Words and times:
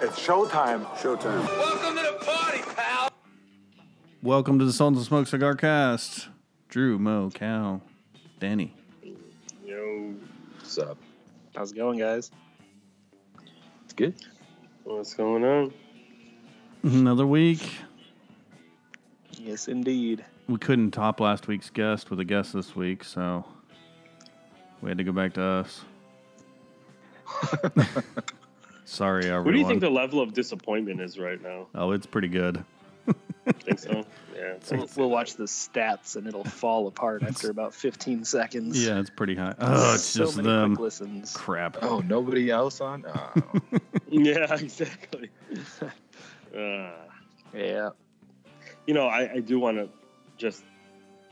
It's 0.00 0.18
showtime. 0.24 0.84
Showtime. 0.96 1.44
Welcome 1.58 1.96
to 1.96 2.02
the 2.02 2.24
party, 2.24 2.60
pal. 2.76 3.10
Welcome 4.22 4.58
to 4.60 4.64
the 4.64 4.72
Sultans 4.72 5.02
of 5.02 5.06
Smoke 5.08 5.26
Cigar 5.26 5.56
Cast. 5.56 6.28
Drew, 6.68 6.98
Mo, 7.00 7.30
Cal, 7.34 7.82
Danny. 8.38 8.74
Yo, 9.64 10.14
What's 10.58 10.78
up? 10.78 10.98
How's 11.56 11.72
it 11.72 11.76
going, 11.76 11.98
guys? 11.98 12.30
It's 13.84 13.92
good. 13.92 14.14
what's 14.84 15.14
going 15.14 15.44
on? 15.44 15.74
Another 16.84 17.26
week. 17.26 17.68
Yes, 19.32 19.66
indeed. 19.66 20.24
We 20.48 20.58
couldn't 20.58 20.92
top 20.92 21.18
last 21.18 21.48
week's 21.48 21.70
guest 21.70 22.08
with 22.10 22.20
a 22.20 22.24
guest 22.24 22.52
this 22.52 22.76
week, 22.76 23.02
so 23.02 23.44
we 24.80 24.90
had 24.90 24.98
to 24.98 25.04
go 25.04 25.12
back 25.12 25.32
to 25.34 25.42
us. 25.42 25.80
Sorry, 28.88 29.24
everyone. 29.26 29.44
What 29.44 29.52
do 29.52 29.58
you 29.58 29.66
think 29.66 29.82
the 29.82 29.90
level 29.90 30.22
of 30.22 30.32
disappointment 30.32 31.02
is 31.02 31.18
right 31.18 31.40
now? 31.42 31.66
oh, 31.74 31.90
it's 31.92 32.06
pretty 32.06 32.28
good. 32.28 32.64
Think 33.60 33.78
so? 33.78 34.04
Yeah. 34.38 34.54
We'll, 34.70 34.88
we'll 34.96 35.10
watch 35.10 35.34
the 35.34 35.46
stats 35.46 36.14
and 36.14 36.24
it'll 36.28 36.44
fall 36.44 36.86
apart 36.86 37.24
after 37.24 37.50
about 37.50 37.74
15 37.74 38.24
seconds. 38.24 38.86
Yeah, 38.86 39.00
it's 39.00 39.10
pretty 39.10 39.34
high. 39.34 39.52
Oh, 39.58 39.94
it's 39.94 40.04
so 40.04 40.26
just 40.26 40.36
many 40.36 40.48
them. 40.48 40.76
quick 40.76 40.84
listens. 40.84 41.32
Crap. 41.36 41.78
Oh, 41.82 41.98
nobody 41.98 42.48
else 42.48 42.80
on? 42.80 43.04
Oh. 43.06 43.32
Yeah, 44.10 44.54
exactly. 44.54 45.30
uh, 46.56 46.90
Yeah. 47.52 47.90
you 48.86 48.94
know, 48.94 49.08
I, 49.08 49.32
I 49.32 49.40
do 49.40 49.58
want 49.58 49.78
to 49.78 49.88
just 50.36 50.62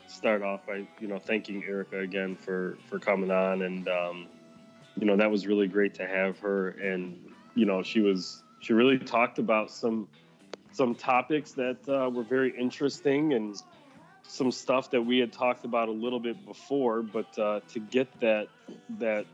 start 0.08 0.42
off 0.42 0.66
by 0.66 0.86
you 0.98 1.06
know 1.06 1.20
thanking 1.20 1.62
Erica 1.64 2.00
again 2.00 2.34
for 2.34 2.76
for 2.88 2.98
coming 2.98 3.30
on, 3.30 3.62
and 3.62 3.88
um, 3.88 4.26
you 4.98 5.06
know 5.06 5.16
that 5.16 5.30
was 5.30 5.46
really 5.46 5.68
great 5.68 5.94
to 5.94 6.06
have 6.06 6.38
her, 6.40 6.70
and 6.70 7.32
you 7.56 7.66
know 7.66 7.82
she 7.82 8.00
was 8.00 8.44
she 8.60 8.72
really 8.72 8.98
talked 8.98 9.40
about 9.40 9.72
some 9.72 10.06
some 10.72 10.94
topics 10.94 11.52
that 11.52 11.78
uh, 11.88 12.08
were 12.10 12.22
very 12.22 12.56
interesting 12.56 13.32
and 13.32 13.56
some 14.28 14.52
stuff 14.52 14.90
that 14.90 15.00
we 15.00 15.18
had 15.18 15.32
talked 15.32 15.64
about 15.64 15.88
a 15.88 15.92
little 15.92 16.20
bit 16.20 16.44
before, 16.44 17.02
but 17.02 17.38
uh, 17.38 17.60
to 17.68 17.80
get 17.80 18.08
that 18.20 18.48
that 18.98 19.24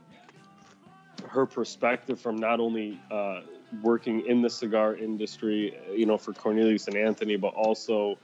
her 1.27 1.45
perspective 1.45 2.19
from 2.19 2.37
not 2.37 2.59
only 2.59 2.99
uh, 3.11 3.41
working 3.81 4.25
in 4.25 4.41
the 4.41 4.49
cigar 4.49 4.95
industry, 4.95 5.77
you 5.93 6.05
know, 6.05 6.17
for 6.17 6.31
Cornelius 6.33 6.87
and 6.87 6.95
Anthony, 6.95 7.35
but 7.35 7.53
also 7.55 8.17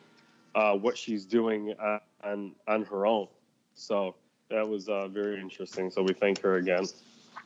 uh, 0.55 0.73
what 0.73 0.97
she's 0.97 1.25
doing 1.25 1.73
on 2.23 2.53
on 2.67 2.85
her 2.85 3.05
own. 3.05 3.27
So 3.73 4.15
that 4.49 4.67
was 4.67 4.87
uh, 4.89 5.07
very 5.07 5.41
interesting. 5.41 5.91
So 5.91 6.03
we 6.03 6.13
thank 6.13 6.39
her 6.41 6.55
again. 6.55 6.85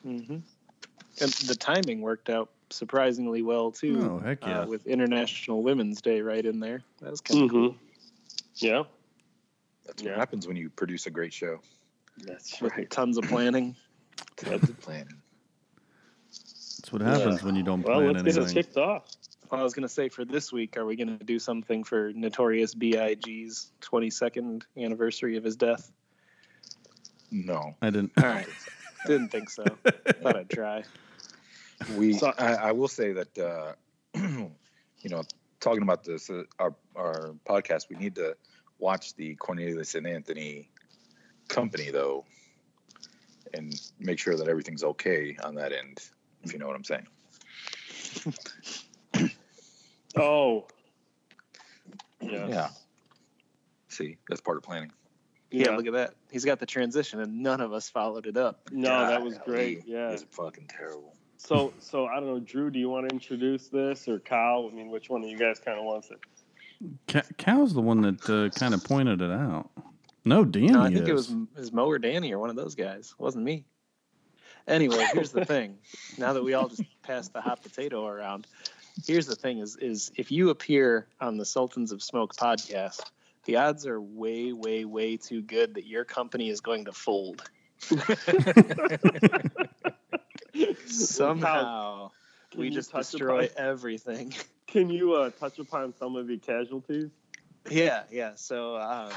hmm 0.04 0.38
And 1.22 1.32
the 1.32 1.56
timing 1.56 2.02
worked 2.02 2.30
out 2.30 2.50
surprisingly 2.70 3.42
well, 3.44 3.72
too. 3.72 4.10
Oh, 4.12 4.20
heck 4.20 4.44
yeah. 4.46 4.62
uh, 4.62 4.66
with 4.66 4.88
International 4.88 5.62
Women's 5.62 6.02
Day 6.02 6.22
right 6.22 6.44
in 6.44 6.60
there. 6.60 6.82
That 7.02 7.12
was 7.12 7.22
kind 7.22 7.44
of 7.44 7.52
cool. 7.52 7.70
Mhm. 7.72 7.76
Yeah, 8.56 8.84
That's 9.86 10.02
what 10.04 10.16
happens 10.16 10.48
when 10.48 10.56
you 10.58 10.70
produce 10.70 11.06
a 11.08 11.12
great 11.12 11.34
show. 11.34 11.60
that's 12.18 12.62
With 12.62 12.76
right. 12.78 12.90
tons 12.90 13.18
of 13.18 13.26
planning. 13.26 13.76
Tons 14.36 14.70
of 14.70 14.80
planning. 14.80 15.22
That's 16.30 16.92
what 16.92 17.02
happens 17.02 17.44
when 17.44 17.56
you 17.56 17.64
don't 17.64 17.84
Well, 17.84 18.00
plan 18.00 18.14
let's 18.14 18.24
get 18.24 18.38
it 18.38 18.54
kicked 18.54 18.78
off. 18.78 19.08
Well, 19.50 19.60
I 19.62 19.64
was 19.64 19.74
going 19.74 19.84
to 19.88 19.94
say 19.94 20.10
for 20.10 20.26
this 20.26 20.52
week, 20.52 20.78
are 20.78 20.86
we 20.86 20.96
going 20.96 21.18
to 21.18 21.24
do 21.24 21.40
something 21.40 21.84
for 21.84 22.12
Notorious 22.14 22.74
B.I.G.'s 22.74 23.72
22nd 23.82 24.64
anniversary 24.78 25.38
of 25.38 25.44
his 25.44 25.56
death? 25.56 25.92
No. 27.32 27.76
I 27.82 27.90
didn't. 27.90 28.12
All 28.18 28.26
right. 28.26 28.48
Didn't 29.06 29.30
think 29.30 29.50
so. 29.50 29.64
Thought 30.22 30.36
I'd 30.38 30.50
try. 30.50 30.84
We, 31.98 32.14
So- 32.14 32.34
I, 32.38 32.54
I 32.54 32.72
will 32.72 32.88
say 32.88 33.14
that, 33.14 33.38
uh, 33.38 33.74
you 34.20 35.10
know, 35.10 35.24
talking 35.60 35.82
about 35.84 36.04
this, 36.04 36.30
uh, 36.30 36.44
our, 36.60 36.74
our 36.96 37.36
podcast, 37.48 37.90
we 37.90 37.96
need 37.98 38.16
to 38.16 38.36
watch 38.80 39.16
the 39.16 39.36
Cornelius 39.36 39.96
and 39.96 40.08
Anthony 40.08 40.70
company, 41.48 41.90
though, 41.92 42.26
and 43.54 43.74
make 44.00 44.20
sure 44.20 44.36
that 44.36 44.48
everything's 44.48 44.84
okay 44.84 45.38
on 45.44 45.56
that 45.56 45.72
end, 45.74 46.00
if 46.44 46.54
you 46.54 46.60
know 46.60 46.68
what 46.68 46.76
I'm 46.76 46.84
saying. 46.84 47.08
Oh, 50.16 50.68
yeah. 52.22 52.48
Yeah. 52.48 52.70
See, 53.90 54.18
that's 54.30 54.42
part 54.42 54.58
of 54.58 54.64
planning. 54.64 54.92
Yeah, 55.54 55.70
Yeah. 55.70 55.78
look 55.78 55.86
at 55.88 55.94
that. 55.94 56.14
He's 56.32 56.44
got 56.46 56.60
the 56.60 56.66
transition, 56.66 57.20
and 57.22 57.42
none 57.44 57.62
of 57.62 57.72
us 57.74 57.88
followed 57.90 58.26
it 58.26 58.38
up. 58.38 58.70
No, 58.72 59.08
that 59.08 59.22
was 59.22 59.38
great. 59.46 59.84
Yeah. 59.86 60.10
It's 60.10 60.24
fucking 60.32 60.68
terrible. 60.68 61.16
So, 61.38 61.74
so 61.80 62.08
I 62.08 62.16
don't 62.16 62.26
know, 62.28 62.40
Drew. 62.40 62.70
Do 62.72 62.80
you 62.80 62.90
want 62.90 63.08
to 63.10 63.14
introduce 63.14 63.68
this 63.68 64.08
or 64.08 64.20
Kyle? 64.20 64.70
I 64.72 64.76
mean, 64.76 64.90
which 64.90 65.10
one 65.10 65.24
of 65.24 65.30
you 65.30 65.38
guys 65.38 65.60
kind 65.60 65.78
of 65.78 65.86
wants 65.86 66.10
it? 66.10 66.20
Ca- 67.08 67.28
Cal's 67.38 67.74
the 67.74 67.82
one 67.82 68.02
that 68.02 68.30
uh, 68.30 68.50
kind 68.58 68.74
of 68.74 68.84
pointed 68.84 69.22
it 69.22 69.30
out. 69.32 69.70
No, 70.26 70.44
Danny 70.46 70.68
No, 70.68 70.82
I 70.82 70.86
think 70.90 71.02
is. 71.04 71.10
it 71.10 71.14
was, 71.14 71.30
it 71.32 71.60
was 71.60 71.72
Mo 71.74 71.86
or 71.86 72.00
Danny 72.00 72.34
or 72.34 72.40
one 72.40 72.50
of 72.50 72.56
those 72.56 72.76
guys. 72.76 73.14
It 73.18 73.22
wasn't 73.22 73.44
me. 73.44 73.66
Anyway, 74.68 75.06
here's 75.14 75.32
the 75.32 75.46
thing. 75.46 75.78
Now 76.18 76.32
that 76.34 76.44
we 76.44 76.54
all 76.54 76.70
just 76.70 76.84
passed 77.02 77.34
the 77.34 77.42
hot 77.42 77.62
potato 77.62 78.06
around, 78.08 78.48
here's 79.06 79.26
the 79.28 79.36
thing: 79.36 79.58
is 79.60 79.76
is 79.78 80.12
if 80.16 80.32
you 80.32 80.50
appear 80.52 81.08
on 81.20 81.38
the 81.38 81.46
Sultans 81.46 81.92
of 81.92 82.02
Smoke 82.04 82.36
podcast, 82.36 83.02
the 83.46 83.58
odds 83.58 83.86
are 83.86 84.00
way, 84.00 84.54
way, 84.54 84.86
way 84.86 85.18
too 85.18 85.42
good 85.42 85.76
that 85.76 85.86
your 85.86 86.06
company 86.06 86.50
is 86.50 86.62
going 86.62 86.86
to 86.86 86.92
fold 86.92 87.42
somehow. 90.86 92.10
Can 92.52 92.62
we 92.62 92.70
just 92.70 92.94
destroy 92.94 93.46
upon- 93.46 93.66
everything. 93.66 94.34
Can 94.68 94.90
you 94.90 95.14
uh, 95.14 95.30
touch 95.32 95.60
upon 95.60 95.94
some 95.98 96.16
of 96.16 96.28
the 96.28 96.38
casualties? 96.38 97.10
yeah, 97.70 98.04
yeah. 98.12 98.32
So, 98.36 98.76
um, 98.78 99.12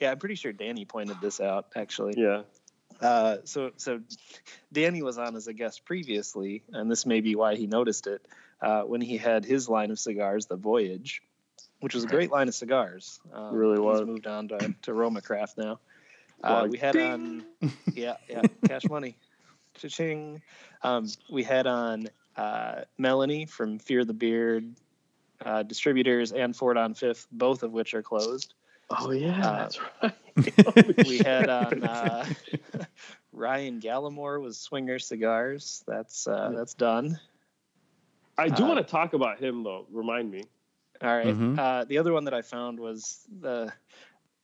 yeah, 0.00 0.10
I'm 0.10 0.18
pretty 0.18 0.34
sure 0.34 0.52
Danny 0.52 0.84
pointed 0.84 1.20
this 1.20 1.40
out 1.40 1.66
actually. 1.76 2.14
Yeah. 2.16 2.42
Uh, 3.00 3.36
so 3.44 3.70
so 3.76 4.00
Danny 4.72 5.02
was 5.02 5.18
on 5.18 5.36
as 5.36 5.46
a 5.46 5.52
guest 5.52 5.84
previously, 5.84 6.64
and 6.72 6.90
this 6.90 7.06
may 7.06 7.20
be 7.20 7.36
why 7.36 7.54
he 7.54 7.66
noticed 7.68 8.08
it 8.08 8.26
uh, 8.60 8.82
when 8.82 9.00
he 9.00 9.16
had 9.16 9.44
his 9.44 9.68
line 9.68 9.90
of 9.90 9.98
cigars, 9.98 10.46
the 10.46 10.56
Voyage, 10.56 11.22
which 11.80 11.94
was 11.94 12.04
a 12.04 12.08
great 12.08 12.30
line 12.30 12.48
of 12.48 12.54
cigars. 12.54 13.20
Um, 13.32 13.54
Really 13.54 13.78
was. 13.78 14.00
He's 14.00 14.06
moved 14.08 14.26
on 14.26 14.48
to 14.48 14.74
to 14.82 14.92
Roma 14.92 15.20
Craft 15.20 15.58
now. 15.58 15.80
Uh, 16.40 16.68
we 16.70 16.78
had 16.78 16.96
on, 16.96 17.44
yeah, 17.94 18.14
yeah, 18.28 18.42
cash 18.68 18.84
money, 18.88 19.16
cha-ching. 19.74 20.40
Um, 20.84 21.08
we 21.28 21.42
had 21.42 21.66
on 21.66 22.08
uh, 22.36 22.82
Melanie 22.96 23.46
from 23.46 23.80
Fear 23.80 24.04
the 24.04 24.14
Beard 24.14 24.76
uh, 25.44 25.64
distributors 25.64 26.30
and 26.30 26.54
Ford 26.54 26.76
on 26.76 26.94
Fifth, 26.94 27.26
both 27.32 27.64
of 27.64 27.72
which 27.72 27.92
are 27.94 28.02
closed. 28.02 28.54
Oh 28.90 29.10
yeah, 29.10 29.46
Uh, 29.46 29.58
that's 29.58 29.80
right. 30.02 31.06
we 31.08 31.18
had 31.18 31.48
on 31.50 31.82
uh, 31.82 32.24
Ryan 33.32 33.80
Gallimore 33.80 34.40
was 34.40 34.58
Swinger 34.58 34.98
Cigars. 34.98 35.82
That's 35.86 36.26
uh, 36.26 36.52
that's 36.54 36.74
done. 36.74 37.18
I 38.38 38.48
do 38.48 38.64
uh, 38.64 38.68
want 38.68 38.86
to 38.86 38.90
talk 38.90 39.12
about 39.12 39.40
him 39.40 39.64
though. 39.64 39.86
Remind 39.90 40.30
me. 40.30 40.44
All 41.02 41.08
right. 41.16 41.26
Mhm. 41.26 41.58
Uh, 41.58 41.84
the 41.84 41.98
other 41.98 42.12
one 42.12 42.24
that 42.24 42.34
I 42.34 42.42
found 42.42 42.80
was 42.80 43.24
the 43.40 43.72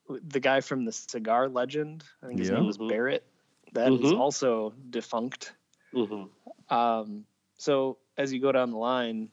the 0.09 0.39
guy 0.41 0.61
from 0.61 0.85
the 0.85 0.93
Cigar 0.93 1.49
Legend. 1.49 2.05
I 2.23 2.27
think 2.27 2.39
his 2.39 2.49
Yeah. 2.51 2.57
name 2.57 2.67
was 2.67 2.77
Mhm. 2.79 2.89
Barrett. 2.91 3.25
That 3.73 3.91
is 3.93 4.01
Mhm. 4.13 4.19
also 4.19 4.75
defunct. 4.91 5.53
Mm-hmm. 5.95 6.75
Um, 6.75 7.25
so 7.57 7.97
as 8.17 8.33
you 8.33 8.41
go 8.41 8.53
down 8.53 8.71
the 8.71 8.77
line, 8.77 9.31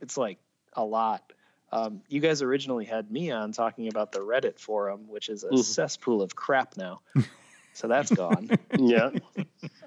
it's 0.00 0.16
like 0.16 0.38
a 0.72 0.84
lot. 0.84 1.32
Um, 1.72 2.02
you 2.08 2.20
guys 2.20 2.40
originally 2.42 2.84
had 2.84 3.10
me 3.10 3.32
on 3.32 3.50
talking 3.52 3.88
about 3.88 4.12
the 4.12 4.20
Reddit 4.20 4.60
forum, 4.60 5.08
which 5.08 5.28
is 5.28 5.42
a 5.42 5.48
Mhm. 5.50 5.64
cesspool 5.64 6.22
of 6.22 6.36
crap 6.36 6.76
now. 6.76 7.00
so 7.72 7.88
that's 7.88 8.12
gone. 8.12 8.48
Yeah. 8.78 9.10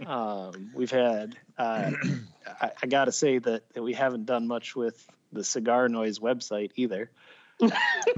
Um, 0.06 0.72
we've 0.74 0.92
had, 0.92 1.38
uh, 1.58 1.92
I, 2.62 2.72
I 2.84 2.88
got 2.88 3.06
to 3.06 3.12
say 3.14 3.38
that, 3.40 3.70
that 3.74 3.82
we 3.82 3.94
haven't 3.94 4.26
done 4.26 4.48
much 4.48 4.76
with 4.76 5.10
the 5.32 5.44
Cigar 5.44 5.90
Noise 5.90 6.20
website 6.20 6.72
either. 6.76 7.10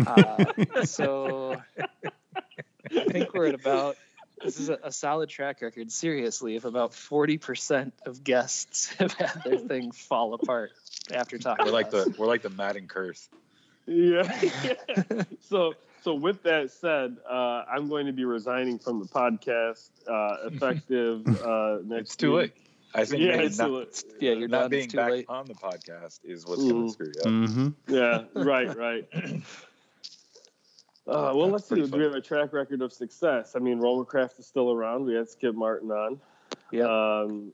Uh, 0.06 0.84
so 0.84 1.62
I 1.82 3.04
think 3.06 3.34
we're 3.34 3.48
at 3.48 3.56
about, 3.56 3.96
this 4.44 4.60
is 4.60 4.70
a, 4.70 4.80
a 4.84 4.92
solid 4.92 5.30
track 5.30 5.62
record, 5.62 5.92
seriously, 5.92 6.56
if 6.56 6.66
about 6.66 6.92
40% 6.92 7.92
of 8.06 8.24
guests 8.24 8.94
have 9.00 9.14
had 9.14 9.44
their 9.44 9.58
thing 9.58 9.92
fall 9.92 10.34
apart 10.34 10.72
after 11.14 11.38
talking 11.38 11.66
We're 11.66 11.72
like 11.72 11.94
us. 11.94 12.06
the 12.06 12.16
we're 12.18 12.28
like 12.28 12.42
the 12.42 12.50
Madden 12.50 12.88
curse. 12.88 13.28
Yeah. 13.86 14.32
so 15.42 15.74
so 16.02 16.14
with 16.14 16.44
that 16.44 16.72
said, 16.72 17.18
uh, 17.30 17.64
I'm 17.70 17.90
going 17.90 18.06
to 18.06 18.14
be 18.14 18.26
resigning 18.26 18.80
from 18.80 19.00
the 19.00 19.06
podcast 19.06 19.90
uh, 20.08 20.48
effective 20.48 21.28
uh, 21.42 21.80
next. 21.84 22.02
It's 22.02 22.16
too 22.16 22.36
week. 22.36 22.54
late. 22.56 22.69
I 22.94 23.06
think 23.06 23.22
Yeah, 23.22 23.34
it's 23.42 23.58
not, 23.58 23.68
too 23.68 23.76
late. 23.78 24.04
Yeah, 24.20 24.32
you're 24.34 24.48
not 24.48 24.62
done. 24.62 24.70
being 24.72 24.90
too 24.90 24.98
back 24.98 25.12
late. 25.12 25.26
on 25.30 25.46
the 25.48 25.54
podcast 25.54 26.20
is 26.24 26.46
what's 26.46 26.64
going 26.64 26.88
to 26.88 26.92
screw 26.94 27.08
you 27.16 27.22
up. 27.22 27.28
Mm-hmm. 27.28 27.94
Yeah, 27.94 28.24
right, 28.44 28.76
right. 28.76 29.08
Uh, 31.08 31.34
well, 31.34 31.50
That's 31.50 31.52
let's 31.54 31.70
see. 31.70 31.76
pretty 31.76 31.90
Do 31.90 31.98
we 31.98 32.04
have 32.04 32.14
a 32.14 32.22
track 32.22 32.54
record 32.54 32.84
of 32.84 32.94
success? 32.94 33.54
I 33.56 33.60
mean, 33.60 33.80
Roma 33.80 34.06
Craft 34.06 34.38
is 34.38 34.46
still 34.46 34.72
around. 34.72 35.06
We 35.06 35.16
had 35.16 35.28
Skip 35.28 35.56
Martin 35.56 35.90
on. 35.90 36.20
Yeah. 36.72 36.84
Um, 37.24 37.52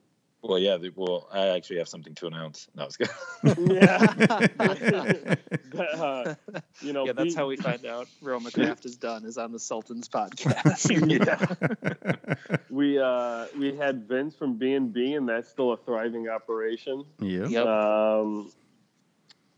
Well, 0.47 0.59
yeah. 0.59 0.77
The, 0.77 0.91
well, 0.95 1.27
I 1.31 1.47
actually 1.49 1.77
have 1.77 1.87
something 1.87 2.13
to 2.15 2.27
announce. 2.27 2.67
No, 2.75 2.83
it's 2.85 2.97
good. 2.97 3.09
Yeah. 3.57 5.35
But, 5.75 5.99
uh, 5.99 6.35
you 6.79 6.93
know, 6.93 7.05
yeah, 7.05 7.11
that's 7.11 7.33
be- 7.33 7.35
how 7.35 7.47
we 7.47 7.57
find 7.57 7.85
out 7.85 8.07
Roma 8.21 8.49
Craft 8.49 8.85
is 8.85 8.95
done 8.95 9.25
is 9.25 9.37
on 9.37 9.51
the 9.51 9.59
Sultan's 9.59 10.07
podcast. 10.07 10.89
yeah. 12.39 12.55
we 12.69 12.97
uh 12.97 13.47
we 13.59 13.75
had 13.75 14.07
Vince 14.07 14.35
from 14.37 14.53
B 14.57 14.73
and 14.73 14.93
B, 14.93 15.15
and 15.15 15.27
that's 15.27 15.49
still 15.49 15.73
a 15.73 15.77
thriving 15.77 16.29
operation. 16.29 17.03
yeah. 17.19 17.47
Yep. 17.47 17.65
Um, 17.67 18.51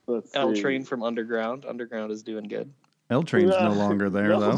let's 0.08 0.36
L 0.36 0.56
see. 0.56 0.62
Train 0.62 0.84
from 0.86 1.04
Underground. 1.04 1.66
Underground 1.66 2.12
is 2.12 2.24
doing 2.24 2.48
good. 2.48 2.74
L 3.12 3.22
Train's 3.22 3.52
no 3.52 3.58
Yeah. 3.60 3.68
longer 3.70 4.10
there 4.10 4.30
No. 4.30 4.40
though. 4.40 4.58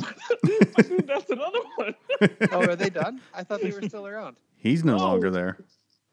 Dude, 0.82 1.08
that's 1.08 1.30
another 1.30 1.60
one. 1.76 1.96
Oh, 2.52 2.62
are 2.70 2.76
they 2.78 2.90
done? 2.90 3.20
I 3.34 3.44
thought 3.44 3.62
they 3.62 3.72
were 3.72 3.82
still 3.82 4.08
around. 4.08 4.38
He's 4.56 4.86
no 4.86 4.96
No. 4.96 5.04
longer 5.04 5.30
there. 5.30 5.58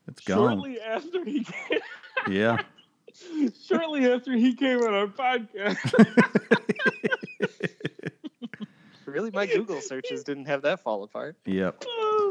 It's 0.09 0.23
gone. 0.23 0.55
Shortly 0.59 0.81
after 0.81 1.25
he 1.25 1.45
came, 1.45 1.81
Yeah. 2.31 2.59
shortly 3.67 4.11
after 4.13 4.33
he 4.33 4.55
came 4.55 4.79
on 4.81 4.95
our 4.95 5.07
podcast. 5.07 5.77
Really, 9.07 9.31
my 9.31 9.47
Google 9.47 9.81
searches 9.81 10.25
didn't 10.25 10.45
have 10.47 10.63
that 10.63 10.81
fall 10.81 11.03
apart. 11.05 11.37
Yep. 11.47 11.85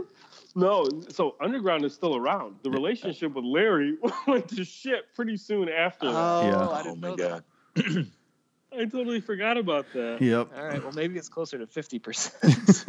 no, 0.55 0.87
so 1.09 1.35
Underground 1.41 1.83
is 1.83 1.95
still 1.95 2.15
around. 2.15 2.57
The 2.63 2.69
relationship 2.69 3.33
with 3.33 3.43
Larry 3.45 3.97
went 4.27 4.49
to 4.49 4.63
shit 4.65 5.05
pretty 5.15 5.37
soon 5.37 5.67
after. 5.69 6.05
Oh, 6.07 6.41
Yeah. 6.43 6.67
I 6.67 6.81
oh 6.81 6.83
didn't 6.83 6.99
my 7.01 7.07
know 7.09 7.15
god. 7.15 7.43
that. 7.75 8.07
I 8.77 8.85
totally 8.85 9.19
forgot 9.21 9.57
about 9.57 9.85
that. 9.93 10.21
Yep. 10.21 10.49
All 10.55 10.63
right, 10.65 10.83
well 10.83 10.91
maybe 10.93 11.17
it's 11.17 11.29
closer 11.29 11.57
to 11.57 11.65
fifty 11.65 11.97
percent. 11.97 12.85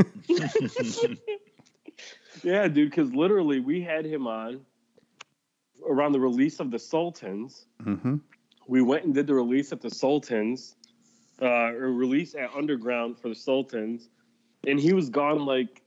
Yeah, 2.43 2.69
dude, 2.69 2.91
because 2.91 3.15
literally 3.15 3.61
we 3.61 3.81
had 3.81 4.05
him 4.05 4.27
on 4.27 4.61
around 5.89 6.13
the 6.13 6.21
release 6.21 6.61
of 6.61 6.71
the 6.71 6.79
Sultans. 6.79 7.67
Mm-hmm. 7.83 8.17
We 8.69 8.83
went 8.83 9.05
and 9.05 9.15
did 9.15 9.27
the 9.27 9.35
release 9.35 9.73
at 9.73 9.81
the 9.81 9.91
Sultans, 9.91 10.75
uh, 11.41 11.47
or 11.47 11.93
release 11.93 12.35
at 12.35 12.51
Underground 12.55 13.19
for 13.19 13.29
the 13.29 13.35
Sultans, 13.35 14.09
and 14.67 14.81
he 14.81 14.93
was 14.93 15.09
gone 15.11 15.45
like 15.47 15.83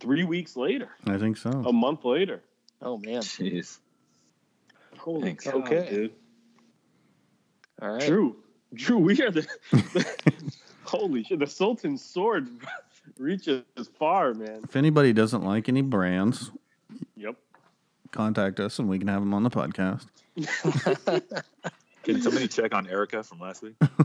three 0.00 0.24
weeks 0.24 0.56
later, 0.56 0.88
I 1.06 1.18
think 1.18 1.36
so. 1.36 1.50
a 1.50 1.72
month 1.72 2.04
later. 2.04 2.42
Oh 2.82 2.98
man. 2.98 3.20
Jeez. 3.22 3.78
Holy 4.98 5.22
Thanks. 5.22 5.44
cow, 5.44 5.58
Okay. 5.58 5.86
dude. 5.90 6.12
All 7.82 7.90
right. 7.92 8.06
Drew, 8.06 8.36
Drew, 8.72 8.98
we 8.98 9.20
are 9.22 9.30
the, 9.30 9.46
holy 10.84 11.24
shit. 11.24 11.38
The 11.40 11.46
Sultan's 11.46 12.02
sword 12.04 12.48
reaches 13.18 13.64
far, 13.98 14.32
man. 14.34 14.60
If 14.64 14.76
anybody 14.76 15.12
doesn't 15.12 15.42
like 15.42 15.68
any 15.68 15.82
brands, 15.82 16.50
Yep. 17.16 17.36
Contact 18.14 18.60
us 18.60 18.78
and 18.78 18.88
we 18.88 19.00
can 19.00 19.08
have 19.08 19.20
them 19.20 19.34
on 19.34 19.42
the 19.42 19.50
podcast. 19.50 20.06
Can 22.04 22.22
somebody 22.22 22.46
check 22.46 22.72
on 22.72 22.86
Erica 22.86 23.24
from 23.24 23.40
last 23.40 23.60
week? 23.60 23.74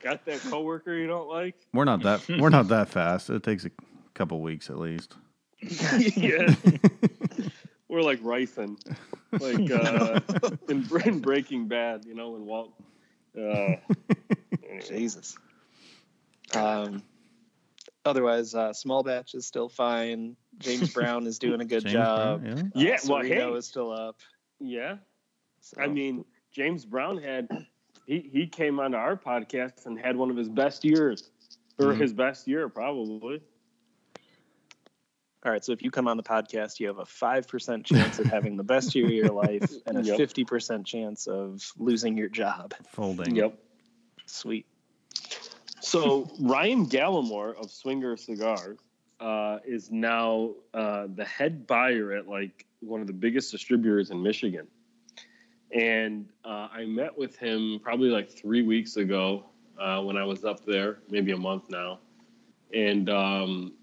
Got 0.00 0.24
that 0.26 0.40
coworker 0.48 0.94
you 0.94 1.08
don't 1.08 1.28
like? 1.28 1.56
We're 1.72 1.84
not 1.84 2.02
that 2.02 2.26
we're 2.28 2.50
not 2.50 2.68
that 2.68 2.88
fast. 2.88 3.30
It 3.30 3.42
takes 3.42 3.64
a 3.64 3.70
couple 4.14 4.40
weeks 4.40 4.70
at 4.70 4.78
least. 4.78 5.16
yeah. 5.60 6.54
We're 7.88 8.02
like 8.02 8.22
ricin, 8.22 8.78
like 9.32 9.68
uh, 9.68 10.20
in, 10.68 10.88
in 11.04 11.18
Breaking 11.18 11.66
Bad, 11.66 12.04
you 12.04 12.14
know, 12.14 12.30
when 12.30 12.46
Walt. 12.46 12.72
Uh. 13.36 13.74
Jesus. 14.88 15.36
Um, 16.54 17.02
otherwise, 18.04 18.54
uh, 18.54 18.72
small 18.72 19.02
batch 19.02 19.34
is 19.34 19.46
still 19.46 19.68
fine. 19.68 20.36
James 20.58 20.92
Brown 20.94 21.26
is 21.26 21.38
doing 21.38 21.60
a 21.60 21.64
good 21.64 21.82
James 21.82 21.92
job. 21.92 22.42
Brown, 22.42 22.70
yeah. 22.74 22.88
Yeah, 22.88 22.94
Uh, 22.94 22.98
well, 23.08 23.22
Cerrito 23.22 23.52
hey. 23.52 23.58
is 23.58 23.66
still 23.66 23.92
up. 23.92 24.16
yeah. 24.58 24.96
So. 25.60 25.80
I 25.82 25.86
mean, 25.88 26.24
James 26.52 26.84
Brown 26.86 27.18
had 27.18 27.48
he 28.06 28.20
he 28.32 28.46
came 28.46 28.80
onto 28.80 28.96
our 28.96 29.16
podcast 29.16 29.86
and 29.86 29.98
had 29.98 30.16
one 30.16 30.30
of 30.30 30.36
his 30.36 30.48
best 30.48 30.84
years, 30.84 31.30
or 31.78 31.86
Mhm. 31.92 32.00
his 32.00 32.12
best 32.14 32.48
year 32.48 32.68
probably. 32.68 33.42
all 35.44 35.52
right. 35.52 35.64
So 35.64 35.72
if 35.72 35.82
you 35.82 35.90
come 35.90 36.08
on 36.08 36.16
the 36.16 36.22
podcast, 36.22 36.80
you 36.80 36.86
have 36.88 36.98
a 36.98 37.04
five 37.06 37.46
percent 37.46 37.84
chance 37.86 38.18
of 38.18 38.26
having 38.26 38.56
the 38.56 38.64
best 38.64 38.94
year 38.94 39.04
of 39.06 39.12
your 39.12 39.30
life 39.32 39.70
and 39.86 39.98
a 39.98 40.02
Yep. 40.02 40.16
fifty 40.16 40.44
percent 40.44 40.86
chance 40.86 41.26
of 41.26 41.62
losing 41.78 42.16
your 42.16 42.28
job. 42.30 42.72
Folding. 42.92 43.36
Yep. 43.36 43.58
Sweet. 44.26 44.66
So 45.80 46.30
Ryan 46.40 46.86
Gallimore 46.86 47.56
of 47.56 47.70
Swinger 47.70 48.16
Cigars 48.16 48.78
uh, 49.18 49.58
is 49.64 49.90
now 49.90 50.52
uh, 50.74 51.06
the 51.14 51.24
head 51.24 51.66
buyer 51.66 52.12
at 52.12 52.28
like 52.28 52.66
one 52.80 53.00
of 53.00 53.06
the 53.06 53.12
biggest 53.12 53.50
distributors 53.50 54.10
in 54.10 54.22
Michigan. 54.22 54.66
And 55.72 56.28
uh, 56.44 56.68
I 56.72 56.84
met 56.84 57.16
with 57.16 57.36
him 57.36 57.80
probably 57.82 58.08
like 58.08 58.30
three 58.30 58.62
weeks 58.62 58.96
ago 58.96 59.44
uh, 59.78 60.02
when 60.02 60.16
I 60.16 60.24
was 60.24 60.44
up 60.44 60.64
there, 60.64 60.98
maybe 61.08 61.32
a 61.32 61.36
month 61.36 61.64
now. 61.70 62.00
And 62.74 63.08
um, 63.08 63.74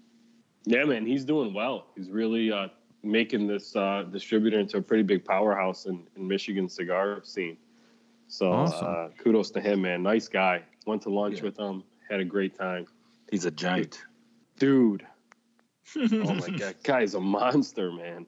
yeah, 0.64 0.84
man, 0.84 1.06
he's 1.06 1.24
doing 1.24 1.54
well. 1.54 1.86
He's 1.96 2.10
really 2.10 2.52
uh, 2.52 2.68
making 3.02 3.46
this 3.46 3.74
uh, 3.74 4.04
distributor 4.10 4.58
into 4.58 4.76
a 4.76 4.82
pretty 4.82 5.02
big 5.02 5.24
powerhouse 5.24 5.86
in, 5.86 6.06
in 6.16 6.28
Michigan 6.28 6.68
cigar 6.68 7.20
scene. 7.24 7.56
So 8.26 8.52
Awesome. 8.52 8.86
uh, 8.86 9.08
kudos 9.22 9.50
to 9.52 9.60
him, 9.60 9.82
man. 9.82 10.02
Nice 10.02 10.28
guy. 10.28 10.62
Went 10.88 11.02
to 11.02 11.10
lunch 11.10 11.36
Yeah. 11.38 11.42
with 11.44 11.58
him. 11.58 11.84
Had 12.08 12.20
a 12.20 12.24
great 12.24 12.56
time, 12.58 12.86
He's 13.30 13.44
a 13.44 13.50
giant. 13.50 14.00
dude. 14.58 15.06
Oh 15.96 16.34
my 16.34 16.48
god, 16.48 16.76
guy's 16.82 17.12
a 17.14 17.20
monster, 17.20 17.92
man. 17.92 18.24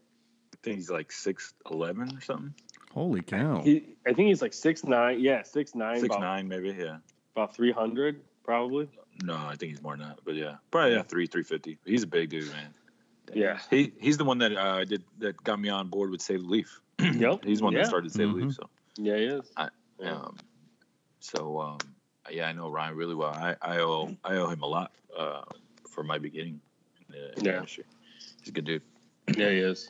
I 0.53 0.57
think 0.62 0.77
he's 0.77 0.91
like 0.91 1.11
six 1.11 1.55
eleven 1.71 2.15
or 2.15 2.21
something. 2.21 2.55
Holy 2.93 3.23
cow. 3.23 3.62
He, 3.62 3.97
I 4.07 4.12
think 4.12 4.29
he's 4.29 4.43
like 4.43 4.53
six 4.53 4.85
nine. 4.85 5.21
Yeah, 5.21 5.43
six 5.43 5.75
nine. 5.75 6.01
Six 6.01 6.07
about, 6.15 6.21
nine 6.21 6.49
maybe. 6.49 6.71
Yeah. 6.79 6.99
about 7.35 7.55
three 7.55 7.73
hundred, 7.73 8.21
probably. 8.45 8.89
No, 9.25 9.37
I 9.37 9.57
think 9.57 9.73
he's 9.73 9.83
more 9.83 9.97
than 9.97 10.09
that. 10.09 10.19
But 10.25 10.35
yeah, 10.35 10.57
probably 10.71 10.97
yeah 10.97 11.03
three 11.03 11.27
three 11.27 11.43
fifty. 11.43 11.79
He's 11.87 12.03
a 12.03 12.07
big 12.07 12.29
dude, 12.31 12.49
man. 12.51 12.75
Yeah. 13.33 13.59
He 13.71 13.93
he's 13.99 14.19
the 14.19 14.25
one 14.25 14.37
that 14.39 14.55
uh, 14.55 14.85
did 14.85 15.03
that 15.19 15.43
got 15.45 15.59
me 15.61 15.71
on 15.71 15.89
board 15.89 16.11
with 16.11 16.21
Save 16.21 16.43
the 16.43 16.49
Leaf. 16.49 16.81
Yep. 16.99 17.41
He's 17.45 17.59
the 17.59 17.65
one 17.65 17.73
Yeah. 17.73 17.81
that 17.81 17.87
started 17.89 18.12
Save 18.12 18.29
the 18.29 18.35
Mhm. 18.35 18.43
Leaf. 18.47 18.55
So 18.55 18.69
Yeah, 18.99 19.17
he 19.17 19.25
is. 19.25 19.51
I- 19.57 19.69
Yeah. 19.99 20.12
Um, 20.17 20.37
so 21.21 21.59
um, 21.61 21.79
yeah, 22.32 22.47
I 22.49 22.53
know 22.53 22.69
Ryan 22.71 22.97
really 22.97 23.15
well. 23.15 23.31
I, 23.31 23.56
I 23.62 23.79
owe 23.79 24.17
I 24.25 24.37
owe 24.37 24.49
him 24.49 24.62
a 24.62 24.67
lot 24.67 24.93
uh, 25.17 25.43
for 25.88 26.03
my 26.03 26.19
beginning 26.19 26.61
in 27.09 27.15
the, 27.15 27.29
in 27.38 27.44
the 27.44 27.50
Yeah. 27.50 27.56
industry. 27.56 27.85
He's 28.41 28.49
a 28.49 28.53
good 28.53 28.65
dude. 28.65 28.82
Yeah, 29.37 29.50
he 29.50 29.59
is. 29.59 29.88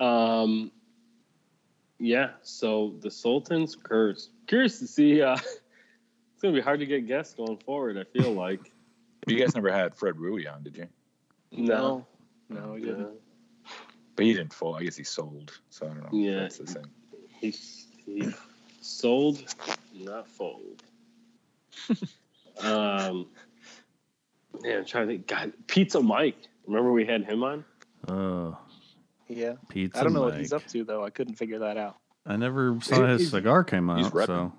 Um, 0.00 0.70
yeah. 1.98 2.30
So 2.42 2.94
the 3.00 3.10
Sultan's 3.10 3.76
curse. 3.76 4.30
Curious 4.46 4.78
to 4.80 4.86
see. 4.86 5.22
Uh, 5.22 5.34
it's 6.32 6.42
gonna 6.42 6.54
be 6.54 6.60
hard 6.60 6.80
to 6.80 6.86
get 6.86 7.06
guests 7.06 7.34
going 7.34 7.58
forward. 7.58 7.98
I 7.98 8.04
feel 8.04 8.32
like. 8.32 8.72
You 9.26 9.38
guys 9.38 9.54
never 9.54 9.70
had 9.70 9.94
Fred 9.94 10.18
Rui 10.18 10.46
on, 10.46 10.62
did 10.62 10.76
you? 10.76 10.88
No. 11.52 12.06
No, 12.48 12.72
we 12.74 12.80
Yeah. 12.80 12.86
didn't. 12.86 13.20
But 14.16 14.24
he 14.24 14.32
didn't 14.32 14.52
fold. 14.52 14.76
I 14.80 14.84
guess 14.84 14.96
he 14.96 15.04
sold. 15.04 15.52
So 15.70 15.86
I 15.86 15.88
don't 15.90 16.02
know. 16.02 16.08
Yeah. 16.18 16.30
if 16.30 16.56
That's 16.56 16.58
the 16.58 16.66
same. 16.66 16.90
He, 17.40 17.50
he 18.04 18.32
sold, 18.80 19.44
not 19.94 20.26
fold. 20.26 20.82
um, 22.60 23.26
yeah, 24.64 24.78
I'm 24.78 24.84
trying 24.84 25.06
to 25.08 25.14
think. 25.14 25.26
God, 25.26 25.52
Pizza 25.66 26.00
Mike. 26.00 26.36
Remember 26.66 26.92
we 26.92 27.04
had 27.06 27.24
him 27.24 27.42
on? 27.44 27.64
Uh, 28.06 28.54
Yeah. 29.28 29.54
pizza. 29.68 30.00
I 30.00 30.02
don't 30.04 30.12
know 30.12 30.22
what 30.22 30.36
he's 30.38 30.52
up 30.52 30.66
to 30.68 30.84
though. 30.84 31.04
I 31.04 31.10
couldn't 31.10 31.34
figure 31.36 31.58
that 31.60 31.76
out. 31.76 31.96
I 32.26 32.36
never 32.36 32.78
saw 32.82 33.06
his 33.06 33.20
He's- 33.22 33.30
cigar 33.30 33.64
came 33.64 33.88
he's 33.96 34.06
out. 34.06 34.12
repping. 34.12 34.26
So 34.26 34.52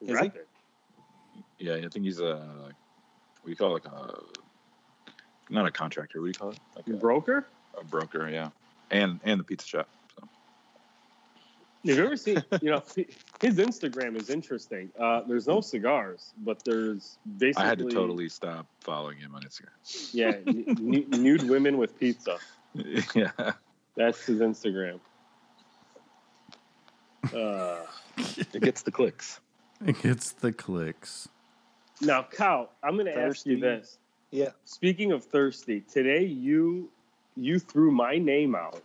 He's 0.00 0.10
Is 0.10 0.14
right 0.16 0.32
he? 1.58 1.66
Yeah, 1.66 1.74
I 1.76 1.88
think 1.88 2.04
he's 2.04 2.20
a 2.20 2.36
what 2.36 3.44
do 3.46 3.50
you 3.50 3.56
call 3.56 3.76
it? 3.76 3.84
Like 3.84 3.92
a 3.92 4.20
not 5.50 5.66
a 5.66 5.70
contractor. 5.70 6.20
What 6.20 6.26
do 6.26 6.28
you 6.28 6.34
call 6.34 6.50
it? 6.50 6.58
Like 6.76 6.86
a, 6.88 6.92
Broker? 6.98 7.46
a 7.78 7.84
broker. 7.84 8.28
Yeah, 8.28 8.50
and 8.90 9.18
and 9.24 9.40
the 9.40 9.44
pizza 9.44 9.66
shop. 9.66 9.88
So. 11.84 11.90
Have 11.90 11.98
you 11.98 12.04
ever 12.06 12.16
seen? 12.16 12.42
You 12.62 12.70
know, 12.70 12.82
his 13.40 13.56
Instagram 13.58 14.16
is 14.16 14.30
interesting. 14.30 14.90
Uh, 14.98 15.20
there's 15.28 15.46
no 15.46 15.60
cigars, 15.60 16.32
but 16.38 16.62
there's 16.64 17.18
basically 17.38 17.64
I 17.64 17.68
had 17.68 17.78
to 17.78 17.88
totally 17.90 18.28
stop 18.28 18.66
following 18.80 19.18
him 19.18 19.34
on 19.34 19.42
Instagram. 19.42 20.10
yeah 20.14 20.28
n- 20.46 20.64
n- 20.68 21.22
nude 21.22 21.42
women 21.48 21.76
with 21.78 21.98
pizza. 21.98 22.38
yeah. 23.14 23.30
That's 23.96 24.24
his 24.26 24.40
Instagram. 24.40 24.98
Uh, 27.32 27.76
It 28.52 28.62
gets 28.62 28.82
the 28.82 28.92
clicks. 28.92 29.40
it 29.84 30.00
gets 30.02 30.32
the 30.32 30.52
clicks. 30.52 31.28
now, 32.00 32.22
Kyle, 32.22 32.70
I'm 32.82 32.94
going 32.94 33.06
to 33.06 33.16
ask 33.18 33.44
you 33.44 33.58
this. 33.58 33.98
Yeah. 34.30 34.50
Speaking 34.64 35.10
of 35.12 35.24
thirsty, 35.24 35.80
today 35.80 36.24
you 36.24 36.90
you 37.36 37.58
threw 37.58 37.90
my 37.90 38.16
name 38.18 38.54
out 38.54 38.82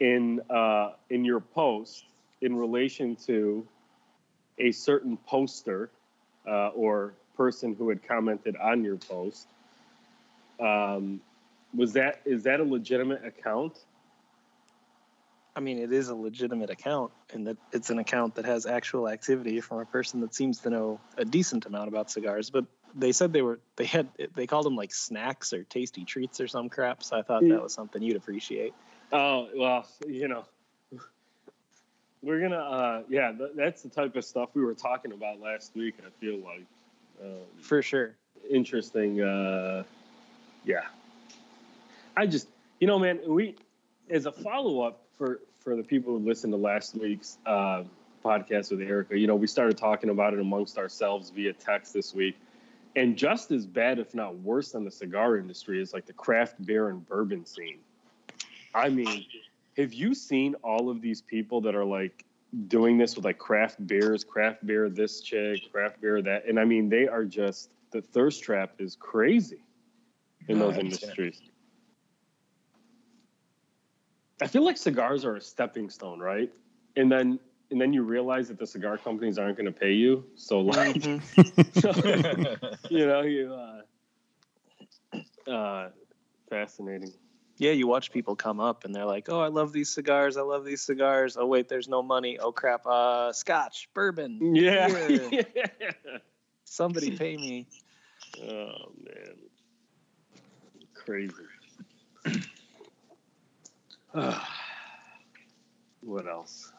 in 0.00 0.40
uh, 0.50 0.92
in 1.10 1.24
your 1.24 1.40
post 1.40 2.04
in 2.40 2.56
relation 2.56 3.16
to 3.26 3.66
a 4.58 4.72
certain 4.72 5.16
poster 5.18 5.90
uh, 6.48 6.68
or 6.68 7.14
person 7.36 7.74
who 7.74 7.88
had 7.88 8.06
commented 8.06 8.56
on 8.56 8.82
your 8.84 8.96
post. 8.96 9.46
Um, 10.58 11.20
was 11.74 11.92
that 11.92 12.20
is 12.24 12.42
that 12.44 12.60
a 12.60 12.64
legitimate 12.64 13.24
account? 13.24 13.78
I 15.54 15.60
mean, 15.60 15.78
it 15.78 15.92
is 15.92 16.08
a 16.08 16.14
legitimate 16.14 16.70
account, 16.70 17.12
and 17.32 17.46
that 17.46 17.56
it's 17.72 17.90
an 17.90 17.98
account 17.98 18.36
that 18.36 18.44
has 18.44 18.66
actual 18.66 19.08
activity 19.08 19.60
from 19.60 19.80
a 19.80 19.84
person 19.84 20.20
that 20.20 20.34
seems 20.34 20.60
to 20.60 20.70
know 20.70 21.00
a 21.16 21.24
decent 21.24 21.66
amount 21.66 21.88
about 21.88 22.10
cigars. 22.10 22.50
But 22.50 22.66
they 22.94 23.12
said 23.12 23.32
they 23.32 23.42
were 23.42 23.60
they 23.76 23.84
had 23.84 24.08
they 24.34 24.46
called 24.46 24.64
them 24.64 24.76
like 24.76 24.94
snacks 24.94 25.52
or 25.52 25.64
tasty 25.64 26.04
treats 26.04 26.40
or 26.40 26.48
some 26.48 26.68
crap. 26.68 27.02
So 27.02 27.18
I 27.18 27.22
thought 27.22 27.42
that 27.48 27.62
was 27.62 27.74
something 27.74 28.02
you'd 28.02 28.16
appreciate. 28.16 28.74
Oh 29.12 29.48
well, 29.56 29.86
you 30.06 30.28
know, 30.28 30.44
we're 32.22 32.40
gonna. 32.40 32.56
uh 32.56 33.02
Yeah, 33.08 33.32
th- 33.32 33.50
that's 33.54 33.82
the 33.82 33.88
type 33.88 34.16
of 34.16 34.24
stuff 34.24 34.50
we 34.54 34.64
were 34.64 34.74
talking 34.74 35.12
about 35.12 35.40
last 35.40 35.74
week. 35.74 35.94
I 36.06 36.10
feel 36.20 36.38
like 36.38 36.64
um, 37.22 37.40
For 37.60 37.82
sure. 37.82 38.14
interesting. 38.48 39.20
uh 39.20 39.84
Yeah, 40.64 40.84
I 42.16 42.26
just, 42.26 42.48
you 42.78 42.86
know, 42.86 42.98
man, 42.98 43.20
we 43.26 43.56
as 44.08 44.26
a 44.26 44.32
follow 44.32 44.82
up 44.82 45.00
for 45.16 45.40
for 45.58 45.76
the 45.76 45.82
people 45.82 46.18
who 46.18 46.26
listened 46.26 46.52
to 46.52 46.56
last 46.56 46.96
week's 46.96 47.38
uh, 47.46 47.82
podcast 48.24 48.70
with 48.70 48.80
Erica. 48.80 49.18
You 49.18 49.26
know, 49.26 49.36
we 49.36 49.46
started 49.46 49.76
talking 49.76 50.10
about 50.10 50.32
it 50.34 50.40
amongst 50.40 50.78
ourselves 50.78 51.30
via 51.30 51.52
text 51.52 51.92
this 51.92 52.14
week. 52.14 52.36
And 52.96 53.16
just 53.16 53.50
as 53.52 53.66
bad, 53.66 53.98
if 53.98 54.14
not 54.14 54.36
worse, 54.38 54.72
than 54.72 54.84
the 54.84 54.90
cigar 54.90 55.36
industry 55.36 55.80
is 55.80 55.92
like 55.92 56.06
the 56.06 56.12
craft 56.12 56.64
beer 56.64 56.88
and 56.88 57.06
bourbon 57.06 57.44
scene. 57.46 57.78
I 58.74 58.88
mean, 58.88 59.24
have 59.76 59.92
you 59.92 60.14
seen 60.14 60.54
all 60.62 60.90
of 60.90 61.00
these 61.00 61.20
people 61.20 61.60
that 61.62 61.74
are 61.74 61.84
like 61.84 62.24
doing 62.68 62.98
this 62.98 63.16
with 63.16 63.24
like 63.24 63.38
craft 63.38 63.84
beers, 63.86 64.24
craft 64.24 64.64
beer 64.66 64.88
this 64.88 65.20
chick, 65.20 65.70
craft 65.72 66.00
beer 66.00 66.22
that? 66.22 66.46
And 66.46 66.58
I 66.58 66.64
mean, 66.64 66.88
they 66.88 67.06
are 67.08 67.24
just 67.24 67.72
the 67.90 68.00
thirst 68.00 68.42
trap 68.42 68.74
is 68.78 68.96
crazy 68.96 69.62
in 70.48 70.58
No, 70.58 70.66
those 70.66 70.74
I 70.74 70.76
haven't 70.76 70.90
seen 70.92 71.08
it. 71.10 71.18
industries. 71.18 71.42
I 74.42 74.46
feel 74.46 74.64
like 74.64 74.76
cigars 74.76 75.24
are 75.24 75.36
a 75.36 75.40
stepping 75.40 75.90
stone, 75.90 76.18
right? 76.18 76.50
And 76.96 77.10
then 77.10 77.38
and 77.70 77.80
then 77.80 77.92
you 77.92 78.02
realize 78.02 78.48
that 78.48 78.58
the 78.58 78.66
cigar 78.66 78.98
companies 78.98 79.38
aren't 79.38 79.56
going 79.56 79.66
to 79.72 79.72
pay 79.72 79.92
you. 79.92 80.24
So 80.34 80.60
like, 80.60 81.04
you 82.88 83.06
know, 83.06 83.22
you 83.22 83.54
uh, 85.46 85.50
uh, 85.50 85.90
fascinating. 86.48 87.12
Yeah, 87.60 87.72
you 87.72 87.86
watch 87.86 88.10
people 88.10 88.36
come 88.36 88.58
up 88.58 88.86
and 88.86 88.94
they're 88.94 89.04
like, 89.04 89.28
"Oh, 89.28 89.38
I 89.38 89.48
love 89.48 89.70
these 89.70 89.90
cigars. 89.90 90.38
I 90.38 90.40
love 90.40 90.64
these 90.64 90.80
cigars. 90.80 91.36
Oh 91.36 91.44
wait, 91.44 91.68
there's 91.68 91.88
no 91.88 92.02
money. 92.02 92.38
Oh 92.38 92.52
crap. 92.52 92.86
Uh, 92.86 93.34
Scotch, 93.34 93.90
bourbon. 93.92 94.54
Yeah. 94.54 94.88
Yeah. 95.30 95.90
Somebody 96.64 97.10
pay 97.18 97.36
me." 97.36 97.66
oh 98.42 98.92
man, 99.04 99.36
crazy. 100.94 101.34
what 106.00 106.26
else? 106.26 106.72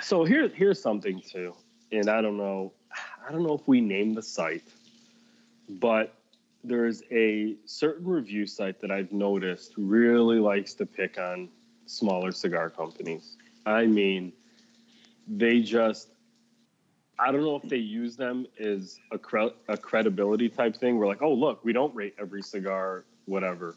so 0.00 0.24
here, 0.24 0.48
here's 0.48 0.82
something 0.82 1.20
too, 1.20 1.54
and 1.92 2.10
I 2.10 2.20
don't 2.20 2.36
know, 2.36 2.72
I 3.24 3.30
don't 3.30 3.44
know 3.44 3.54
if 3.54 3.68
we 3.68 3.80
named 3.80 4.16
the 4.16 4.22
site, 4.22 4.64
but 5.68 6.12
there's 6.66 7.02
a 7.10 7.56
certain 7.64 8.06
review 8.06 8.46
site 8.46 8.80
that 8.80 8.90
I've 8.90 9.12
noticed 9.12 9.74
really 9.76 10.38
likes 10.38 10.74
to 10.74 10.86
pick 10.86 11.18
on 11.18 11.48
smaller 11.86 12.32
cigar 12.32 12.70
companies. 12.70 13.36
I 13.64 13.86
mean, 13.86 14.32
they 15.28 15.60
just 15.60 16.10
I 17.18 17.32
don't 17.32 17.42
know 17.42 17.56
if 17.56 17.62
they 17.62 17.78
use 17.78 18.14
them 18.16 18.46
as 18.60 18.98
a, 19.10 19.18
cre- 19.18 19.54
a 19.68 19.76
credibility 19.76 20.50
type 20.50 20.76
thing. 20.76 20.98
We're 20.98 21.06
like, 21.06 21.22
oh, 21.22 21.32
look, 21.32 21.64
we 21.64 21.72
don't 21.72 21.94
rate 21.94 22.14
every 22.20 22.42
cigar, 22.42 23.04
whatever. 23.24 23.74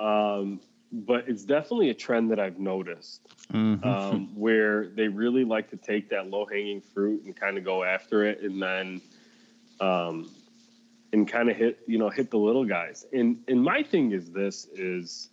Um, 0.00 0.60
but 0.90 1.28
it's 1.28 1.44
definitely 1.44 1.90
a 1.90 1.94
trend 1.94 2.30
that 2.32 2.40
I've 2.40 2.58
noticed 2.58 3.28
Mhm. 3.52 3.84
um, 3.84 4.28
where 4.34 4.88
they 4.88 5.06
really 5.08 5.44
like 5.44 5.70
to 5.70 5.76
take 5.76 6.08
that 6.10 6.28
low 6.28 6.44
hanging 6.44 6.80
fruit 6.80 7.22
and 7.24 7.36
kind 7.36 7.56
of 7.56 7.64
go 7.64 7.84
after 7.84 8.24
it 8.24 8.40
and 8.40 8.60
then 8.60 9.00
um, 9.80 10.28
and 11.12 11.28
kind 11.28 11.50
of 11.50 11.56
hit 11.56 11.80
you 11.86 11.98
know 11.98 12.08
hit 12.08 12.30
the 12.30 12.38
little 12.38 12.64
guys 12.64 13.06
and 13.12 13.38
and 13.48 13.62
my 13.62 13.82
thing 13.82 14.12
is 14.12 14.30
this 14.30 14.66
is 14.74 15.30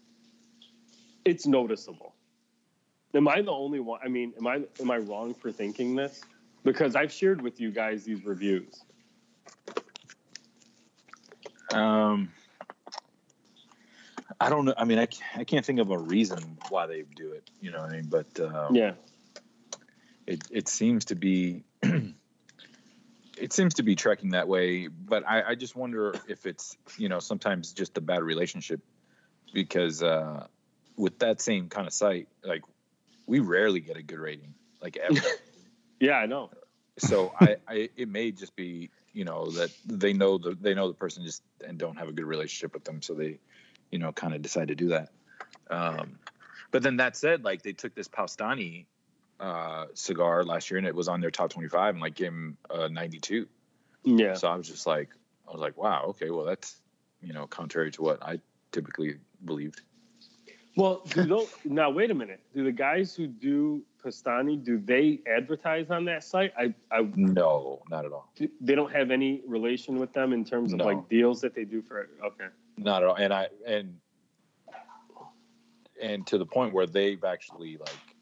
it's 1.25 1.46
noticeable 1.46 2.15
am 3.13 3.27
i 3.27 3.41
the 3.41 3.51
only 3.51 3.79
one 3.79 4.00
i 4.03 4.07
mean 4.07 4.34
am 4.38 4.48
i 4.48 4.62
am 4.79 4.91
i 4.91 4.98
wrong 4.98 5.34
for 5.34 5.51
thinking 5.51 5.96
this 5.96 6.22
because 6.63 6.96
i've 6.96 7.12
shared 7.12 7.41
with 7.41 7.60
you 7.60 7.72
guys 7.72 8.03
these 8.03 8.25
reviews 8.25 8.84
Um, 11.74 12.31
I 14.39 14.50
don't 14.50 14.63
know. 14.63 14.74
I 14.77 14.86
mean, 14.86 15.00
I, 15.00 15.07
I 15.36 15.43
can't 15.43 15.65
think 15.65 15.79
of 15.79 15.91
a 15.91 15.98
reason 15.98 16.57
why 16.69 16.88
they 16.88 17.03
do 17.13 17.34
it. 17.34 17.51
You 17.60 17.72
know 17.72 17.81
what 17.81 17.89
I 17.89 17.96
mean? 17.98 18.07
But 18.10 18.39
um, 18.39 18.74
yeah 18.74 18.93
it 20.27 20.41
it 20.51 20.67
seems 20.67 21.05
to 21.05 21.15
be 21.15 21.63
it 23.39 23.53
seems 23.53 23.75
to 23.75 23.84
be 23.84 23.96
trekking 23.96 24.32
that 24.32 24.48
way. 24.48 24.88
But 24.88 25.24
I, 25.27 25.50
I 25.50 25.56
just 25.56 25.75
wonder 25.75 26.15
if 26.27 26.46
it's 26.46 26.77
you 26.98 27.10
know 27.10 27.20
sometimes 27.20 27.74
just 27.74 27.98
a 27.98 28.01
bad 28.01 28.24
relationship 28.24 28.82
because 29.53 30.03
uh, 30.03 30.48
with 30.96 31.20
that 31.20 31.41
same 31.41 31.70
kind 31.70 31.88
of 31.88 31.94
site, 31.94 32.27
like 32.44 32.63
we 33.25 33.39
rarely 33.39 33.79
get 33.79 33.98
a 33.98 34.03
good 34.03 34.20
rating, 34.20 34.53
like 34.82 34.98
ever. 34.98 35.20
yeah 36.00 36.13
i 36.13 36.25
know 36.25 36.50
so 36.98 37.34
I, 37.39 37.58
I 37.67 37.89
it 37.96 38.10
may 38.10 38.32
just 38.32 38.56
be 38.56 38.89
you 39.13 39.25
know 39.25 39.50
that 39.51 39.72
they 39.86 40.13
know 40.13 40.38
the 40.38 40.56
they 40.60 40.74
know 40.74 40.88
the 40.88 40.94
person 40.94 41.24
just 41.24 41.44
and 41.65 41.77
don't 41.77 41.98
have 41.98 42.08
a 42.08 42.12
good 42.12 42.25
relationship 42.25 42.74
with 42.74 42.84
them 42.84 43.01
so 43.01 43.13
they 43.13 43.39
you 43.91 44.00
know 44.00 44.12
kind 44.12 44.34
of 44.34 44.41
decide 44.41 44.67
to 44.70 44.75
do 44.75 44.89
that 44.89 45.10
um 45.70 46.20
but 46.72 46.84
then 46.84 46.98
that 46.98 47.15
said 47.15 47.44
like 47.44 47.62
they 47.62 47.74
took 47.74 47.96
this 47.96 48.08
Powstanie 48.08 48.86
uh 49.39 49.86
cigar 49.94 50.44
last 50.44 50.72
year 50.72 50.77
and 50.79 50.88
it 50.88 50.96
was 50.96 51.08
on 51.08 51.22
their 51.22 51.29
top 51.32 51.51
25 51.51 51.96
and 51.96 52.01
like 52.01 52.15
gave 52.15 52.27
him 52.27 52.58
a 52.72 52.89
92 52.89 53.48
yeah 54.03 54.34
so 54.34 54.48
i 54.48 54.56
was 54.56 54.67
just 54.67 54.88
like 54.88 55.10
i 55.48 55.51
was 55.51 55.62
like 55.62 55.77
wow 55.77 56.06
okay 56.08 56.29
well 56.32 56.44
that's 56.46 56.82
you 57.22 57.34
know 57.34 57.46
contrary 57.48 57.91
to 57.91 58.01
what 58.01 58.22
i 58.24 58.39
typically 58.72 59.17
believed 59.46 59.82
Well, 60.75 61.01
do 61.10 61.25
those, 61.25 61.50
now 61.65 61.89
wait 61.89 62.12
a 62.12 62.13
minute. 62.13 62.39
Do 62.53 62.63
the 62.63 62.72
guys 62.72 63.15
who 63.15 63.25
do 63.27 63.82
Powstanie 64.03 64.63
do 64.63 64.77
they 64.77 65.20
advertise 65.27 65.89
on 65.89 66.06
that 66.06 66.24
site? 66.24 66.53
I, 66.58 66.74
I 66.91 67.08
no 67.15 67.82
not 67.89 68.06
at 68.06 68.12
all 68.12 68.32
they 68.62 68.75
don't 68.75 68.91
have 68.91 69.10
any 69.12 69.41
relation 69.48 70.00
with 70.00 70.13
them 70.13 70.34
in 70.34 70.44
terms 70.46 70.74
of 70.74 70.79
No. 70.79 70.86
like 70.86 71.10
deals 71.10 71.41
that 71.41 71.53
they 71.56 71.65
do 71.65 71.82
for. 71.82 72.08
Okay. 72.24 72.48
not 72.77 73.03
at 73.03 73.10
all 73.10 73.15
and 73.15 73.34
i 73.34 73.48
and 73.65 73.98
and 76.01 76.25
to 76.27 76.38
the 76.38 76.46
point 76.46 76.74
where 76.74 76.86
they've 76.86 77.24
actually 77.24 77.77
like 77.77 78.16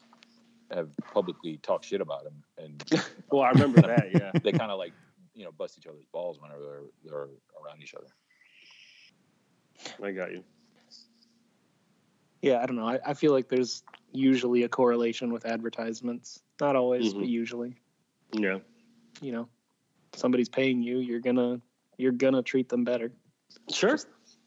have 0.72 0.90
publicly 1.12 1.58
talked 1.58 1.84
shit 1.84 2.00
about 2.00 2.24
him 2.26 2.42
and 2.58 2.82
Well, 3.30 3.42
I 3.42 3.50
remember 3.50 3.80
that. 3.82 4.10
Yeah. 4.12 4.32
they 4.42 4.52
kind 4.52 4.70
of 4.70 4.78
like 4.78 4.92
you 5.34 5.44
know 5.44 5.52
bust 5.52 5.78
each 5.78 5.86
other's 5.86 6.06
balls 6.12 6.40
whenever 6.40 6.62
they're 6.62 6.82
they're 7.04 7.28
around 7.64 7.82
each 7.82 7.94
other 7.94 8.06
I 10.02 10.10
got 10.12 10.32
you. 10.32 10.42
Yeah, 12.42 12.60
I 12.62 12.66
don't 12.66 12.76
know. 12.76 12.86
I, 12.88 12.98
I 13.04 13.14
feel 13.14 13.32
like 13.32 13.48
there's 13.48 13.82
usually 14.12 14.62
a 14.62 14.68
correlation 14.68 15.32
with 15.32 15.46
advertisements. 15.46 16.42
Not 16.60 16.76
always, 16.76 17.12
but 17.12 17.24
Mhm. 17.24 17.28
usually. 17.28 17.76
Yeah. 18.32 18.58
You 19.20 19.32
know, 19.32 19.48
somebody's 20.14 20.48
paying 20.48 20.82
you, 20.82 20.98
you're 20.98 21.20
gonna 21.20 21.60
you're 21.98 22.12
gonna 22.12 22.42
treat 22.42 22.68
them 22.68 22.84
better. 22.84 23.12
Sure. 23.72 23.98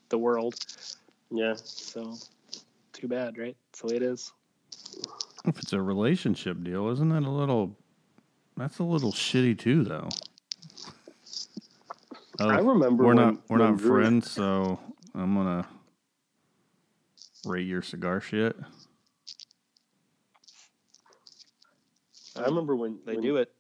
The 0.09 0.17
world. 0.17 0.55
Yeah. 1.31 1.53
So 1.55 2.15
too 2.93 3.07
bad, 3.07 3.37
right? 3.37 3.55
That's 3.71 3.81
the 3.81 3.87
way 3.87 3.95
it 3.95 4.03
is. 4.03 4.31
If 5.45 5.59
it's 5.59 5.73
a 5.73 5.81
relationship 5.81 6.63
deal, 6.63 6.89
isn't 6.89 7.09
that 7.09 7.23
a 7.23 7.29
little? 7.29 7.75
That's 8.57 8.79
a 8.79 8.83
little 8.83 9.11
shitty 9.11 9.57
too, 9.57 9.83
though. 9.83 10.09
Oh, 12.41 12.49
I 12.49 12.59
remember 12.59 13.03
we're 13.03 13.15
when, 13.15 13.15
not 13.17 13.35
we're 13.49 13.57
when 13.59 13.71
not 13.71 13.77
Drew- 13.77 13.89
friends, 14.01 14.31
so 14.31 14.79
I'm 15.15 15.35
gonna 15.35 15.67
rate 17.45 17.67
your 17.67 17.81
cigar 17.81 18.21
shit. 18.21 18.55
I 22.35 22.43
remember 22.43 22.75
when 22.75 22.99
They 23.05 23.13
when, 23.15 23.21
do 23.23 23.37
it. 23.37 23.51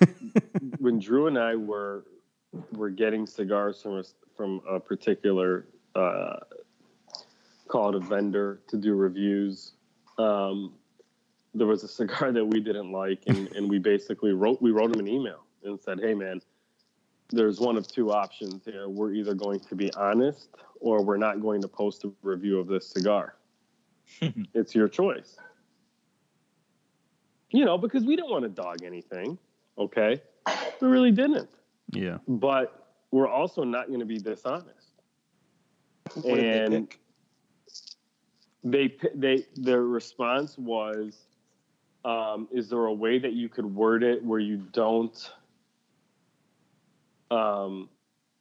when 0.78 0.98
Drew 0.98 1.26
and 1.26 1.38
I 1.38 1.56
were 1.56 2.04
were 2.72 2.90
getting 2.90 3.26
cigars 3.26 3.80
from 3.82 3.98
a, 3.98 4.04
from 4.36 4.60
a 4.68 4.78
particular 4.80 5.66
uh, 5.94 6.36
call 7.68 7.90
it 7.90 7.94
a 7.96 8.00
vendor 8.00 8.60
to 8.68 8.76
do 8.76 8.94
reviews. 8.94 9.72
Um, 10.18 10.74
there 11.54 11.66
was 11.66 11.82
a 11.82 11.88
cigar 11.88 12.32
that 12.32 12.44
we 12.44 12.60
didn't 12.60 12.92
like, 12.92 13.22
and, 13.26 13.48
and 13.54 13.68
we 13.68 13.78
basically 13.78 14.32
wrote 14.32 14.60
we 14.62 14.70
wrote 14.70 14.94
him 14.94 15.00
an 15.00 15.08
email 15.08 15.44
and 15.64 15.80
said, 15.80 16.00
"Hey, 16.00 16.14
man, 16.14 16.40
there's 17.30 17.60
one 17.60 17.76
of 17.76 17.86
two 17.88 18.12
options 18.12 18.64
here. 18.64 18.88
We're 18.88 19.12
either 19.12 19.34
going 19.34 19.60
to 19.60 19.74
be 19.74 19.92
honest, 19.94 20.48
or 20.80 21.02
we're 21.02 21.16
not 21.16 21.40
going 21.40 21.60
to 21.62 21.68
post 21.68 22.04
a 22.04 22.12
review 22.22 22.58
of 22.58 22.66
this 22.68 22.88
cigar. 22.88 23.36
it's 24.54 24.74
your 24.74 24.88
choice." 24.88 25.36
You 27.50 27.64
know, 27.64 27.76
because 27.76 28.04
we 28.04 28.14
didn't 28.14 28.30
want 28.30 28.44
to 28.44 28.48
dog 28.48 28.82
anything. 28.84 29.36
Okay, 29.76 30.20
we 30.80 30.88
really 30.88 31.10
didn't 31.10 31.48
Yeah, 31.92 32.18
but 32.28 32.94
we're 33.10 33.28
also 33.28 33.64
not 33.64 33.88
going 33.88 34.00
to 34.00 34.06
be 34.06 34.18
dishonest. 34.18 34.92
What 36.14 36.36
did 36.36 36.44
they 36.44 36.76
And- 36.76 36.90
pick? 36.90 37.00
they 38.62 38.94
they 39.14 39.46
their 39.56 39.82
response 39.84 40.58
was, 40.58 41.24
um, 42.04 42.48
"Is 42.50 42.68
there 42.68 42.86
a 42.86 42.92
way 42.92 43.18
that 43.18 43.32
you 43.32 43.48
could 43.48 43.66
word 43.66 44.02
it 44.02 44.24
where 44.24 44.40
you 44.40 44.58
don't, 44.72 45.32
um, 47.30 47.88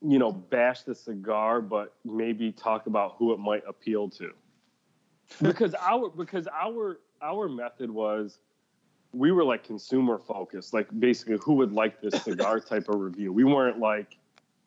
you 0.02 0.20
know, 0.20 0.32
bash 0.32 0.84
the 0.84 0.96
cigar, 0.96 1.62
but 1.62 1.94
maybe 2.06 2.52
talk 2.52 2.88
about 2.88 3.16
who 3.18 3.34
it 3.34 3.40
might 3.40 3.64
appeal 3.68 4.10
to?" 4.10 4.32
Because 5.42 5.76
our 5.76 6.10
because 6.10 6.48
our 6.48 7.00
our 7.22 7.48
method 7.48 7.92
was, 7.92 8.40
we 9.14 9.32
were 9.32 9.44
like 9.44 9.64
consumer 9.64 10.18
focused, 10.18 10.74
like 10.74 10.88
basically 11.00 11.38
who 11.44 11.54
would 11.54 11.72
like 11.72 12.02
this 12.02 12.24
cigar 12.24 12.60
type 12.60 12.90
of 12.90 13.00
review. 13.00 13.32
We 13.34 13.44
weren't 13.44 13.80
like, 13.80 14.18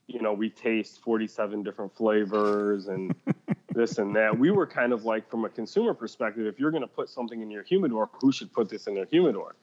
you 0.06 0.20
know, 0.20 0.32
we 0.32 0.50
taste 0.50 1.02
forty 1.02 1.26
seven 1.26 1.62
different 1.62 1.94
flavors 1.94 2.88
and 2.88 3.14
this 3.74 3.98
and 3.98 4.14
that. 4.16 4.36
We 4.38 4.50
were 4.50 4.66
kind 4.66 4.92
of 4.92 5.04
like 5.04 5.28
from 5.30 5.44
a 5.44 5.48
consumer 5.48 5.94
perspective, 5.94 6.46
if 6.46 6.58
you're 6.58 6.70
going 6.70 6.82
to 6.82 6.86
put 6.88 7.08
something 7.08 7.40
in 7.42 7.50
your 7.50 7.62
humidor, 7.62 8.08
who 8.20 8.32
should 8.32 8.52
put 8.52 8.68
this 8.68 8.86
in 8.86 8.94
their 8.94 9.06
humidor? 9.06 9.54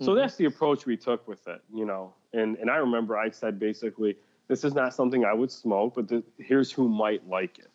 So 0.00 0.12
Mhm. 0.12 0.16
that's 0.16 0.36
the 0.36 0.44
approach 0.44 0.84
we 0.86 0.96
took 0.96 1.26
with 1.26 1.46
it, 1.48 1.62
you 1.72 1.84
know. 1.86 2.14
And 2.32 2.56
and 2.58 2.70
I 2.70 2.76
remember 2.76 3.16
I 3.16 3.30
said 3.30 3.58
basically, 3.58 4.16
this 4.48 4.62
is 4.64 4.74
not 4.74 4.92
something 4.94 5.24
I 5.24 5.32
would 5.32 5.50
smoke, 5.50 5.94
but 5.94 6.08
th- 6.08 6.24
here's 6.38 6.70
who 6.70 6.88
might 6.88 7.26
like 7.26 7.58
it. 7.58 7.70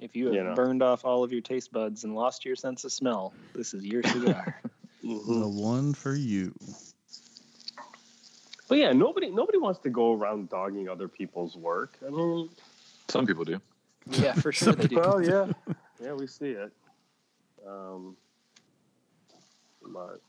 If 0.00 0.16
you 0.16 0.26
have 0.26 0.34
You 0.34 0.42
know. 0.42 0.54
burned 0.54 0.82
off 0.82 1.04
all 1.04 1.22
of 1.22 1.30
your 1.32 1.40
taste 1.40 1.70
buds 1.72 2.02
and 2.02 2.14
lost 2.16 2.44
your 2.44 2.56
sense 2.56 2.82
of 2.84 2.92
smell, 2.92 3.32
this 3.54 3.74
is 3.74 3.84
your 3.84 4.02
cigar. 4.02 4.54
The 5.02 5.48
one 5.48 5.94
for 5.94 6.14
you. 6.14 6.54
But 8.68 8.78
yeah, 8.78 8.92
nobody 8.92 9.30
nobody 9.30 9.58
wants 9.58 9.80
to 9.80 9.90
go 9.90 10.14
around 10.14 10.48
dogging 10.48 10.88
other 10.88 11.08
people's 11.08 11.56
work. 11.56 11.98
I 12.06 12.10
mean, 12.10 12.48
Some 13.08 13.26
people 13.26 13.44
do. 13.44 13.60
Yeah, 14.10 14.34
for 14.34 14.52
sure 14.52 14.72
they 14.74 14.86
do. 14.88 14.96
well, 14.96 15.22
yeah, 15.24 15.46
yeah, 16.02 16.12
we 16.12 16.26
see 16.26 16.50
it. 16.50 16.72
Um, 17.66 18.16
but 19.82 20.20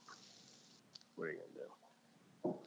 what 1.16 1.24
are 1.24 1.30
you 1.32 1.38
gonna 1.38 1.66
do? 2.46 2.58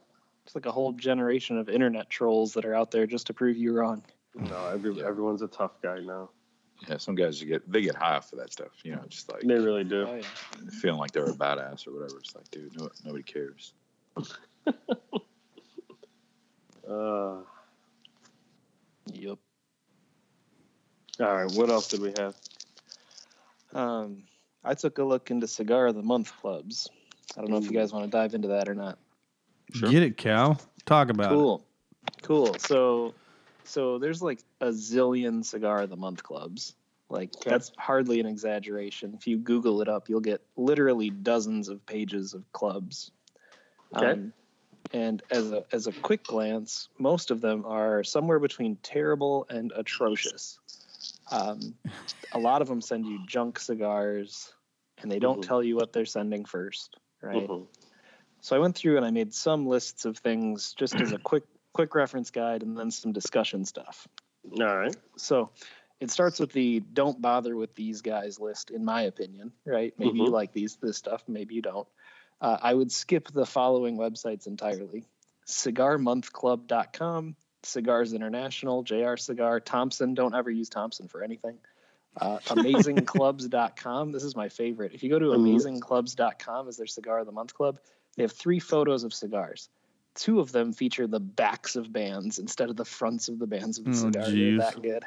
It's 0.44 0.54
like 0.54 0.66
a 0.66 0.72
whole 0.72 0.92
generation 0.92 1.58
of 1.58 1.68
internet 1.68 2.08
trolls 2.08 2.52
that 2.54 2.64
are 2.64 2.74
out 2.74 2.90
there 2.90 3.06
just 3.06 3.26
to 3.28 3.34
prove 3.34 3.56
you 3.56 3.72
wrong. 3.72 4.02
No, 4.34 4.66
every, 4.68 4.94
Yeah. 4.94 5.06
everyone's 5.06 5.42
a 5.42 5.48
tough 5.48 5.72
guy 5.82 6.00
now. 6.00 6.30
Yeah, 6.88 6.96
some 6.98 7.14
guys 7.16 7.42
get 7.42 7.70
they 7.70 7.82
get 7.82 7.94
high 7.96 8.16
off 8.16 8.32
of 8.32 8.38
that 8.38 8.52
stuff. 8.52 8.70
You 8.84 8.92
know, 8.92 9.02
just 9.08 9.30
like 9.32 9.42
They 9.42 9.54
really 9.58 9.84
do. 9.84 10.06
Oh, 10.08 10.14
yeah. 10.14 10.70
feeling 10.80 10.98
like 11.00 11.10
they're 11.12 11.24
a 11.24 11.32
badass 11.34 11.86
or 11.86 11.92
whatever. 11.92 12.18
It's 12.18 12.34
like, 12.36 12.48
dude, 12.50 12.74
no, 12.78 12.88
nobody 13.04 13.24
cares. 13.24 13.72
Uh, 16.88 17.42
Yep. 19.12 19.38
All 21.20 21.34
right, 21.34 21.52
what 21.52 21.70
else 21.70 21.88
did 21.88 22.00
we 22.00 22.12
have? 22.18 22.34
Um, 23.74 24.22
I 24.64 24.74
took 24.74 24.98
a 24.98 25.04
look 25.04 25.30
into 25.30 25.46
cigar 25.46 25.88
of 25.88 25.94
the 25.94 26.02
month 26.02 26.32
clubs. 26.40 26.88
I 27.36 27.40
don't 27.40 27.50
know 27.50 27.58
if 27.58 27.64
you 27.64 27.72
guys 27.72 27.92
want 27.92 28.04
to 28.04 28.10
dive 28.10 28.34
into 28.34 28.48
that 28.48 28.68
or 28.68 28.74
not. 28.74 28.98
Sure. 29.74 29.90
Get 29.90 30.02
it, 30.02 30.16
Cal. 30.16 30.60
Talk 30.86 31.10
about 31.10 31.30
cool 31.30 31.64
cool 32.22 32.54
so 32.58 33.14
so 33.64 33.98
there's 33.98 34.22
like 34.22 34.42
a 34.62 34.68
zillion 34.68 35.44
cigar 35.44 35.82
of 35.82 35.90
the 35.90 35.96
month 35.96 36.22
clubs 36.22 36.74
like 37.10 37.30
Okay. 37.36 37.50
that's 37.50 37.70
hardly 37.76 38.18
an 38.20 38.26
exaggeration 38.26 39.12
if 39.14 39.26
you 39.26 39.36
google 39.36 39.82
it 39.82 39.88
up 39.88 40.08
you'll 40.08 40.20
get 40.20 40.40
literally 40.56 41.10
dozens 41.10 41.68
of 41.68 41.84
pages 41.86 42.32
of 42.34 42.50
clubs 42.52 43.10
Um, 43.92 44.04
Okay. 44.04 44.20
and 44.94 45.22
as 45.30 45.52
a 45.52 45.64
as 45.70 45.86
a 45.86 45.92
quick 45.92 46.24
glance 46.24 46.88
most 46.98 47.30
of 47.30 47.40
them 47.42 47.64
are 47.66 48.02
somewhere 48.02 48.38
between 48.38 48.76
terrible 48.76 49.46
and 49.50 49.72
atrocious 49.76 50.58
um, 51.30 51.74
a 52.32 52.38
lot 52.38 52.62
of 52.62 52.68
them 52.68 52.80
send 52.80 53.06
you 53.06 53.18
junk 53.18 53.58
cigars 53.58 54.52
and 55.02 55.10
they 55.10 55.18
don't 55.18 55.40
Mhm. 55.40 55.46
tell 55.46 55.62
you 55.62 55.76
what 55.76 55.92
they're 55.92 56.06
sending 56.06 56.44
first 56.44 56.96
right 57.22 57.48
Mhm. 57.48 57.66
so 58.40 58.56
I 58.56 58.58
went 58.60 58.76
through 58.76 58.96
and 58.96 59.04
I 59.06 59.10
made 59.10 59.34
some 59.34 59.66
lists 59.66 60.04
of 60.04 60.18
things 60.18 60.74
just 60.74 61.00
as 61.00 61.12
a 61.12 61.18
quick 61.18 61.44
quick 61.72 61.94
reference 61.94 62.30
guide 62.30 62.62
and 62.62 62.76
then 62.76 62.90
some 62.90 63.12
discussion 63.12 63.64
stuff. 63.64 64.08
All 64.58 64.76
right. 64.76 64.96
So 65.16 65.50
it 66.00 66.10
starts 66.10 66.40
with 66.40 66.50
the 66.52 66.80
don't 66.80 67.20
bother 67.20 67.54
with 67.54 67.74
these 67.76 68.00
guys 68.02 68.40
list, 68.40 68.70
in 68.70 68.84
my 68.84 69.02
opinion, 69.02 69.52
right? 69.64 69.92
Maybe 69.98 70.18
you 70.18 70.26
Mhm. 70.26 70.32
like 70.32 70.52
these 70.52 70.76
this 70.76 70.96
stuff, 70.96 71.22
maybe 71.28 71.54
you 71.54 71.62
don't. 71.62 71.86
Uh, 72.40 72.56
I 72.60 72.74
would 72.74 72.90
skip 72.90 73.28
the 73.28 73.46
following 73.46 73.96
websites 73.96 74.46
entirely: 74.46 75.04
cigarmonthclub.com, 75.46 77.36
Cigars 77.68 78.12
International, 78.12 78.82
JR 78.82 79.16
Cigar, 79.16 79.60
Thompson. 79.60 80.14
Don't 80.14 80.34
ever 80.34 80.50
use 80.50 80.68
Thompson 80.68 81.08
for 81.08 81.22
anything. 81.22 81.58
Uh, 82.20 82.38
amazingclubs.com. 82.46 84.12
This 84.12 84.24
is 84.24 84.34
my 84.36 84.48
favorite. 84.48 84.92
If 84.94 85.02
you 85.02 85.10
go 85.10 85.18
to 85.18 85.26
Mhm. 85.26 85.56
amazingclubs.com 85.80 86.68
as 86.68 86.76
their 86.76 86.86
cigar 86.86 87.20
of 87.20 87.26
the 87.26 87.32
month 87.32 87.54
club, 87.54 87.78
they 88.16 88.22
have 88.22 88.32
three 88.32 88.58
photos 88.58 89.04
of 89.04 89.12
cigars. 89.14 89.68
Two 90.14 90.40
of 90.40 90.50
them 90.50 90.72
feature 90.72 91.06
the 91.06 91.20
backs 91.20 91.76
of 91.76 91.92
bands 91.92 92.38
instead 92.38 92.70
of 92.70 92.76
the 92.76 92.84
fronts 92.84 93.28
of 93.28 93.38
the 93.38 93.46
bands 93.46 93.78
of 93.78 93.84
the 93.84 93.90
Oh, 93.90 93.94
cigar. 93.94 94.30
They're 94.30 94.58
that 94.58 94.82
good. 94.82 95.04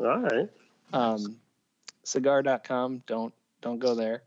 All 0.00 0.18
right. 0.20 0.50
Um, 0.92 1.40
cigar.com. 2.04 3.02
Don't 3.06 3.32
don't 3.62 3.78
go 3.78 3.94
there. 3.94 4.22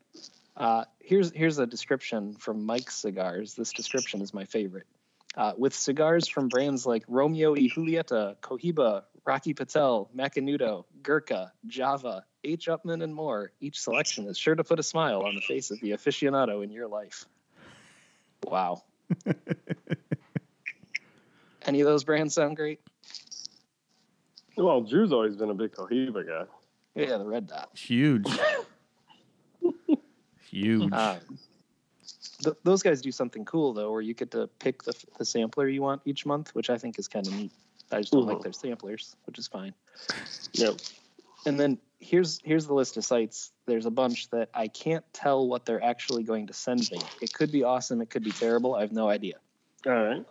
Uh, 0.56 0.86
here's 1.00 1.32
here's 1.32 1.58
a 1.60 1.66
description 1.68 2.36
from 2.36 2.64
Mike's 2.66 2.96
Cigars. 2.96 3.56
This 3.56 3.74
description 3.74 4.22
is 4.22 4.34
my 4.34 4.46
favorite. 4.46 4.88
Uh, 5.36 5.54
with 5.58 5.74
cigars 5.74 6.28
from 6.28 6.48
brands 6.48 6.86
like 6.86 7.04
Romeo 7.08 7.54
y 7.54 7.67
Julieta, 7.74 8.36
Cohiba, 8.38 9.04
Rocky 9.26 9.54
Patel, 9.54 10.10
Macanudo, 10.15 10.86
Gurkha, 11.02 11.52
Java, 11.65 12.24
H. 12.43 12.67
Upmann, 12.67 13.04
and 13.04 13.15
more, 13.15 13.52
each 13.60 13.80
selection 13.80 14.28
is 14.28 14.38
sure 14.38 14.54
to 14.54 14.63
put 14.63 14.80
a 14.80 14.84
smile 14.84 15.24
on 15.24 15.34
the 15.34 15.41
face 15.41 15.72
of 15.72 15.80
the 15.80 15.91
aficionado 15.91 16.63
in 16.63 16.69
your 16.69 16.88
life. 16.88 17.26
Wow. 18.43 18.84
Any 21.65 21.82
of 21.82 21.88
those 21.88 22.04
brands 22.04 22.36
sound 22.36 22.58
great? 22.58 22.82
Well, 24.56 24.82
Drew's 24.82 25.12
always 25.13 25.36
been 25.36 25.50
a 25.50 25.56
big 25.56 25.72
Cohiba 25.72 26.28
guy. 26.28 26.46
Yeah, 26.96 27.17
the 27.17 27.26
red 27.26 27.48
dot. 27.48 27.69
Huge. 27.74 28.28
Huge. 30.52 30.91
Um, 30.91 31.17
th- 32.44 32.58
those 32.64 32.84
guys 32.84 33.02
do 33.02 33.12
something 33.12 33.46
cool 33.46 33.74
though, 33.74 33.92
where 33.92 34.02
you 34.02 34.14
get 34.14 34.32
to 34.32 34.48
pick 34.60 34.84
the, 34.84 34.94
the 35.18 35.26
sampler 35.26 35.68
you 35.68 35.82
want 35.82 36.02
each 36.06 36.26
month, 36.26 36.54
which 36.56 36.70
I 36.70 36.78
think 36.78 37.00
is 37.00 37.08
kind 37.08 37.26
of 37.28 37.34
neat. 37.34 37.52
I 37.92 38.00
just 38.02 38.12
don't 38.12 38.26
like 38.26 38.38
Mhm. 38.38 38.44
their 38.44 38.54
samplers, 38.54 39.16
which 39.26 39.38
is 39.38 39.48
fine. 39.48 39.74
Yep. 40.54 40.76
And 41.46 41.60
then 41.60 41.78
here's 42.00 42.40
here's 42.44 42.66
the 42.66 42.74
list 42.74 42.98
of 42.98 43.06
sites. 43.06 43.52
There's 43.66 43.86
a 43.86 43.92
bunch 43.92 44.30
that 44.30 44.50
I 44.54 44.68
can't 44.68 45.06
tell 45.14 45.48
what 45.48 45.66
they're 45.66 45.84
actually 45.84 46.24
going 46.24 46.48
to 46.48 46.54
send 46.54 46.90
me. 46.92 47.00
It 47.22 47.34
could 47.34 47.52
be 47.52 47.64
awesome. 47.64 48.02
It 48.02 48.10
could 48.10 48.24
be 48.24 48.32
terrible. 48.32 48.76
I 48.76 48.82
have 48.82 48.92
no 48.94 49.10
idea. 49.10 49.36
All 49.86 49.92
right. 49.94 50.26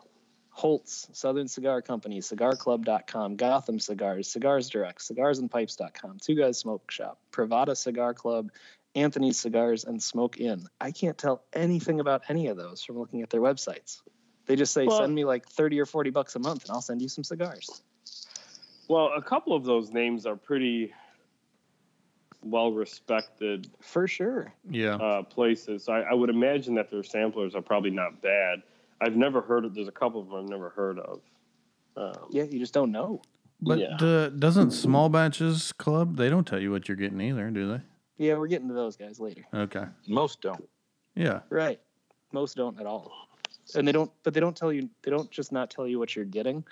Holt's, 0.55 1.09
Southern 1.12 1.48
Cigar 1.48 1.81
Company, 1.81 2.20
CigarClub.com, 2.20 3.37
Gotham 3.37 3.79
Cigars, 3.81 4.29
Cigars 4.29 4.68
Direct, 4.68 4.98
CigarsandPipes.com, 5.01 6.18
Two 6.20 6.35
Guys 6.35 6.59
Smoke 6.59 6.90
Shop, 6.90 7.18
Privada 7.33 7.75
Cigar 7.75 8.12
Club, 8.12 8.51
Anthony's 8.94 9.38
Cigars, 9.38 9.85
and 9.85 10.02
Smoke 10.02 10.38
Inn. 10.38 10.66
I 10.81 10.90
can't 10.90 11.16
tell 11.16 11.44
anything 11.52 12.00
about 12.00 12.22
any 12.28 12.48
of 12.48 12.57
those 12.57 12.83
from 12.85 12.98
looking 12.98 13.22
at 13.22 13.31
their 13.31 13.40
websites. 13.40 14.00
They 14.46 14.57
just 14.57 14.72
say, 14.74 14.87
Well- 14.87 14.98
send 14.98 15.14
me 15.14 15.24
like 15.24 15.48
30 15.48 15.81
or 15.81 15.87
40 15.87 16.11
bucks 16.11 16.35
a 16.37 16.38
month 16.38 16.64
and 16.64 16.72
I'll 16.72 16.83
send 16.83 17.00
you 17.00 17.09
some 17.09 17.24
cigars. 17.24 17.83
Well, 18.88 19.12
a 19.16 19.22
couple 19.22 19.55
of 19.55 19.64
those 19.64 19.90
names 19.92 20.26
are 20.26 20.37
pretty 20.37 20.92
well 22.42 22.72
respected 22.72 23.70
For 23.81 24.09
sure. 24.09 24.52
yeah. 24.68 24.96
uh, 24.96 25.22
places. 25.22 25.85
So 25.85 25.92
I, 25.92 26.00
I 26.00 26.12
would 26.12 26.28
imagine 26.28 26.74
that 26.74 26.90
their 26.90 27.05
samplers 27.05 27.55
are 27.55 27.62
probably 27.62 27.90
not 27.90 28.20
bad. 28.20 28.62
I've 29.00 29.16
never 29.16 29.40
heard 29.40 29.64
of. 29.64 29.74
There's 29.74 29.88
a 29.88 29.92
couple 29.92 30.20
of 30.20 30.28
them 30.28 30.37
I've 30.38 30.48
never 30.48 30.70
heard 30.70 30.98
of. 30.98 31.20
Um, 31.96 32.28
Yeah, 32.31 32.42
you 32.42 32.59
just 32.59 32.74
don't 32.74 32.90
know. 32.92 33.22
But 33.61 33.78
yeah. 33.78 33.96
the, 33.98 34.35
doesn't 34.37 34.72
Small 34.72 35.09
Batches 35.09 35.72
Club, 35.72 36.16
they 36.16 36.28
don't 36.28 36.46
tell 36.46 36.61
you 36.61 36.72
what 36.72 36.88
you're 36.88 36.96
getting 36.96 37.20
either, 37.20 37.48
do 37.50 37.68
they? 37.68 37.81
Yeah, 38.22 38.35
we're 38.35 38.46
getting 38.46 38.68
to 38.68 38.74
those 38.74 38.96
guys 38.96 39.18
later. 39.18 39.44
Okay. 39.52 39.85
Most 40.06 40.40
don't. 40.42 40.68
Yeah. 41.14 41.40
Right. 41.50 41.80
Most 42.32 42.56
don't 42.56 42.78
at 42.80 42.87
all. 42.87 43.11
And 43.74 43.87
they 43.87 43.92
don't, 43.92 44.11
but 44.22 44.32
they 44.35 44.40
don't 44.40 44.56
tell 44.56 44.72
you, 44.72 44.88
they 45.02 45.11
don't 45.11 45.30
just 45.30 45.50
not 45.52 45.70
tell 45.70 45.87
you 45.87 45.98
what 45.98 46.14
you're 46.14 46.24
getting. 46.24 46.64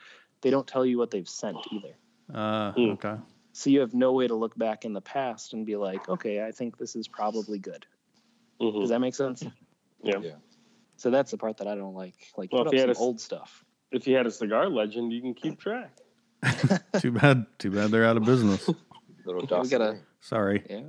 They 0.42 0.50
don't 0.50 0.66
tell 0.66 0.86
you 0.86 0.96
what 0.98 1.10
they've 1.10 1.28
sent 1.28 1.56
either. 1.72 1.94
Uh, 2.32 2.72
Hmm. 2.72 2.90
okay. 2.92 3.16
So 3.52 3.68
you 3.70 3.80
have 3.80 3.94
no 3.94 4.12
way 4.12 4.28
to 4.28 4.34
look 4.34 4.56
back 4.56 4.84
in 4.84 4.92
the 4.92 5.00
past 5.00 5.52
and 5.52 5.66
be 5.66 5.76
like, 5.76 6.08
okay, 6.08 6.44
I 6.44 6.52
think 6.52 6.78
this 6.78 6.94
is 6.96 7.08
probably 7.08 7.58
good. 7.58 7.84
mhm. 8.60 8.80
Does 8.80 8.90
that 8.90 9.00
make 9.00 9.14
sense? 9.14 9.42
Yeah. 10.04 10.18
Yeah. 10.22 10.34
So 10.96 11.10
that's 11.10 11.30
the 11.32 11.38
part 11.38 11.56
that 11.58 11.66
I 11.66 11.74
don't 11.74 11.94
like. 11.94 12.14
Like, 12.36 12.52
Well, 12.52 12.64
put 12.64 12.74
if 12.74 12.78
you 12.78 12.82
up 12.84 12.88
had 12.88 12.96
some 12.96 13.02
a 13.02 13.04
s- 13.04 13.06
old 13.08 13.20
stuff. 13.20 13.64
If 13.90 14.06
you 14.06 14.16
had 14.16 14.26
a 14.26 14.30
cigar 14.30 14.68
legend, 14.68 15.12
you 15.12 15.20
can 15.20 15.34
keep 15.34 15.58
track. 15.58 15.98
Too 17.00 17.10
bad. 17.12 17.46
Too 17.58 17.70
bad 17.70 17.90
they're 17.90 18.04
out 18.04 18.16
of 18.16 18.24
business. 18.24 18.68
Little 19.24 19.40
We 19.62 19.68
gotta- 19.68 19.98
Sorry. 20.20 20.62
Yeah. 20.70 20.82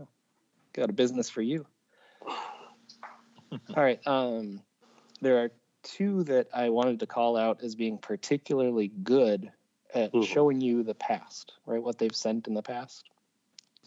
Got 0.73 0.89
a 0.89 0.93
business 0.93 1.29
for 1.29 1.41
you. 1.41 1.65
All 2.27 3.83
right. 3.83 3.99
Um, 4.05 4.61
there 5.21 5.43
are 5.43 5.51
two 5.83 6.23
that 6.25 6.47
I 6.53 6.69
wanted 6.69 6.99
to 6.99 7.07
call 7.07 7.35
out 7.37 7.63
as 7.63 7.75
being 7.75 7.97
particularly 7.97 8.87
good 8.87 9.51
at 9.93 10.13
Mhm. 10.13 10.25
showing 10.25 10.61
you 10.61 10.83
the 10.83 10.95
past, 10.95 11.53
right? 11.65 11.81
What 11.81 11.97
they've 11.97 12.15
sent 12.15 12.47
in 12.47 12.53
the 12.53 12.61
past. 12.61 13.09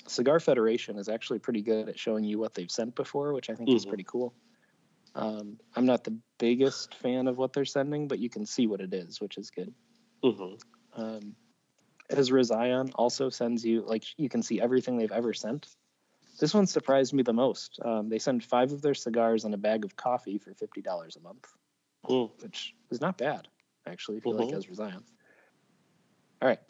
Cigar 0.07 0.39
Federation 0.41 0.99
is 0.99 1.09
actually 1.09 1.39
pretty 1.39 1.63
good 1.63 1.89
at 1.89 1.99
showing 1.99 2.25
you 2.25 2.39
what 2.39 2.53
they've 2.55 2.71
sent 2.71 2.95
before, 2.95 3.33
which 3.33 3.49
I 3.49 3.55
think 3.55 3.71
is 3.71 3.85
Mhm. 3.85 3.89
pretty 3.89 4.05
cool. 4.05 4.35
Um, 5.15 5.59
I'm 5.75 5.87
not 5.87 6.05
the 6.05 6.19
biggest 6.39 6.95
fan 6.97 7.29
of 7.29 7.39
what 7.39 7.53
they're 7.53 7.65
sending, 7.65 8.09
but 8.09 8.19
you 8.19 8.29
can 8.29 8.45
see 8.45 8.67
what 8.67 8.81
it 8.81 8.93
is, 8.93 9.21
which 9.21 9.39
is 9.39 9.51
good. 9.51 9.73
hmm 10.23 10.55
Um, 10.93 11.37
Ezra 12.11 12.45
Zion 12.45 12.91
also 12.95 13.31
sends 13.31 13.65
you 13.65 13.83
like 13.83 14.05
you 14.19 14.29
can 14.29 14.43
see 14.43 14.61
everything 14.61 14.99
they've 14.99 15.11
ever 15.11 15.33
sent. 15.33 15.69
This 16.39 16.53
one 16.55 16.67
surprised 16.67 17.13
me 17.13 17.23
the 17.23 17.33
most. 17.33 17.79
Um, 17.85 18.09
they 18.09 18.19
send 18.19 18.43
five 18.45 18.73
of 18.73 18.83
their 18.83 18.95
cigars 18.95 19.45
and 19.45 19.55
a 19.55 19.59
bag 19.59 19.85
of 19.85 19.97
coffee 19.97 20.39
for 20.39 20.53
fifty 20.55 20.83
dollars 20.83 21.17
a 21.17 21.21
month, 21.21 21.47
Mm. 22.07 22.31
which 22.43 22.75
is 22.91 23.01
not 23.01 23.17
bad 23.19 23.49
actually 23.87 24.17
if 24.19 24.25
you 24.27 24.33
like 24.35 24.49
Mhm. 24.49 24.57
Ezra 24.57 24.75
Zion. 24.75 25.05
All 26.43 26.49
right, 26.49 26.61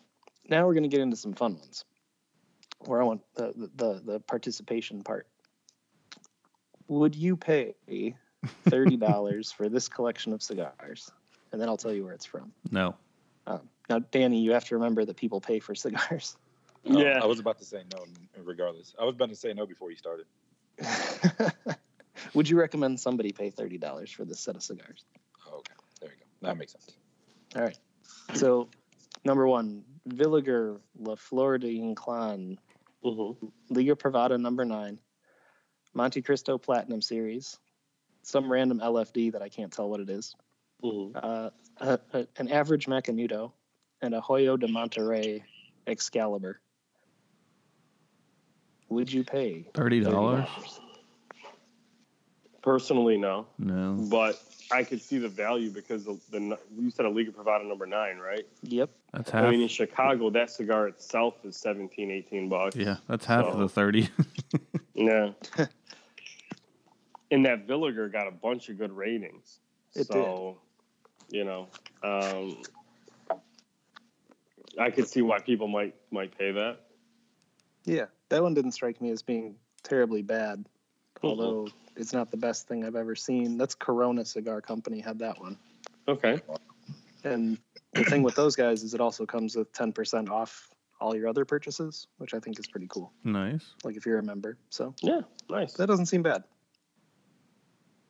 now 0.48 0.66
we're 0.66 0.74
gonna 0.74 0.88
get 0.88 1.00
into 1.00 1.16
some 1.16 1.32
fun 1.32 1.54
ones, 1.58 1.84
where 2.80 3.00
I 3.00 3.04
want 3.04 3.22
the 3.34 3.52
the, 3.56 3.70
the, 3.74 4.00
the 4.04 4.20
participation 4.20 5.02
part. 5.02 5.26
Would 6.88 7.14
you 7.14 7.36
pay 7.36 7.74
thirty 8.64 8.96
dollars 8.96 9.50
for 9.50 9.68
this 9.68 9.88
collection 9.88 10.32
of 10.32 10.42
cigars? 10.42 11.10
And 11.52 11.60
then 11.60 11.68
I'll 11.68 11.76
tell 11.76 11.92
you 11.92 12.04
where 12.04 12.12
it's 12.14 12.26
from. 12.26 12.52
No. 12.70 12.96
Um, 13.46 13.68
now, 13.88 14.00
Danny, 14.00 14.40
you 14.40 14.52
have 14.52 14.64
to 14.66 14.74
remember 14.74 15.04
that 15.04 15.16
people 15.16 15.40
pay 15.40 15.60
for 15.60 15.74
cigars. 15.74 16.36
Oh, 16.86 16.98
Yeah. 16.98 17.20
I 17.22 17.26
was 17.26 17.40
about 17.40 17.58
to 17.58 17.64
say 17.64 17.82
no, 17.90 18.04
regardless. 18.42 18.94
I 19.00 19.04
was 19.04 19.14
about 19.14 19.30
to 19.30 19.36
say 19.36 19.52
no 19.54 19.66
before 19.66 19.90
you 19.90 19.96
started. 19.96 20.26
Would 22.34 22.48
you 22.48 22.58
recommend 22.58 23.00
somebody 23.00 23.32
pay 23.32 23.50
thirty 23.50 23.78
dollars 23.78 24.10
for 24.10 24.24
this 24.24 24.40
set 24.40 24.56
of 24.56 24.62
cigars? 24.62 25.04
Oh, 25.46 25.58
okay, 25.58 25.74
there 26.00 26.10
you 26.10 26.16
go. 26.16 26.48
That 26.48 26.56
makes 26.56 26.72
sense. 26.72 26.90
All 27.56 27.62
right. 27.62 27.78
So, 28.34 28.68
number 29.24 29.46
one, 29.46 29.84
Villiger 30.08 30.80
La 30.98 31.14
Florida 31.14 31.66
de 31.66 31.78
Inclán, 31.78 32.58
hmm 33.02 33.32
Liga 33.70 33.94
Privada 33.94 34.38
number 34.38 34.64
nine, 34.64 34.98
Montecristo 35.96 36.60
Platinum 36.60 37.00
Series, 37.00 37.58
some 38.22 38.50
random 38.50 38.80
LFD 38.80 39.32
that 39.32 39.42
I 39.42 39.48
can't 39.48 39.72
tell 39.72 39.88
what 39.88 40.00
it 40.00 40.10
is, 40.10 40.34
hmm 40.82 41.10
uh, 41.14 41.50
a, 41.78 41.98
a, 42.12 42.26
an 42.36 42.48
average 42.50 42.86
Macanudo, 42.86 43.52
and 44.02 44.14
a 44.14 44.20
Hoyo 44.20 44.58
de 44.58 44.66
Monterrey 44.66 45.42
Excalibur. 45.86 46.60
Would 48.88 49.12
you 49.12 49.24
pay 49.24 49.66
Thirty 49.74 50.00
dollars? 50.00 50.48
Personally, 52.62 53.18
no, 53.18 53.46
No. 53.58 54.06
but 54.10 54.42
I 54.72 54.84
could 54.84 55.02
see 55.02 55.18
the 55.18 55.28
value 55.28 55.70
because 55.70 56.04
the, 56.04 56.18
the 56.30 56.58
you 56.78 56.90
said 56.90 57.04
a 57.04 57.10
Liga 57.10 57.30
Privada 57.30 57.66
number 57.68 57.84
nine, 57.84 58.16
right? 58.16 58.46
Yep. 58.62 58.88
That's 59.12 59.30
half. 59.30 59.44
I 59.44 59.50
mean, 59.50 59.60
in 59.60 59.68
Chicago, 59.68 60.30
that 60.30 60.50
cigar 60.50 60.88
itself 60.88 61.34
is 61.44 61.56
17, 61.58 62.10
18 62.10 62.48
bucks. 62.48 62.74
yeah, 62.74 62.96
that's 63.06 63.26
half 63.26 63.44
of 63.44 63.58
the 63.58 63.68
thirty. 63.68 64.08
Yeah. 64.96 65.32
and 67.32 67.44
that 67.46 67.66
Villiger 67.66 68.10
got 68.10 68.28
a 68.28 68.30
bunch 68.30 68.68
of 68.68 68.78
good 68.78 68.92
ratings. 68.92 69.58
It 69.94 70.06
so, 70.06 70.58
you 71.30 71.44
know, 71.44 71.66
um, 72.04 72.62
I 74.78 74.90
could 74.90 75.08
see 75.08 75.20
why 75.20 75.40
people 75.40 75.66
might 75.66 75.96
might 76.12 76.38
pay 76.38 76.52
that. 76.52 76.78
Yeah, 77.84 78.04
that 78.28 78.42
one 78.42 78.54
didn't 78.54 78.72
strike 78.72 79.00
me 79.00 79.10
as 79.10 79.22
being 79.22 79.56
terribly 79.82 80.22
bad, 80.22 80.64
Mhm. 81.22 81.28
although 81.28 81.68
it's 81.96 82.12
not 82.12 82.30
the 82.30 82.36
best 82.36 82.66
thing 82.66 82.84
I've 82.84 82.96
ever 82.96 83.14
seen. 83.14 83.56
That's 83.58 83.74
Corona 83.74 84.24
Cigar 84.24 84.60
Company 84.60 85.00
had 85.00 85.18
that 85.20 85.38
one, 85.40 85.58
Okay. 86.08 86.40
and 87.24 87.58
the 87.92 88.04
thing 88.04 88.22
with 88.22 88.34
those 88.34 88.56
guys 88.56 88.82
is 88.82 88.94
it 88.94 89.00
also 89.00 89.26
comes 89.26 89.56
with 89.56 89.72
ten 89.72 89.92
percent 89.92 90.28
off 90.30 90.70
all 91.00 91.14
your 91.14 91.28
other 91.28 91.44
purchases, 91.44 92.06
which 92.18 92.34
I 92.34 92.40
think 92.40 92.58
is 92.58 92.66
pretty 92.66 92.86
cool. 92.88 93.12
nice. 93.24 93.74
Like 93.84 93.96
if 93.96 94.06
you're 94.06 94.18
a 94.18 94.22
member, 94.22 94.56
so 94.70 94.94
Yeah. 95.02 95.22
Nice. 95.50 95.74
that 95.74 95.86
doesn't 95.86 96.06
seem 96.06 96.22
bad. 96.22 96.44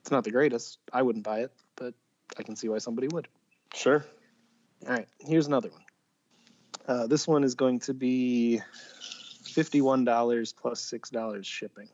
It's 0.00 0.11
not 0.11 0.22
the 0.24 0.31
greatest. 0.31 0.79
I 0.92 1.03
wouldn't 1.03 1.24
buy 1.24 1.40
it, 1.40 1.53
but 1.77 1.94
I 2.37 2.42
can 2.42 2.57
see 2.57 2.68
why 2.68 2.79
somebody 2.79 3.09
would. 3.09 3.27
Sure. 3.74 4.05
All 4.87 4.92
right, 4.92 5.09
here's 5.18 5.46
another 5.46 5.70
one. 5.70 5.83
Uh, 6.87 7.07
this 7.07 7.27
one 7.27 7.42
is 7.42 7.55
going 7.55 7.81
to 7.81 7.94
be 7.94 8.61
fifty-one 9.54 10.04
dollars 10.04 10.52
plus 10.52 10.62
plus 10.62 10.80
six 10.80 11.10
dollars 11.10 11.46
shipping. 11.46 11.88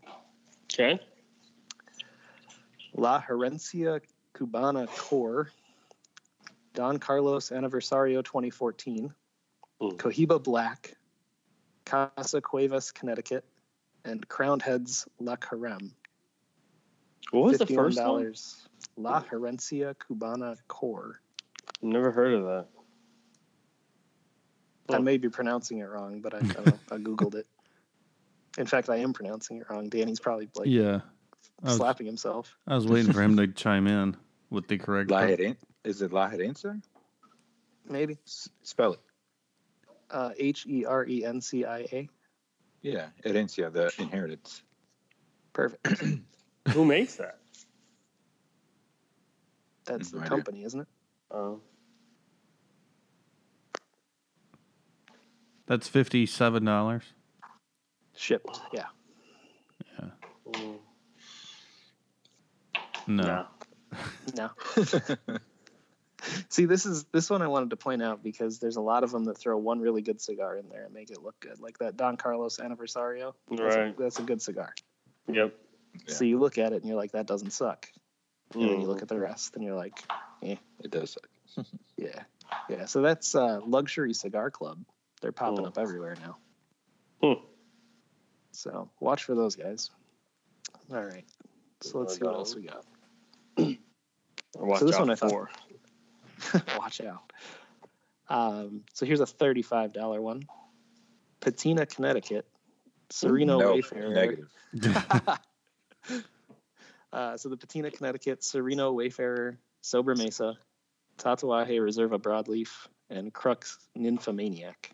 Okay. 0.65 0.99
La 2.95 3.21
Herencia 3.21 4.01
Cubana 4.35 4.87
Core, 4.97 5.51
Don 6.75 6.99
Carlos 6.99 7.51
Aniversario 7.51 8.25
2014, 8.25 9.15
Mm. 9.81 9.97
Cohiba 9.97 10.43
Black, 10.43 10.95
Casa 11.87 12.41
Cuevas, 12.41 12.93
Connecticut, 12.93 13.45
and 14.05 14.27
Crowned 14.29 14.63
Heads 14.63 15.09
La 15.19 15.37
Carême. 15.37 15.91
What 17.31 17.45
was 17.45 17.59
the 17.59 17.67
first 17.67 17.99
one? 17.99 18.25
$51. 18.25 18.67
La 18.97 19.23
Herencia 19.23 19.95
Cubana 19.95 20.57
Core. 20.69 21.21
Never 21.81 22.11
heard 22.11 22.35
of 22.35 22.45
that. 22.45 22.67
I 24.95 24.99
may 24.99 25.17
be 25.17 25.29
pronouncing 25.29 25.79
it 25.79 25.89
wrong, 25.89 26.21
but 26.21 26.35
I, 26.35 26.39
I, 26.39 26.41
don't 26.41 26.67
know, 26.67 26.79
I 26.91 26.97
googled 26.99 27.35
it. 27.35 27.47
In 28.59 28.67
fact, 28.67 28.89
I 28.91 28.97
am 28.97 29.13
pronouncing 29.13 29.59
it 29.59 29.67
wrong. 29.71 29.89
Danny's 29.89 30.21
probably 30.21 30.49
like 30.57 30.67
Yeah. 30.69 31.01
I 31.63 31.67
was, 31.67 31.77
slapping 31.77 32.07
himself. 32.07 32.57
I 32.67 32.75
was 32.75 32.87
waiting 32.87 33.13
for 33.13 33.23
him 33.23 33.37
to 33.37 33.47
chime 33.49 33.87
in 33.87 34.17
with 34.51 34.67
the 34.69 34.79
correct. 34.79 35.11
La 35.11 35.21
Heren- 35.23 35.57
is 35.85 36.03
it 36.03 36.13
La 36.13 36.29
Herencia? 36.31 36.81
Maybe 37.89 38.19
S- 38.27 38.49
Spell 38.63 38.95
it. 38.95 39.01
uh, 40.11 40.31
H 40.39 40.67
E 40.67 40.85
R 40.85 41.05
E 41.07 41.25
N 41.25 41.41
C 41.41 41.65
I 41.65 41.79
A. 41.93 42.09
Yeah, 42.83 43.07
Herencia, 43.25 43.71
the 43.73 43.93
inheritance. 43.99 44.63
Perfect. 45.53 46.03
Who 46.73 46.85
makes 46.85 47.17
that? 47.17 47.39
That's 49.85 50.13
No 50.13 50.19
the 50.19 50.25
idea. 50.25 50.37
company, 50.37 50.65
isn't 50.65 50.81
it? 50.81 50.89
Oh. 51.31 51.61
That's 55.71 55.87
fifty-seven 55.87 56.65
dollars. 56.65 57.05
Shipped. 58.17 58.59
Yeah. 58.73 58.87
Mm, 60.53 60.79
No. 63.07 63.25
nah. 63.25 63.47
No. 64.37 64.51
See, 66.49 66.65
this 66.65 66.87
is 66.87 67.05
this 67.13 67.31
one 67.31 67.41
I 67.41 67.47
wanted 67.47 67.71
to 67.71 67.77
point 67.77 68.03
out 68.03 68.21
because 68.21 68.59
there's 68.59 68.75
a 68.75 68.81
lot 68.81 69.05
of 69.05 69.13
them 69.13 69.27
that 69.27 69.39
throw 69.39 69.57
one 69.59 69.79
really 69.79 70.03
good 70.03 70.21
cigar 70.21 70.57
in 70.57 70.69
there 70.71 70.87
and 70.87 70.93
make 70.93 71.11
it 71.13 71.23
look 71.23 71.39
good, 71.39 71.61
like 71.61 71.79
that 71.79 71.97
Don 71.97 72.17
Carlos 72.17 72.57
Anniversario. 72.59 73.35
That's, 73.49 73.61
Right. 73.77 73.95
a, 73.97 74.03
that's 74.03 74.19
a 74.19 74.23
good 74.23 74.43
cigar. 74.43 74.75
Yep. 75.29 75.55
Yeah. 76.09 76.15
So 76.15 76.25
you 76.25 76.41
look 76.41 76.59
at 76.59 76.73
it 76.73 76.83
and 76.83 76.87
you're 76.87 76.97
like, 76.99 77.13
that 77.13 77.27
doesn't 77.29 77.53
suck. 77.53 77.87
And 78.55 78.63
then 78.65 78.81
you 78.81 78.87
Mm. 78.87 78.89
look 78.89 79.03
at 79.03 79.09
the 79.09 79.21
rest 79.21 79.55
and 79.55 79.63
you're 79.63 79.77
like, 79.77 80.03
eh. 80.43 80.57
It 80.81 80.91
does 80.91 81.13
suck. 81.13 81.67
yeah, 81.97 82.25
yeah. 82.69 82.87
So 82.87 83.03
that's 83.03 83.37
uh, 83.37 83.61
Luxury 83.65 84.15
Cigar 84.15 84.51
Club. 84.51 84.81
They're 85.21 85.33
popping 85.33 85.65
Mm. 85.65 85.69
up 85.69 85.79
everywhere 85.79 86.17
now. 86.21 86.37
Hmm. 87.23 87.45
So 88.53 88.91
watch 89.01 89.25
for 89.25 89.35
those 89.35 89.55
guys. 89.57 89.91
All 90.93 91.05
right. 91.05 91.25
So 91.83 91.99
let's 92.01 92.17
see 92.17 92.25
what 92.25 92.35
else 92.35 92.55
we 92.55 92.63
got. 92.63 92.85
Watch 94.57 94.81
So 94.81 94.85
this 94.87 94.97
out 94.97 95.01
one 95.01 95.11
I 95.11 95.15
thought-. 95.15 95.49
Watch 96.79 97.01
out. 97.03 97.33
Um, 98.29 98.83
so 98.95 99.07
here's 99.07 99.21
a 99.21 99.27
$35 99.27 100.21
one. 100.21 100.43
Patina, 101.41 101.87
Connecticut. 101.87 102.47
Sereno 103.11 103.59
no, 103.59 103.73
Wayfarer. 103.73 104.11
negative. 104.13 104.49
Uh, 107.13 107.37
so 107.37 107.49
the 107.49 107.57
Patina, 107.57 107.91
Connecticut, 107.91 108.45
Sereno 108.45 108.93
Wayfarer, 108.93 109.59
Sobremesa, 109.83 110.55
Tatuaje 111.19 111.81
Reserva 111.81 112.21
Broadleaf, 112.21 112.87
and 113.11 113.33
Crux 113.33 113.79
Nymphomaniac. 113.99 114.93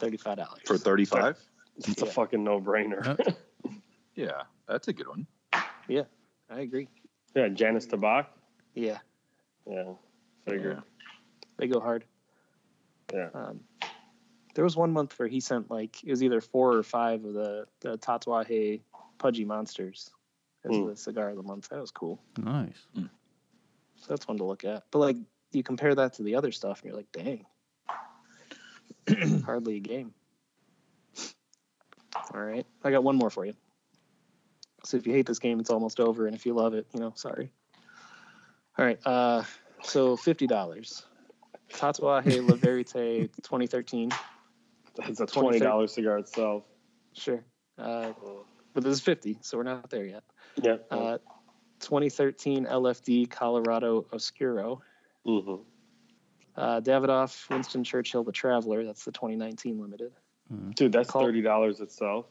$35. 0.00 0.46
For 0.66 0.76
35? 0.78 1.38
It's 1.78 2.02
a 2.02 2.06
fucking 2.06 2.42
no 2.44 2.60
brainer. 2.60 3.16
Yeah, 4.14 4.42
that's 4.68 4.88
a 4.88 4.92
good 4.92 5.08
one. 5.08 5.26
Yeah, 5.88 6.02
I 6.50 6.60
agree. 6.60 6.86
yeah, 7.34 7.48
Janice 7.48 7.86
Tabak. 7.86 8.26
Yeah, 8.74 8.98
Yeah. 9.66 9.94
Figured. 10.46 10.82
they 11.56 11.66
go 11.66 11.80
hard. 11.80 12.04
Yeah. 13.10 13.30
Um, 13.32 13.60
there 14.54 14.64
was 14.64 14.76
one 14.76 14.92
month 14.92 15.18
where 15.18 15.28
he 15.28 15.40
sent 15.40 15.70
like 15.70 16.04
it 16.04 16.10
was 16.10 16.22
either 16.22 16.42
four 16.42 16.74
or 16.76 16.82
five 16.82 17.24
of 17.24 17.32
the 17.32 17.66
the 17.80 17.96
Tatuaje 17.96 18.82
Pudgy 19.16 19.46
Monsters 19.46 20.10
as 20.64 20.76
Hmm. 20.76 20.88
the 20.88 20.96
cigar 20.96 21.30
of 21.30 21.36
the 21.36 21.42
month. 21.42 21.70
That 21.70 21.80
was 21.80 21.90
cool. 21.90 22.20
nice. 22.36 22.86
So 22.94 24.06
that's 24.10 24.28
one 24.28 24.36
to 24.36 24.44
look 24.44 24.64
at. 24.66 24.84
But 24.90 24.98
like 24.98 25.16
you 25.52 25.62
compare 25.62 25.94
that 25.94 26.12
to 26.14 26.22
the 26.22 26.34
other 26.34 26.52
stuff, 26.52 26.82
and 26.82 26.88
you're 26.90 26.96
like, 26.98 27.10
dang, 27.12 27.46
hardly 29.44 29.76
a 29.76 29.80
game. 29.80 30.12
All 32.34 32.40
right, 32.40 32.66
I 32.84 32.90
got 32.90 33.04
one 33.04 33.16
more 33.16 33.30
for 33.30 33.44
you. 33.44 33.54
So 34.84 34.96
if 34.96 35.06
you 35.06 35.12
hate 35.12 35.26
this 35.26 35.38
game, 35.38 35.60
it's 35.60 35.70
almost 35.70 36.00
over, 36.00 36.26
and 36.26 36.34
if 36.34 36.44
you 36.44 36.54
love 36.54 36.74
it, 36.74 36.86
you 36.92 37.00
know, 37.00 37.12
sorry. 37.14 37.52
All 38.78 38.84
right, 38.84 38.98
uh, 39.06 39.42
so 39.82 40.16
fifty 40.16 40.46
dollars. 40.46 41.04
Tatuaje 41.72 42.46
La 42.46 42.54
Verite 42.56 43.30
2013. 43.42 44.10
That's 44.96 45.20
a 45.20 45.26
twenty 45.26 45.58
dollars 45.58 45.94
cigar 45.94 46.18
itself. 46.18 46.64
Sure. 47.14 47.42
Uh, 47.78 48.12
but 48.74 48.84
this 48.84 48.94
is 48.94 49.00
50, 49.00 49.38
so 49.42 49.58
we're 49.58 49.64
not 49.64 49.90
there 49.90 50.04
yet. 50.04 50.22
Yeah. 50.62 50.76
Uh, 50.90 51.18
2013 51.80 52.66
LFD 52.66 53.28
Colorado 53.30 54.06
Oscuro. 54.12 54.82
hmm 55.24 55.56
Uh, 56.56 56.80
Davidoff, 56.80 57.48
Winston 57.48 57.82
Churchill, 57.84 58.24
The 58.24 58.32
Traveler. 58.32 58.84
That's 58.84 59.04
the 59.04 59.12
2019 59.12 59.80
limited. 59.80 60.12
Dude, 60.74 60.92
that's 60.92 61.08
Call- 61.10 61.22
thirty 61.24 61.40
dollars 61.40 61.80
itself. 61.80 62.26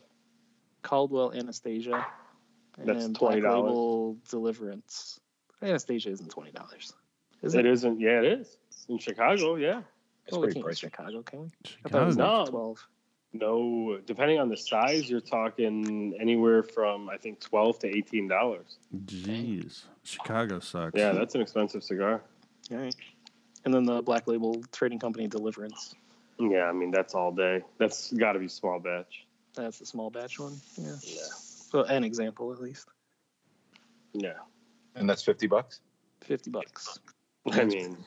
Caldwell 0.84 1.34
Anastasia. 1.34 2.06
That's 2.78 3.06
and 3.06 3.18
Black 3.18 3.40
$20. 3.40 4.18
Deliverance. 4.30 5.20
Anastasia 5.64 6.10
isn't 6.12 6.30
twenty 6.30 6.52
dollars. 6.52 6.94
Is 7.42 7.56
It 7.56 7.66
it? 7.66 7.72
isn't. 7.72 8.00
Yeah, 8.00 8.20
it 8.20 8.26
is. 8.26 8.58
In 8.90 9.00
Chicago, 9.00 9.56
yeah. 9.56 9.82
It's 10.26 10.32
well, 10.34 10.42
we 10.42 10.48
pretty 10.48 10.62
can't 10.62 10.68
pricey. 10.74 10.80
Chicago, 10.80 11.22
can 11.24 11.42
we? 11.42 11.48
I 11.86 11.90
thought 11.90 12.04
it 12.04 12.06
was 12.06 12.18
No. 12.18 12.42
like 12.42 12.50
twelve. 12.50 12.88
No, 13.34 14.00
depending 14.06 14.40
on 14.40 14.50
the 14.50 14.58
size, 14.58 15.10
you're 15.10 15.20
talking 15.22 16.14
anywhere 16.20 16.62
from 16.64 17.10
I 17.10 17.18
think 17.18 17.40
twelve 17.40 17.80
to 17.80 17.88
eighteen 17.88 18.28
dollars. 18.28 18.78
Jeez, 19.06 19.84
Chicago 20.04 20.60
sucks. 20.60 20.94
Yeah, 20.96 21.14
that's 21.14 21.34
an 21.34 21.42
expensive 21.42 21.84
cigar. 21.84 22.22
All 22.72 22.78
right. 22.78 22.96
And 23.66 23.74
then 23.74 23.84
the 23.84 24.02
Black 24.02 24.28
Label 24.28 24.62
Trading 24.72 25.00
Company 25.00 25.28
Deliverance. 25.28 25.96
Yeah, 26.40 26.64
I 26.64 26.72
mean 26.72 26.92
that's 26.92 27.14
all 27.14 27.32
day. 27.32 27.62
That's 27.78 28.12
got 28.14 28.34
to 28.34 28.40
be 28.40 28.48
small 28.48 28.80
batch. 28.80 29.26
That's 29.54 29.80
the 29.80 29.86
small 29.86 30.10
batch 30.10 30.40
one. 30.40 30.60
Yeah. 30.78 30.96
Yeah, 31.04 31.20
Well, 31.74 31.84
an 31.84 32.04
example 32.04 32.52
at 32.54 32.60
least. 32.62 32.88
yeah. 34.14 34.34
And 34.96 35.10
that's 35.10 35.22
fifty 35.24 35.48
bucks. 35.48 35.80
Fifty 36.22 36.50
bucks. 36.50 37.00
I 37.52 37.64
mean, 37.66 37.98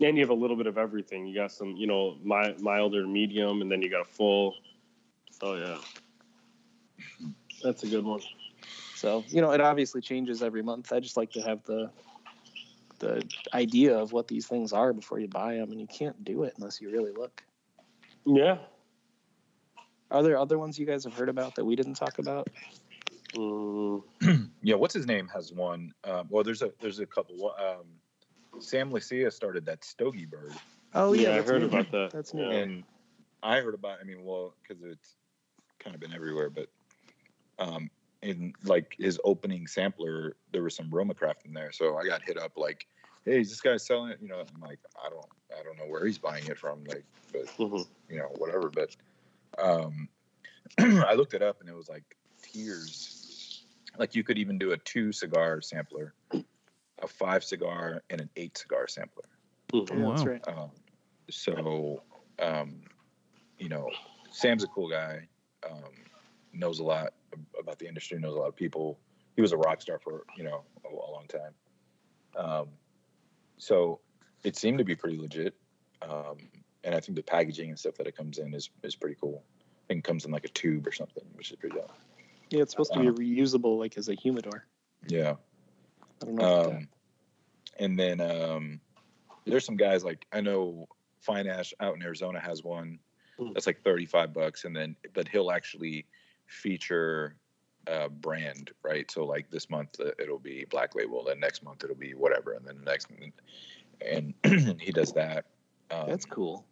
and 0.00 0.16
you 0.16 0.22
have 0.22 0.30
a 0.30 0.34
little 0.34 0.56
bit 0.56 0.66
of 0.66 0.78
everything. 0.78 1.26
You 1.26 1.34
got 1.34 1.52
some, 1.52 1.74
you 1.76 1.86
know, 1.86 2.16
mi- 2.22 2.54
mild 2.60 2.94
or 2.94 3.06
medium, 3.06 3.62
and 3.62 3.70
then 3.70 3.82
you 3.82 3.90
got 3.90 4.02
a 4.02 4.04
full. 4.04 4.54
So 5.30 5.54
yeah, 5.54 5.78
that's 7.62 7.82
a 7.82 7.86
good 7.86 8.04
one. 8.04 8.20
So 8.94 9.24
you 9.28 9.40
know, 9.40 9.52
it 9.52 9.60
obviously 9.60 10.00
changes 10.00 10.42
every 10.42 10.62
month. 10.62 10.92
I 10.92 11.00
just 11.00 11.16
like 11.16 11.32
to 11.32 11.40
have 11.42 11.62
the 11.64 11.90
the 12.98 13.22
idea 13.54 13.96
of 13.96 14.12
what 14.12 14.28
these 14.28 14.46
things 14.46 14.72
are 14.72 14.92
before 14.92 15.18
you 15.18 15.28
buy 15.28 15.54
them, 15.56 15.70
and 15.70 15.80
you 15.80 15.86
can't 15.86 16.24
do 16.24 16.44
it 16.44 16.54
unless 16.56 16.80
you 16.80 16.90
really 16.90 17.12
look. 17.12 17.42
Yeah. 18.26 18.58
Are 20.10 20.22
there 20.22 20.38
other 20.38 20.58
ones 20.58 20.78
you 20.78 20.86
guys 20.86 21.04
have 21.04 21.14
heard 21.14 21.28
about 21.28 21.54
that 21.56 21.64
we 21.64 21.76
didn't 21.76 21.94
talk 21.94 22.18
about? 22.18 22.48
Mm, 23.34 24.02
Yeah, 24.62 24.74
what's 24.74 24.94
his 24.94 25.06
name 25.06 25.28
has 25.28 25.52
one. 25.52 25.92
Um, 26.04 26.26
well, 26.30 26.42
there's 26.42 26.62
a 26.62 26.72
there's 26.80 26.98
a 26.98 27.06
couple. 27.06 27.54
Um, 27.58 28.60
Sam 28.60 28.90
Leccia 28.90 29.32
started 29.32 29.64
that 29.66 29.84
Stogie 29.84 30.26
Bird, 30.26 30.52
Oh 30.94 31.12
yeah, 31.12 31.36
I 31.36 31.42
heard 31.42 31.60
new. 31.62 31.68
about 31.68 31.90
that. 31.92 32.10
That's 32.12 32.34
new. 32.34 32.50
And 32.50 32.82
I 33.42 33.60
heard 33.60 33.74
about. 33.74 33.98
I 34.00 34.04
mean, 34.04 34.24
well, 34.24 34.54
because 34.62 34.82
it's 34.82 35.14
kind 35.78 35.94
of 35.94 36.00
been 36.00 36.12
everywhere, 36.12 36.50
but 36.50 36.68
um, 37.58 37.90
in 38.22 38.52
like 38.64 38.94
his 38.98 39.20
opening 39.24 39.66
sampler, 39.66 40.36
there 40.52 40.62
was 40.62 40.74
some 40.74 40.90
Roma 40.90 41.14
craft 41.14 41.44
in 41.46 41.52
there, 41.52 41.72
so 41.72 41.96
I 41.96 42.04
got 42.04 42.22
hit 42.22 42.38
up 42.38 42.52
like, 42.56 42.86
"Hey, 43.24 43.40
is 43.40 43.50
this 43.50 43.60
guy 43.60 43.76
selling 43.76 44.10
it?" 44.10 44.18
You 44.20 44.28
know, 44.28 44.40
I'm 44.40 44.60
like, 44.60 44.80
I 45.04 45.08
don't, 45.08 45.26
I 45.58 45.62
don't 45.62 45.76
know 45.78 45.86
where 45.86 46.04
he's 46.04 46.18
buying 46.18 46.46
it 46.46 46.58
from, 46.58 46.84
like, 46.84 47.04
but 47.32 47.46
Mhm. 47.58 47.86
you 48.08 48.18
know, 48.18 48.28
whatever. 48.36 48.70
But 48.70 48.96
um, 49.58 50.08
I 50.78 51.14
looked 51.14 51.34
it 51.34 51.42
up 51.42 51.60
and 51.60 51.68
it 51.68 51.74
was 51.76 51.88
like 51.88 52.16
tiers. 52.42 53.64
Like 53.98 54.14
you 54.14 54.22
could 54.24 54.38
even 54.38 54.58
do 54.58 54.72
a 54.72 54.76
two 54.78 55.12
cigar 55.12 55.60
sampler, 55.60 56.14
a 56.32 57.06
five 57.06 57.42
cigar, 57.44 58.02
and 58.10 58.20
an 58.20 58.30
eight 58.36 58.56
cigar 58.58 58.86
sampler. 58.88 59.24
Mhm. 59.72 59.88
Yeah, 59.90 60.08
that's 60.08 60.24
Wow. 60.24 60.32
right. 60.32 60.48
Um, 60.48 60.70
so, 61.30 62.02
um, 62.40 62.80
you 63.58 63.68
know, 63.68 63.90
Sam's 64.30 64.64
a 64.64 64.68
cool 64.68 64.88
guy. 64.88 65.28
Um, 65.68 65.92
knows 66.52 66.78
a 66.78 66.84
lot 66.84 67.06
ab- 67.06 67.12
about 67.58 67.78
the 67.78 67.86
industry. 67.86 68.18
Knows 68.18 68.34
a 68.34 68.38
lot 68.38 68.48
of 68.48 68.56
people. 68.56 68.98
He 69.36 69.42
was 69.42 69.52
a 69.52 69.56
rock 69.56 69.80
star 69.80 69.98
for 69.98 70.24
you 70.36 70.44
know 70.44 70.62
a, 70.84 70.88
a 70.88 71.10
long 71.12 71.26
time. 71.28 71.54
Um, 72.36 72.68
so 73.56 74.00
it 74.44 74.56
seemed 74.56 74.78
to 74.78 74.84
be 74.84 74.94
pretty 74.94 75.18
legit. 75.18 75.54
Um, 76.02 76.36
and 76.84 76.94
I 76.94 77.00
think 77.00 77.16
the 77.16 77.22
packaging 77.22 77.70
and 77.70 77.78
stuff 77.78 77.96
that 77.96 78.06
it 78.06 78.16
comes 78.16 78.38
in 78.38 78.54
is 78.54 78.70
is 78.82 78.94
pretty 78.94 79.16
cool. 79.20 79.42
I 79.84 79.86
think 79.88 79.98
it 80.00 80.04
comes 80.04 80.24
in 80.24 80.30
like 80.30 80.44
a 80.44 80.48
tube 80.48 80.86
or 80.86 80.92
something, 80.92 81.24
which 81.34 81.50
is 81.50 81.56
pretty 81.56 81.76
dope. 81.76 81.92
Yeah, 82.50 82.62
it's 82.62 82.72
supposed 82.72 82.92
to 82.94 83.00
be 83.00 83.08
Um, 83.08 83.14
reusable, 83.16 83.78
like 83.78 83.98
as 83.98 84.08
a 84.08 84.14
humidor. 84.14 84.64
Yeah. 85.06 85.34
I 86.22 86.24
don't 86.24 86.34
know. 86.36 86.70
Um, 86.70 86.88
and 87.78 87.98
then 87.98 88.20
um, 88.20 88.80
there's 89.44 89.64
some 89.64 89.76
guys 89.76 90.04
like 90.04 90.26
I 90.32 90.40
know 90.40 90.88
Fine 91.20 91.46
Ash 91.46 91.72
out 91.80 91.94
in 91.94 92.02
Arizona 92.02 92.40
has 92.40 92.62
one 92.64 92.98
Mm. 93.38 93.54
that's 93.54 93.68
like 93.68 93.80
35 93.84 94.32
bucks, 94.34 94.64
and 94.64 94.74
then 94.74 94.96
but 95.14 95.28
he'll 95.28 95.52
actually 95.52 96.06
feature 96.48 97.36
a 97.86 98.08
brand, 98.08 98.72
right? 98.82 99.10
So 99.10 99.24
like 99.24 99.50
this 99.50 99.70
month 99.70 100.00
uh, 100.00 100.10
it'll 100.18 100.38
be 100.38 100.66
Black 100.70 100.94
Label, 100.94 101.24
then 101.24 101.40
next 101.40 101.62
month 101.62 101.84
it'll 101.84 101.96
be 101.96 102.14
whatever, 102.14 102.52
and 102.52 102.66
then 102.66 102.78
the 102.78 102.84
next 102.84 103.08
and 104.44 104.80
he 104.80 104.92
does 104.92 105.12
that. 105.12 105.46
Um, 105.90 106.08
That's 106.08 106.24
cool. 106.24 106.64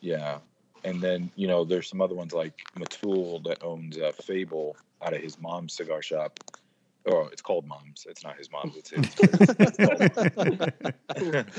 yeah. 0.00 0.38
And 0.84 1.00
then, 1.00 1.30
you 1.36 1.46
know, 1.46 1.64
there's 1.64 1.88
some 1.88 2.00
other 2.00 2.14
ones 2.14 2.32
like 2.32 2.54
Matul 2.76 3.44
that 3.44 3.62
owns 3.62 3.98
uh, 3.98 4.10
Fable 4.22 4.76
out 5.00 5.14
of 5.14 5.22
his 5.22 5.40
mom's 5.40 5.74
cigar 5.74 6.02
shop. 6.02 6.40
Oh, 7.06 7.28
it's 7.32 7.42
called 7.42 7.66
Mom's. 7.66 8.06
It's 8.08 8.24
not 8.24 8.36
his 8.36 8.50
mom's. 8.50 8.76
It's 8.76 8.90
his. 8.90 9.06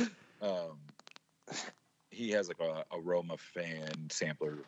um, 0.42 0.78
he 2.10 2.32
has 2.32 2.48
like 2.48 2.60
a 2.60 2.84
aroma 2.94 3.38
fan 3.38 4.10
sampler 4.10 4.60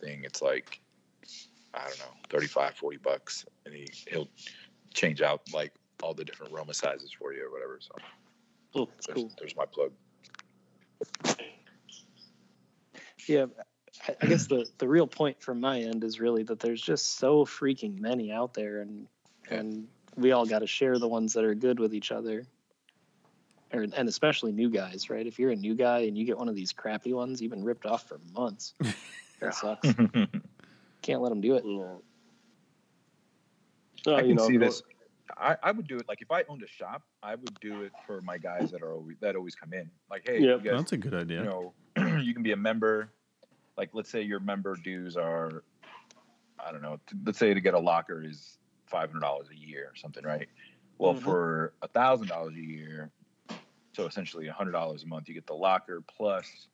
thing. 0.00 0.22
It's 0.24 0.42
like, 0.42 0.80
I 1.74 1.88
don't 1.88 1.98
know, 1.98 2.14
35, 2.30 2.74
40 2.74 2.96
bucks. 2.98 3.44
And 3.66 3.74
he, 3.74 3.88
he'll 4.08 4.28
change 4.92 5.22
out 5.22 5.42
like 5.52 5.72
all 6.02 6.14
the 6.14 6.24
different 6.24 6.52
Roma 6.52 6.74
sizes 6.74 7.12
for 7.12 7.32
you 7.32 7.46
or 7.46 7.50
whatever. 7.50 7.78
So 7.80 8.86
That's 8.86 9.06
there's, 9.06 9.16
cool. 9.16 9.32
there's 9.38 9.56
my 9.56 9.64
plug. 9.66 9.92
Yeah, 13.26 13.46
I, 14.06 14.16
I 14.20 14.26
guess 14.26 14.46
the 14.46 14.66
the 14.78 14.88
real 14.88 15.06
point 15.06 15.40
from 15.42 15.60
my 15.60 15.80
end 15.80 16.04
is 16.04 16.20
really 16.20 16.42
that 16.44 16.60
there's 16.60 16.82
just 16.82 17.16
so 17.18 17.44
freaking 17.44 17.98
many 17.98 18.30
out 18.30 18.52
there, 18.54 18.80
and 18.80 19.06
Yeah. 19.50 19.58
and 19.60 19.88
we 20.16 20.32
all 20.32 20.44
got 20.46 20.58
to 20.60 20.66
share 20.66 20.98
the 20.98 21.08
ones 21.08 21.32
that 21.32 21.44
are 21.44 21.54
good 21.54 21.80
with 21.80 21.94
each 21.94 22.12
other. 22.12 22.44
Or, 23.72 23.80
and 23.82 24.08
especially 24.08 24.52
new 24.52 24.70
guys, 24.70 25.10
right? 25.10 25.26
If 25.26 25.38
you're 25.40 25.50
a 25.50 25.56
new 25.56 25.74
guy 25.74 26.00
and 26.00 26.16
you 26.16 26.24
get 26.24 26.38
one 26.38 26.48
of 26.48 26.54
these 26.54 26.72
crappy 26.72 27.12
ones, 27.12 27.40
you've 27.42 27.50
been 27.50 27.64
ripped 27.64 27.86
off 27.86 28.06
for 28.08 28.20
months. 28.32 28.74
That 29.40 29.54
sucks. 29.54 29.88
Can't 31.04 31.20
let 31.20 31.28
them 31.28 31.40
do 31.42 31.54
it. 31.54 31.64
Yeah. 31.66 31.96
No, 34.06 34.16
I 34.16 34.20
you 34.22 34.28
can 34.28 34.36
know, 34.36 34.46
see 34.48 34.56
this. 34.56 34.82
I, 35.36 35.56
I 35.62 35.70
would 35.70 35.86
do 35.86 35.96
it 35.98 36.06
like 36.08 36.22
if 36.22 36.30
I 36.30 36.44
owned 36.48 36.62
a 36.62 36.66
shop, 36.66 37.02
I 37.22 37.34
would 37.34 37.58
do 37.60 37.82
it 37.82 37.92
for 38.06 38.20
my 38.22 38.38
guys 38.38 38.70
that 38.70 38.82
are 38.82 38.92
always, 38.92 39.16
that 39.20 39.36
always 39.36 39.54
come 39.54 39.72
in. 39.72 39.90
Like, 40.10 40.22
hey, 40.26 40.40
Yep. 40.40 40.64
guys, 40.64 40.78
That's 40.78 40.92
a 40.92 40.96
good 40.96 41.14
idea. 41.14 41.38
you 41.38 41.44
know, 41.44 41.74
you 42.22 42.32
can 42.32 42.42
be 42.42 42.52
a 42.52 42.56
member. 42.56 43.10
Like, 43.76 43.90
let's 43.92 44.10
say 44.10 44.22
your 44.22 44.40
member 44.40 44.76
dues 44.76 45.16
are, 45.16 45.62
I 46.58 46.72
don't 46.72 46.82
know, 46.82 46.98
t- 47.06 47.16
let's 47.24 47.38
say 47.38 47.52
to 47.52 47.60
get 47.60 47.74
a 47.74 47.78
locker 47.78 48.22
is 48.24 48.58
five 48.86 49.10
hundred 49.10 49.20
dollars 49.22 49.48
a 49.50 49.56
year 49.56 49.88
or 49.92 49.96
something, 49.96 50.24
right? 50.24 50.48
Well, 50.98 51.14
Mhm. 51.14 51.22
for 51.22 51.74
a 51.82 51.88
thousand 51.88 52.28
dollars 52.28 52.54
a 52.54 52.60
year, 52.60 53.10
so 53.94 54.06
essentially 54.06 54.46
a 54.46 54.52
hundred 54.52 54.72
dollars 54.72 55.02
a 55.02 55.06
month, 55.06 55.28
you 55.28 55.34
get 55.34 55.46
the 55.46 55.54
locker 55.54 56.02
plus, 56.02 56.68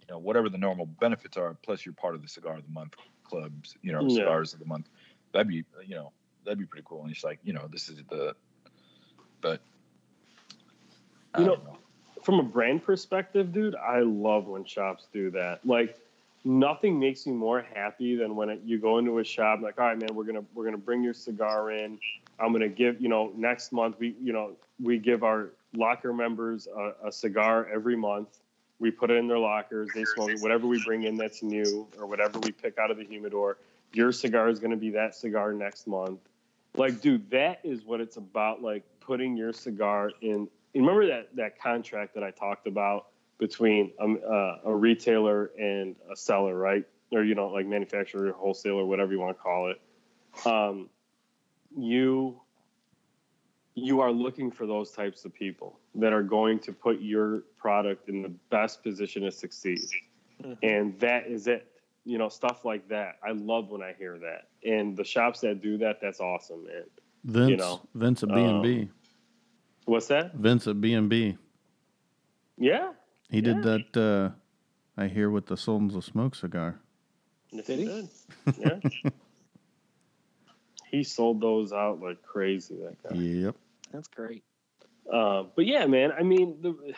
you 0.00 0.06
know, 0.10 0.18
whatever 0.18 0.48
the 0.48 0.58
normal 0.58 0.86
benefits 0.86 1.36
are, 1.36 1.54
plus 1.62 1.86
you're 1.86 1.94
part 1.94 2.14
of 2.14 2.22
the 2.22 2.28
cigar 2.28 2.56
of 2.56 2.64
the 2.64 2.72
month 2.72 2.94
clubs, 3.24 3.76
you 3.82 3.92
know, 3.92 4.02
Yeah. 4.02 4.16
cigars 4.16 4.52
of 4.52 4.58
the 4.60 4.66
month. 4.66 4.88
That'd 5.32 5.48
be, 5.48 5.64
you 5.86 5.94
know, 5.94 6.12
that'd 6.44 6.58
be 6.58 6.66
pretty 6.66 6.84
cool. 6.88 7.02
And 7.02 7.10
it's 7.10 7.24
like, 7.24 7.38
you 7.44 7.52
know, 7.52 7.66
this 7.70 7.88
is 7.88 8.02
the, 8.10 8.34
but 9.40 9.60
I 11.34 11.40
You 11.40 11.46
know- 11.46 11.54
know. 11.54 11.78
from 12.22 12.38
a 12.40 12.42
brand 12.42 12.84
perspective, 12.84 13.52
dude, 13.52 13.74
I 13.74 14.00
love 14.00 14.46
when 14.46 14.64
shops 14.64 15.08
do 15.12 15.30
that. 15.30 15.64
Like, 15.66 15.98
nothing 16.44 16.98
makes 16.98 17.26
me 17.26 17.32
more 17.32 17.62
happy 17.62 18.16
than 18.16 18.34
when 18.36 18.50
it, 18.50 18.60
you 18.64 18.78
go 18.78 18.98
into 18.98 19.18
a 19.18 19.24
shop 19.24 19.60
like, 19.62 19.78
all 19.80 19.86
right, 19.86 19.98
man, 19.98 20.14
we're 20.14 20.24
gonna 20.24 20.44
we're 20.54 20.64
gonna 20.64 20.76
bring 20.76 21.02
your 21.02 21.14
cigar 21.14 21.70
in. 21.70 21.98
I'm 22.38 22.52
gonna 22.52 22.68
give 22.68 23.00
you 23.00 23.08
know 23.08 23.32
next 23.36 23.72
month 23.72 23.98
we 23.98 24.16
you 24.20 24.32
know 24.32 24.56
we 24.80 24.98
give 24.98 25.22
our 25.22 25.50
locker 25.74 26.12
members 26.12 26.66
a, 26.66 26.94
a 27.04 27.12
cigar 27.12 27.68
every 27.72 27.96
month. 27.96 28.40
We 28.82 28.90
put 28.90 29.12
it 29.12 29.16
in 29.16 29.28
their 29.28 29.38
lockers. 29.38 29.88
They 29.94 30.04
smoke 30.04 30.30
it. 30.30 30.40
Whatever 30.42 30.66
we 30.66 30.82
bring 30.84 31.04
in 31.04 31.16
that's 31.16 31.40
new 31.40 31.86
or 32.00 32.06
whatever 32.06 32.40
we 32.40 32.50
pick 32.50 32.78
out 32.78 32.90
of 32.90 32.96
the 32.96 33.04
humidor. 33.04 33.56
Your 33.92 34.10
cigar 34.10 34.48
is 34.48 34.58
gonna 34.58 34.76
be 34.76 34.90
that 34.90 35.14
cigar 35.14 35.52
next 35.52 35.86
month. 35.86 36.18
Like, 36.74 37.00
dude, 37.00 37.30
that 37.30 37.60
is 37.62 37.84
what 37.84 38.00
it's 38.00 38.16
about. 38.16 38.60
Like 38.60 38.82
putting 38.98 39.36
your 39.36 39.52
cigar 39.52 40.10
in 40.20 40.48
remember 40.74 41.06
that 41.06 41.28
that 41.36 41.60
contract 41.60 42.14
that 42.14 42.24
I 42.24 42.32
talked 42.32 42.66
about 42.66 43.06
between 43.38 43.92
um, 44.00 44.18
uh, 44.28 44.56
a 44.64 44.74
retailer 44.74 45.52
and 45.56 45.94
a 46.10 46.16
seller, 46.16 46.56
right? 46.56 46.84
Or 47.12 47.22
you 47.22 47.36
know, 47.36 47.50
like 47.50 47.66
manufacturer, 47.66 48.32
wholesaler, 48.32 48.84
whatever 48.84 49.12
you 49.12 49.20
want 49.20 49.36
to 49.36 49.42
call 49.42 49.70
it. 49.70 49.80
Um, 50.44 50.88
you 51.78 52.40
you 53.76 54.00
are 54.00 54.10
looking 54.10 54.50
for 54.50 54.66
those 54.66 54.90
types 54.90 55.24
of 55.24 55.32
people 55.32 55.78
that 55.94 56.12
are 56.12 56.22
going 56.22 56.58
to 56.60 56.72
put 56.72 57.00
your 57.00 57.42
product 57.58 58.08
in 58.08 58.22
the 58.22 58.28
best 58.50 58.82
position 58.82 59.22
to 59.22 59.30
succeed, 59.30 59.80
Mhm. 60.42 60.58
and 60.62 61.00
that 61.00 61.26
is 61.26 61.46
it. 61.46 61.68
you 62.04 62.18
know, 62.18 62.28
stuff 62.28 62.64
like 62.64 62.88
that. 62.88 63.16
I 63.22 63.30
love 63.30 63.70
when 63.70 63.80
I 63.80 63.92
hear 63.92 64.18
that. 64.18 64.48
And 64.68 64.96
the 64.96 65.04
shops 65.04 65.38
that 65.42 65.62
do 65.62 65.78
that, 65.78 66.00
that's 66.00 66.18
awesome, 66.18 66.64
man. 66.64 66.82
Vince, 67.22 67.60
know, 67.60 67.80
Vince 67.94 68.24
at 68.24 68.28
B 68.30 68.34
and 68.42 68.60
B. 68.60 68.88
What's 69.84 70.08
that? 70.08 70.34
Vince 70.34 70.66
at 70.66 70.80
B 70.80 70.94
and 70.94 71.08
B. 71.08 71.38
Yeah. 72.58 72.94
He 73.30 73.40
did 73.40 73.62
that. 73.62 73.96
Uh, 73.96 74.34
I 75.00 75.06
hear 75.06 75.30
with 75.30 75.46
the 75.46 75.56
Sultans 75.56 75.94
of 75.94 76.02
Smoke 76.04 76.34
cigar. 76.34 76.80
Yes, 77.52 77.66
Did 77.66 77.78
he 77.78 77.84
he? 77.86 78.08
Yeah. 78.58 78.80
he 80.90 81.04
sold 81.04 81.40
those 81.40 81.72
out 81.72 82.00
like 82.00 82.20
crazy. 82.22 82.76
That 82.82 83.00
guy. 83.10 83.14
Yep. 83.16 83.56
That's 83.92 84.08
great. 84.08 84.42
Uh, 85.12 85.44
but 85.54 85.66
yeah, 85.66 85.86
man. 85.86 86.10
I 86.18 86.22
mean, 86.22 86.56
the, 86.62 86.94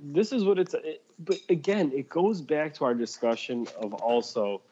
this 0.00 0.32
is 0.32 0.44
what 0.44 0.58
it's. 0.58 0.74
It, 0.74 1.02
but 1.18 1.38
again, 1.48 1.90
it 1.92 2.08
goes 2.08 2.40
back 2.40 2.72
to 2.74 2.84
our 2.84 2.94
discussion 2.94 3.66
of 3.80 3.92
also 3.94 4.62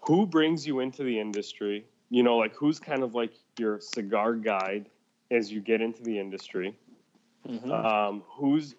who 0.00 0.26
brings 0.26 0.66
you 0.66 0.80
into 0.80 1.02
the 1.02 1.18
industry. 1.18 1.84
You 2.10 2.22
know, 2.22 2.36
like 2.36 2.54
who's 2.54 2.78
kind 2.78 3.02
of 3.02 3.14
like 3.14 3.32
your 3.58 3.80
cigar 3.80 4.34
guide 4.34 4.90
as 5.30 5.50
you 5.50 5.60
get 5.60 5.80
into 5.80 6.02
the 6.02 6.18
industry. 6.18 6.74
Mhm. 7.48 7.70
Um, 7.72 8.22
who's 8.26 8.74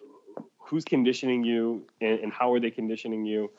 who's 0.59 0.83
conditioning 0.83 1.43
you, 1.43 1.85
and, 2.01 2.19
and 2.19 2.31
how 2.31 2.53
are 2.53 2.59
they 2.59 2.71
conditioning 2.71 3.25
you? 3.25 3.49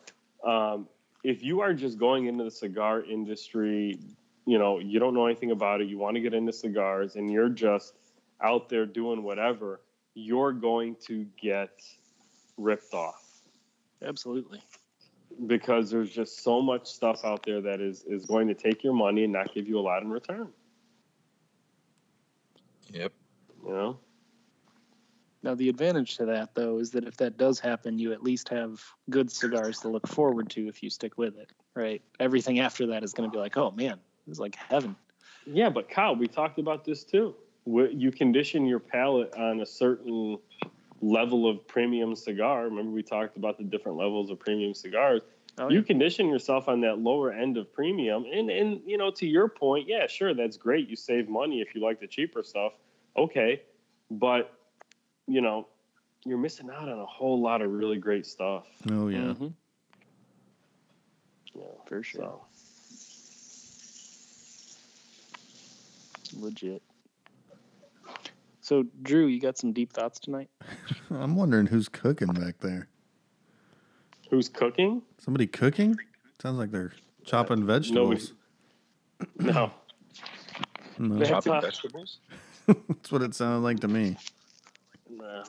Um, 0.44 0.86
if 1.24 1.42
you 1.42 1.60
are 1.60 1.74
just 1.74 1.98
going 1.98 2.26
into 2.26 2.44
the 2.44 2.50
cigar 2.50 3.02
industry, 3.02 3.98
you 4.46 4.58
know, 4.58 4.78
you 4.78 5.00
don't 5.00 5.14
know 5.14 5.26
anything 5.26 5.50
about 5.50 5.80
it, 5.80 5.88
you 5.88 5.98
want 5.98 6.14
to 6.14 6.20
get 6.20 6.34
into 6.34 6.52
cigars, 6.52 7.16
and 7.16 7.30
you're 7.30 7.48
just 7.48 7.94
out 8.42 8.68
there 8.68 8.86
doing 8.86 9.22
whatever, 9.22 9.80
you're 10.14 10.52
going 10.52 10.96
to 11.06 11.26
get 11.40 11.70
ripped 12.56 12.92
off 12.94 13.24
Absolutely. 14.02 14.60
because 15.46 15.90
there's 15.90 16.10
just 16.10 16.42
so 16.42 16.60
much 16.60 16.86
stuff 16.86 17.24
out 17.24 17.42
there 17.44 17.60
that 17.60 17.80
is 17.80 18.02
is 18.04 18.24
going 18.26 18.48
to 18.48 18.54
take 18.54 18.82
your 18.82 18.92
money 18.94 19.24
and 19.24 19.32
not 19.32 19.52
give 19.54 19.68
you 19.68 19.78
a 19.78 19.80
lot 19.80 20.02
in 20.02 20.10
return. 20.10 20.48
Yep. 22.92 23.12
You 23.64 23.72
know, 23.72 23.98
Now 25.42 25.54
the 25.54 25.68
advantage 25.68 26.16
to 26.16 26.24
that 26.26 26.54
though 26.54 26.78
is 26.78 26.90
that 26.92 27.04
if 27.04 27.16
that 27.18 27.36
does 27.36 27.60
happen, 27.60 27.98
you 27.98 28.12
at 28.12 28.22
least 28.22 28.48
have 28.48 28.82
good 29.10 29.30
cigars 29.30 29.80
to 29.80 29.88
look 29.88 30.06
forward 30.08 30.48
to 30.50 30.68
if 30.68 30.82
you 30.82 30.88
stick 30.90 31.18
with 31.18 31.36
it, 31.38 31.50
right? 31.74 32.02
Everything 32.18 32.60
after 32.60 32.86
that 32.86 33.04
is 33.04 33.12
going 33.12 33.28
to 33.28 33.32
be 33.34 33.38
like, 33.40 33.56
oh 33.56 33.70
man, 33.72 33.98
it's 34.26 34.38
like 34.38 34.54
heaven. 34.56 34.96
yeah. 35.46 35.68
But 35.70 35.88
Kyle, 35.90 36.16
we 36.16 36.28
talked 36.28 36.58
about 36.58 36.84
this 36.84 37.04
too. 37.04 37.34
Wh- 37.70 37.92
You 37.92 38.10
condition 38.12 38.66
your 38.66 38.78
palate 38.80 39.34
on 39.34 39.60
a 39.60 39.66
certain 39.66 40.38
level 41.00 41.48
of 41.48 41.66
premium 41.66 42.14
cigar. 42.16 42.64
Remember, 42.64 42.90
we 42.90 43.02
talked 43.02 43.36
about 43.36 43.58
the 43.58 43.64
different 43.64 43.98
levels 43.98 44.30
of 44.30 44.38
premium 44.38 44.74
cigars. 44.74 45.22
Oh, 45.60 45.68
you 45.70 45.82
condition 45.82 46.28
yourself 46.28 46.68
on 46.68 46.80
that 46.82 47.00
lower 47.00 47.32
end 47.32 47.56
of 47.56 47.72
premium 47.72 48.24
and 48.32 48.48
and 48.48 48.80
you 48.86 48.96
know 48.96 49.10
to 49.10 49.26
your 49.26 49.48
point 49.48 49.88
yeah 49.88 50.06
sure 50.06 50.32
that's 50.32 50.56
great 50.56 50.88
you 50.88 50.94
save 50.94 51.28
money 51.28 51.60
if 51.60 51.74
you 51.74 51.80
like 51.80 51.98
the 51.98 52.06
cheaper 52.06 52.44
stuff 52.44 52.74
okay 53.16 53.62
but 54.08 54.56
you 55.26 55.40
know 55.40 55.66
you're 56.24 56.38
missing 56.38 56.70
out 56.70 56.88
on 56.88 57.00
a 57.00 57.06
whole 57.06 57.40
lot 57.40 57.60
of 57.60 57.72
really 57.72 57.96
great 57.98 58.24
stuff 58.24 58.66
Oh 58.88 59.08
yeah. 59.08 59.18
mm-hmm. 59.18 59.48
you 61.54 61.60
know, 61.60 61.82
For 61.88 62.04
sure. 62.04 62.20
so. 62.22 62.44
Legit. 66.40 66.82
So 68.68 68.84
Drew, 69.02 69.28
you 69.28 69.40
got 69.40 69.56
some 69.56 69.72
deep 69.72 69.94
thoughts 69.94 70.18
tonight? 70.18 70.50
I'm 71.10 71.36
wondering 71.36 71.64
who's 71.64 71.88
cooking 71.88 72.28
back 72.28 72.58
there. 72.60 72.86
who's 74.28 74.50
cooking 74.50 75.00
Somebody 75.16 75.46
cooking? 75.46 75.96
Sounds 76.42 76.58
like 76.58 76.70
they're 76.70 76.92
chopping 77.24 77.64
vegetables. 77.64 78.34
no 79.38 79.72
No, 80.98 81.16
That's 81.16 81.30
Chopping 81.30 81.62
vegetables. 81.62 82.18
that's 82.66 83.10
what 83.10 83.22
it 83.22 83.34
sounded 83.34 83.60
like 83.60 83.80
to 83.80 83.88
me. 83.88 84.18
no 85.08 85.44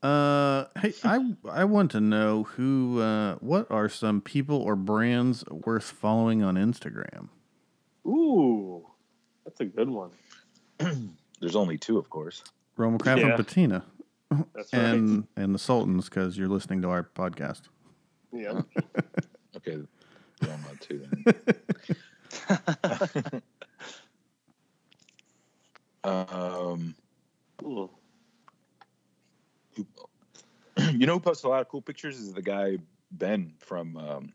Uh, 0.00 0.66
hey, 0.78 0.94
I 1.02 1.34
I 1.50 1.64
want 1.64 1.90
to 1.90 2.00
know 2.00 2.44
who, 2.44 3.00
uh, 3.00 3.34
what 3.40 3.68
are 3.68 3.88
some 3.88 4.20
people 4.20 4.58
or 4.62 4.76
brands 4.76 5.44
worth 5.50 5.90
following 5.90 6.40
on 6.44 6.54
Instagram? 6.54 7.30
ooh 8.06 8.86
that's 9.44 9.58
a 9.60 9.64
good 9.64 9.90
one 9.90 10.10
There's 11.42 11.56
only 11.56 11.76
two, 11.76 11.98
of 11.98 12.08
course. 12.08 12.42
Roma 12.76 12.98
Craft 12.98 13.20
Yeah. 13.20 13.26
and 13.26 13.36
Patina, 13.36 13.84
that's 14.54 14.72
right 14.72 14.82
and 14.84 15.26
and 15.36 15.54
the 15.54 15.58
Sultans 15.58 16.08
because 16.08 16.38
you're 16.38 16.48
listening 16.48 16.80
to 16.82 16.88
our 16.88 17.02
podcast. 17.02 17.62
yeah 18.32 18.62
Okay, 19.56 19.78
Roma 20.40 20.56
two 20.80 21.04
then. 21.24 21.34
um, 26.04 26.94
Ooh. 27.62 27.90
who- 29.76 29.86
you 30.92 31.06
know 31.06 31.14
who 31.14 31.20
posts 31.20 31.44
a 31.44 31.48
lot 31.48 31.60
of 31.60 31.68
cool 31.68 31.82
pictures 31.82 32.18
is 32.18 32.32
the 32.32 32.42
guy 32.42 32.78
Ben 33.12 33.52
from 33.58 33.96
um, 33.96 34.32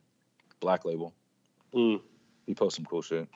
Black 0.59 0.85
Label. 0.85 1.13
Mm. 1.73 2.01
He 2.45 2.53
posts 2.53 2.77
some 2.77 2.85
cool 2.85 3.01
shit. 3.01 3.27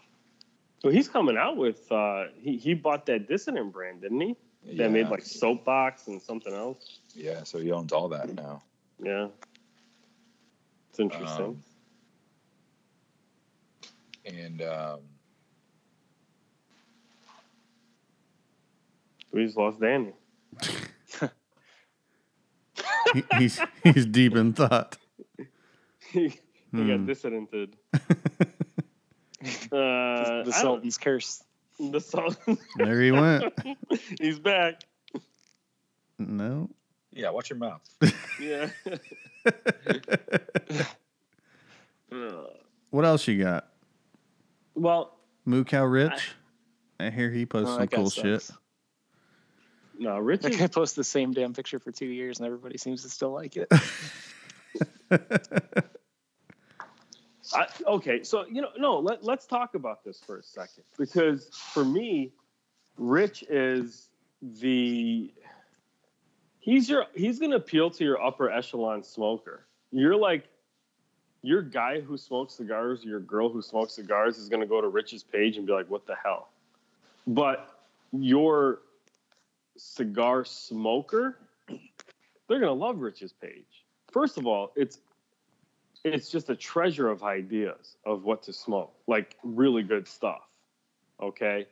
Well, 0.83 0.93
he's 0.93 1.07
coming 1.07 1.37
out 1.37 1.57
with 1.57 1.91
uh 1.91 2.25
he, 2.39 2.57
he 2.57 2.73
bought 2.73 3.05
that 3.07 3.27
Dissident 3.27 3.71
brand, 3.71 4.01
didn't 4.01 4.21
he? 4.21 4.35
That 4.63 4.75
yeah, 4.75 4.87
made 4.89 5.07
like 5.09 5.23
soapbox 5.23 6.07
and 6.07 6.21
something 6.21 6.53
else. 6.53 6.99
yeah, 7.15 7.43
so 7.43 7.59
he 7.59 7.71
owns 7.71 7.91
all 7.93 8.09
that 8.09 8.33
now. 8.35 8.61
Yeah. 9.03 9.27
It's 10.89 10.99
interesting. 10.99 11.45
Um, 11.45 11.63
and 14.25 14.61
um, 14.61 14.99
we 19.31 19.45
just 19.45 19.57
lost 19.57 19.79
Danny. 19.79 20.13
He, 23.13 23.23
he's 23.37 23.59
he's 23.83 24.05
deep 24.05 24.35
in 24.35 24.53
thought. 24.53 24.97
he 26.11 26.29
he 26.29 26.37
Hmm. 26.71 26.87
got 26.87 27.05
dissidented. 27.05 27.75
uh, 29.71 30.43
the 30.43 30.51
Sultan's 30.53 30.97
curse. 30.97 31.43
The 31.79 31.99
Sultan. 31.99 32.57
There 32.77 33.01
he 33.01 33.11
went. 33.11 33.53
He's 34.19 34.39
back. 34.39 34.81
No. 36.19 36.69
yeah, 37.11 37.29
watch 37.31 37.49
your 37.49 37.57
mouth. 37.59 37.81
Yeah. 38.39 38.69
What 42.89 43.05
else 43.05 43.27
you 43.27 43.41
got? 43.41 43.67
well, 44.75 45.17
Moo 45.45 45.63
Cow 45.63 45.85
Rich. 45.85 46.31
I 46.99 47.09
hear 47.09 47.31
he 47.31 47.45
posts 47.45 47.69
Oh, 47.69 47.71
some 47.73 47.79
that 47.81 47.89
guy 47.89 47.97
cool 47.97 48.09
sucks. 48.09 48.47
shit. 48.47 48.51
no, 49.97 50.17
Rich 50.19 50.41
That 50.41 50.51
is 50.53 50.57
guy 50.57 50.67
posted 50.67 50.99
the 50.99 51.03
same 51.05 51.31
damn 51.31 51.53
picture 51.53 51.79
for 51.79 51.91
two 51.91 52.05
years, 52.05 52.37
and 52.39 52.45
everybody 52.45 52.77
seems 52.77 53.01
to 53.03 53.09
still 53.09 53.31
like 53.31 53.55
it. 53.57 53.67
I, 57.53 57.67
okay, 57.87 58.23
so 58.23 58.45
you 58.45 58.61
know, 58.61 58.69
no, 58.77 58.99
let, 58.99 59.23
let's 59.23 59.45
talk 59.45 59.75
about 59.75 60.03
this 60.03 60.19
for 60.25 60.37
a 60.37 60.43
second 60.43 60.83
because 60.97 61.49
for 61.49 61.83
me, 61.83 62.31
Rich 62.97 63.43
is 63.49 64.09
the 64.41 65.31
he's 66.59 66.89
your 66.89 67.05
he's 67.13 67.39
going 67.39 67.51
to 67.51 67.57
appeal 67.57 67.89
to 67.91 68.03
your 68.03 68.21
upper 68.21 68.49
echelon 68.49 69.03
smoker. 69.03 69.65
You're 69.91 70.15
like 70.15 70.45
your 71.41 71.61
guy 71.61 72.01
who 72.01 72.17
smokes 72.17 72.53
cigars, 72.53 73.03
your 73.03 73.19
girl 73.19 73.49
who 73.49 73.61
smokes 73.61 73.93
cigars 73.93 74.37
is 74.37 74.47
going 74.47 74.61
to 74.61 74.67
go 74.67 74.79
to 74.79 74.87
Rich's 74.87 75.23
page 75.23 75.57
and 75.57 75.65
be 75.65 75.73
like, 75.73 75.89
"What 75.89 76.05
the 76.05 76.15
hell?" 76.23 76.49
But 77.27 77.81
your 78.11 78.81
cigar 79.77 80.45
smoker, 80.45 81.37
they're 81.67 82.59
going 82.59 82.61
to 82.61 82.71
love 82.73 82.99
Rich's 82.99 83.33
page. 83.33 83.85
First 84.11 84.37
of 84.37 84.45
all, 84.45 84.71
it's 84.75 84.99
it's 86.03 86.29
just 86.29 86.49
a 86.49 86.55
treasure 86.55 87.09
of 87.09 87.23
ideas 87.23 87.95
of 88.05 88.23
what 88.23 88.43
to 88.43 88.53
smoke, 88.53 88.93
like 89.07 89.37
really 89.43 89.83
good 89.83 90.07
stuff. 90.07 90.41
Okay, 91.21 91.67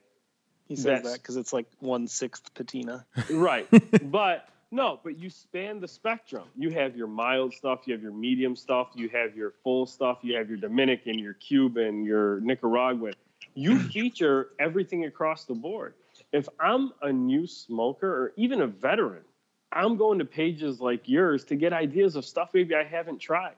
He 0.67 0.75
says 0.75 0.83
That's- 0.85 1.13
that 1.13 1.21
because 1.21 1.37
it's 1.37 1.51
like 1.53 1.65
one 1.79 2.07
sixth 2.07 2.53
patina. 2.53 3.05
right, 3.31 3.67
but 4.11 4.47
no, 4.71 4.99
but 5.03 5.17
you 5.17 5.29
span 5.31 5.79
the 5.79 5.87
spectrum. 5.87 6.43
You 6.55 6.69
have 6.69 6.95
your 6.95 7.07
mild 7.07 7.53
stuff, 7.55 7.81
you 7.85 7.93
have 7.93 8.03
your 8.03 8.13
medium 8.13 8.55
stuff, 8.55 8.89
you 8.93 9.09
have 9.09 9.35
your 9.35 9.53
full 9.63 9.87
stuff, 9.87 10.19
you 10.21 10.35
have 10.37 10.47
your 10.47 10.59
Dominican, 10.59 11.17
your 11.17 11.33
Cuban, 11.33 12.03
your 12.05 12.39
Nicaraguan. 12.41 13.13
You 13.55 13.79
feature 13.89 14.49
everything 14.59 15.05
across 15.05 15.45
the 15.45 15.55
board. 15.55 15.95
If 16.31 16.47
I'm 16.59 16.91
a 17.01 17.11
new 17.11 17.47
smoker 17.47 18.07
or 18.07 18.33
even 18.35 18.61
a 18.61 18.67
veteran, 18.67 19.23
I'm 19.71 19.97
going 19.97 20.19
to 20.19 20.25
pages 20.25 20.79
like 20.79 21.09
yours 21.09 21.45
to 21.45 21.55
get 21.55 21.73
ideas 21.73 22.15
of 22.15 22.25
stuff 22.25 22.49
maybe 22.53 22.75
I 22.75 22.83
haven't 22.83 23.17
tried. 23.19 23.55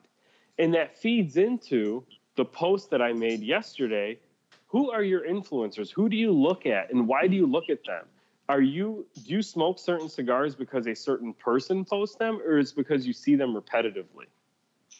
And 0.59 0.73
that 0.73 0.97
feeds 0.97 1.37
into 1.37 2.03
the 2.35 2.45
post 2.45 2.89
that 2.91 3.01
I 3.01 3.13
made 3.13 3.41
yesterday. 3.41 4.19
Who 4.67 4.91
are 4.91 5.03
your 5.03 5.21
influencers? 5.27 5.91
Who 5.91 6.07
do 6.09 6.15
you 6.15 6.31
look 6.31 6.65
at 6.65 6.91
and 6.91 7.07
why 7.07 7.27
do 7.27 7.35
you 7.35 7.45
look 7.45 7.69
at 7.69 7.83
them? 7.85 8.05
Are 8.47 8.61
you 8.61 9.05
do 9.25 9.33
you 9.33 9.41
smoke 9.41 9.79
certain 9.79 10.09
cigars 10.09 10.55
because 10.55 10.87
a 10.87 10.95
certain 10.95 11.33
person 11.33 11.85
posts 11.85 12.15
them 12.17 12.41
or 12.45 12.57
is 12.57 12.71
it 12.71 12.75
because 12.75 13.05
you 13.07 13.13
see 13.13 13.35
them 13.35 13.53
repetitively? 13.53 14.27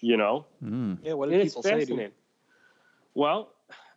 You 0.02 0.18
know, 0.18 0.46
Mm. 0.64 0.98
Yeah, 1.04 1.14
what 1.14 1.30
did 1.30 1.42
it's 1.42 1.56
people 1.56 1.64
say? 1.64 1.86
To. 1.86 2.12
Well, 3.14 3.50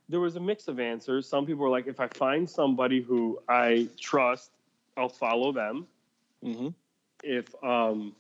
there 0.09 0.21
was 0.21 0.37
a 0.37 0.41
mix 0.41 0.69
of 0.69 0.81
answers. 0.81 1.29
Some 1.29 1.47
people 1.47 1.63
were 1.63 1.71
like, 1.71 1.87
if 1.87 2.01
I 2.01 2.09
find 2.09 2.49
somebody 2.49 3.01
who 3.01 3.41
I 3.49 3.89
trust, 3.99 4.51
I'll 4.97 5.09
follow 5.09 5.53
them. 5.53 5.87
hmm 6.43 6.69
If 7.23 7.55
um, 7.63 8.15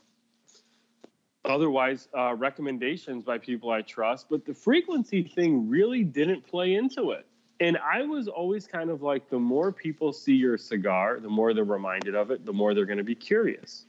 otherwise, 1.44 2.08
uh, 2.16 2.34
recommendations 2.34 3.24
by 3.24 3.38
people 3.38 3.70
I 3.70 3.82
trust. 3.82 4.26
But 4.30 4.44
the 4.44 4.54
frequency 4.54 5.22
thing 5.22 5.68
really 5.68 6.04
didn't 6.04 6.46
play 6.46 6.74
into 6.74 7.10
it. 7.10 7.26
And 7.60 7.78
I 7.78 8.02
was 8.02 8.26
always 8.28 8.66
kind 8.66 8.90
of 8.90 9.02
like, 9.02 9.30
the 9.30 9.38
more 9.38 9.70
people 9.72 10.12
see 10.12 10.34
your 10.34 10.58
cigar, 10.58 11.20
the 11.20 11.28
more 11.28 11.54
they're 11.54 11.64
reminded 11.64 12.14
of 12.14 12.30
it, 12.30 12.44
the 12.44 12.52
more 12.52 12.74
they're 12.74 12.84
going 12.84 12.98
to 12.98 13.04
be 13.04 13.14
curious. 13.14 13.86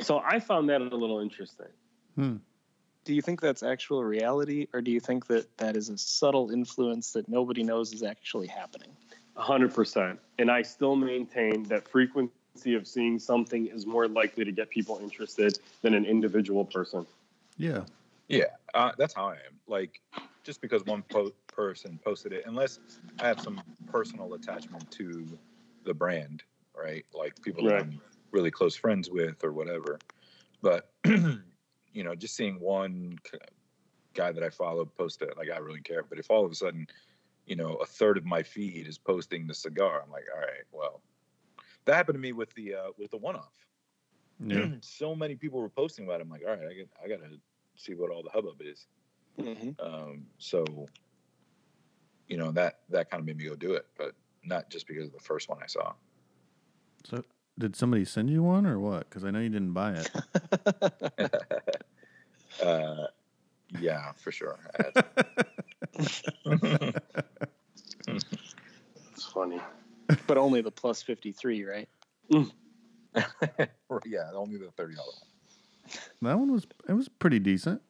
So 0.00 0.22
I 0.24 0.38
found 0.40 0.68
that 0.68 0.80
a 0.80 0.84
little 0.84 1.20
interesting. 1.20 1.66
Hmm. 2.14 2.36
Do 3.04 3.14
you 3.14 3.20
think 3.20 3.40
that's 3.40 3.62
actual 3.62 4.02
reality, 4.02 4.66
or 4.72 4.80
do 4.80 4.90
you 4.90 5.00
think 5.00 5.26
that 5.26 5.56
that 5.58 5.76
is 5.76 5.90
a 5.90 5.98
subtle 5.98 6.50
influence 6.50 7.12
that 7.12 7.28
nobody 7.28 7.62
knows 7.62 7.92
is 7.92 8.02
actually 8.02 8.46
happening? 8.46 8.88
hundred 9.36 9.74
percent. 9.74 10.20
And 10.38 10.50
I 10.50 10.62
still 10.62 10.96
maintain 10.96 11.64
that 11.64 11.88
frequency 11.88 12.32
of 12.66 12.86
seeing 12.86 13.18
something 13.18 13.66
is 13.66 13.84
more 13.84 14.08
likely 14.08 14.44
to 14.44 14.52
get 14.52 14.70
people 14.70 15.00
interested 15.02 15.58
than 15.82 15.92
an 15.92 16.04
individual 16.04 16.64
person. 16.64 17.04
Yeah. 17.58 17.82
Yeah, 18.28 18.44
uh, 18.72 18.92
that's 18.96 19.12
how 19.12 19.26
I 19.26 19.34
am. 19.34 19.60
Like, 19.66 20.00
just 20.44 20.62
because 20.62 20.84
one 20.84 21.02
po- 21.02 21.34
person 21.48 21.98
posted 22.02 22.32
it, 22.32 22.44
unless 22.46 22.78
I 23.18 23.28
have 23.28 23.40
some 23.40 23.60
personal 23.90 24.32
attachment 24.34 24.90
to 24.92 25.26
the 25.84 25.92
brand, 25.92 26.42
right? 26.74 27.04
Like 27.12 27.34
people 27.42 27.64
that 27.64 27.74
I'm 27.74 28.00
really 28.30 28.50
close 28.50 28.76
friends 28.76 29.10
with 29.10 29.44
or 29.44 29.52
whatever. 29.52 30.00
But 30.62 30.90
you 31.04 32.02
know, 32.02 32.14
just 32.14 32.34
seeing 32.34 32.58
one 32.60 33.18
guy 34.14 34.32
that 34.32 34.42
I 34.42 34.48
follow 34.48 34.86
post 34.86 35.20
it, 35.20 35.36
like 35.36 35.50
I 35.50 35.58
really 35.58 35.82
care. 35.82 36.02
But 36.02 36.18
if 36.18 36.30
all 36.30 36.46
of 36.46 36.52
a 36.52 36.54
sudden, 36.54 36.86
you 37.46 37.56
know, 37.56 37.74
a 37.74 37.86
third 37.86 38.16
of 38.16 38.24
my 38.24 38.42
feed 38.42 38.86
is 38.86 38.96
posting 38.96 39.46
the 39.46 39.54
cigar, 39.54 40.02
I'm 40.02 40.10
like, 40.10 40.24
all 40.34 40.40
right, 40.40 40.64
well, 40.72 41.02
that 41.84 41.94
happened 41.94 42.16
to 42.16 42.20
me 42.20 42.32
with 42.32 42.52
the 42.54 42.74
uh, 42.74 42.90
with 42.98 43.10
the 43.10 43.16
one 43.16 43.36
off. 43.36 43.52
Yeah. 44.46 44.66
so 44.80 45.14
many 45.14 45.36
people 45.36 45.60
were 45.60 45.68
posting 45.68 46.04
about 46.04 46.20
it. 46.20 46.22
I'm 46.22 46.30
like, 46.30 46.42
all 46.46 46.54
right, 46.54 46.68
I 46.70 46.74
get, 46.74 46.88
I 47.02 47.08
gotta 47.08 47.38
see 47.76 47.94
what 47.94 48.10
all 48.10 48.22
the 48.22 48.30
hubbub 48.30 48.60
is. 48.60 48.86
hmm 49.38 49.70
Um, 49.78 50.26
so, 50.38 50.64
you 52.28 52.36
know, 52.36 52.50
that 52.52 52.80
that 52.90 53.10
kind 53.10 53.20
of 53.20 53.26
made 53.26 53.36
me 53.36 53.44
go 53.44 53.54
do 53.54 53.72
it, 53.74 53.86
but 53.96 54.14
not 54.44 54.70
just 54.70 54.86
because 54.86 55.06
of 55.06 55.12
the 55.12 55.20
first 55.20 55.48
one 55.48 55.58
I 55.62 55.66
saw. 55.66 55.92
So, 57.04 57.24
did 57.58 57.76
somebody 57.76 58.04
send 58.04 58.30
you 58.30 58.42
one 58.42 58.66
or 58.66 58.78
what? 58.78 59.08
Because 59.08 59.24
I 59.24 59.30
know 59.30 59.40
you 59.40 59.50
didn't 59.50 59.72
buy 59.72 59.92
it. 59.94 60.10
uh, 62.62 63.06
yeah, 63.80 64.12
for 64.12 64.32
sure. 64.32 64.58
I 64.78 65.02
It's 69.12 69.26
funny. 69.26 69.60
but 70.26 70.38
only 70.38 70.60
the 70.60 70.70
plus 70.70 71.02
53, 71.02 71.64
right? 71.64 71.88
to. 72.32 72.46
yeah, 74.06 74.30
only 74.34 74.56
the 74.56 74.70
thirty 74.76 74.94
dollar 74.94 75.12
that 76.22 76.38
one 76.38 76.50
was 76.50 76.66
it 76.88 76.94
was 76.94 77.08
pretty 77.08 77.38
decent. 77.38 77.82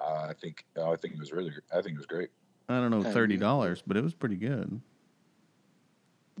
Uh, 0.00 0.28
I 0.30 0.32
think 0.40 0.64
oh, 0.76 0.92
I 0.92 0.96
think 0.96 1.14
it 1.14 1.20
was 1.20 1.32
really. 1.32 1.52
I 1.72 1.82
think 1.82 1.94
it 1.94 1.98
was 1.98 2.06
great. 2.06 2.30
I 2.68 2.80
don't 2.80 2.90
know 2.90 3.02
thirty 3.02 3.34
agree. 3.34 3.36
dollars, 3.36 3.82
but 3.86 3.96
it 3.96 4.02
was 4.02 4.14
pretty 4.14 4.36
good. 4.36 4.80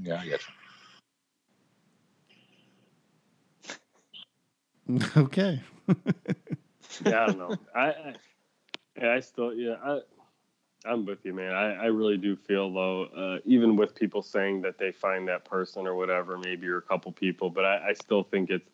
Yeah, 0.00 0.20
I 0.20 0.26
get 0.26 0.40
okay. 5.16 5.60
Yeah, 7.04 7.22
I 7.22 7.26
don't 7.26 7.38
know. 7.38 7.56
I, 7.74 7.80
I, 7.80 8.14
yeah, 9.00 9.12
I 9.12 9.20
still, 9.20 9.52
yeah, 9.54 9.74
I, 9.84 10.00
I'm 10.84 11.04
with 11.04 11.24
you, 11.24 11.34
man. 11.34 11.52
I, 11.52 11.74
I 11.74 11.86
really 11.86 12.16
do 12.16 12.36
feel 12.36 12.72
though, 12.72 13.04
uh, 13.04 13.38
even 13.44 13.76
with 13.76 13.94
people 13.94 14.22
saying 14.22 14.62
that 14.62 14.78
they 14.78 14.92
find 14.92 15.26
that 15.28 15.44
person 15.44 15.86
or 15.86 15.94
whatever, 15.94 16.38
maybe 16.38 16.66
you're 16.66 16.78
a 16.78 16.82
couple 16.82 17.10
people, 17.12 17.50
but 17.50 17.64
I, 17.64 17.90
I 17.90 17.92
still 17.94 18.22
think 18.22 18.50
it's 18.50 18.70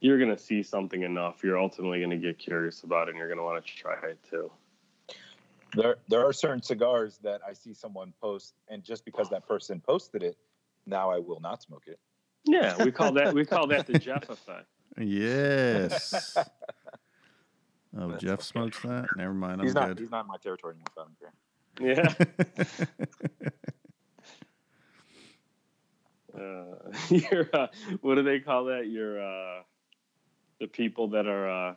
you're 0.00 0.18
gonna 0.18 0.38
see 0.38 0.62
something 0.62 1.02
enough. 1.02 1.44
You're 1.44 1.58
ultimately 1.58 2.00
gonna 2.00 2.16
get 2.16 2.38
curious 2.38 2.82
about 2.82 3.08
it, 3.08 3.10
and 3.10 3.18
you're 3.18 3.28
gonna 3.28 3.44
want 3.44 3.64
to 3.64 3.72
try 3.72 3.96
it 4.08 4.18
too. 4.28 4.50
There, 5.74 5.96
there 6.08 6.26
are 6.26 6.32
certain 6.32 6.62
cigars 6.62 7.18
that 7.22 7.40
I 7.48 7.52
see 7.52 7.72
someone 7.72 8.12
post, 8.20 8.54
and 8.68 8.82
just 8.82 9.04
because 9.04 9.28
that 9.30 9.46
person 9.46 9.80
posted 9.80 10.22
it, 10.22 10.36
now 10.86 11.10
I 11.10 11.18
will 11.18 11.40
not 11.40 11.62
smoke 11.62 11.84
it. 11.86 11.98
Yeah, 12.44 12.82
we 12.82 12.90
call 12.90 13.12
that 13.12 13.32
we 13.34 13.44
call 13.44 13.68
that 13.68 13.86
the 13.86 13.98
Jeff 13.98 14.28
effect. 14.28 14.66
Yes. 14.98 16.36
Oh, 17.98 18.08
That's 18.08 18.22
Jeff 18.22 18.32
okay. 18.34 18.42
smokes 18.42 18.80
that. 18.82 19.06
Never 19.16 19.34
mind. 19.34 19.60
I'm 19.60 19.66
he's 19.66 19.74
not. 19.74 19.88
good. 19.88 19.98
He's 20.00 20.10
not 20.10 20.22
in 20.22 20.28
my 20.28 20.36
territory 20.42 20.74
anymore. 20.74 20.92
So 20.94 21.02
I 21.02 21.04
don't 21.04 21.18
care. 21.18 21.32
Yeah. 23.38 23.46
Uh, 26.34 26.64
you're 27.10 27.48
uh, 27.52 27.66
what 28.00 28.14
do 28.14 28.22
they 28.22 28.40
call 28.40 28.64
that? 28.64 28.88
You're 28.88 29.20
uh, 29.22 29.62
the 30.60 30.66
people 30.66 31.08
that 31.08 31.26
are 31.26 31.70
uh, 31.70 31.74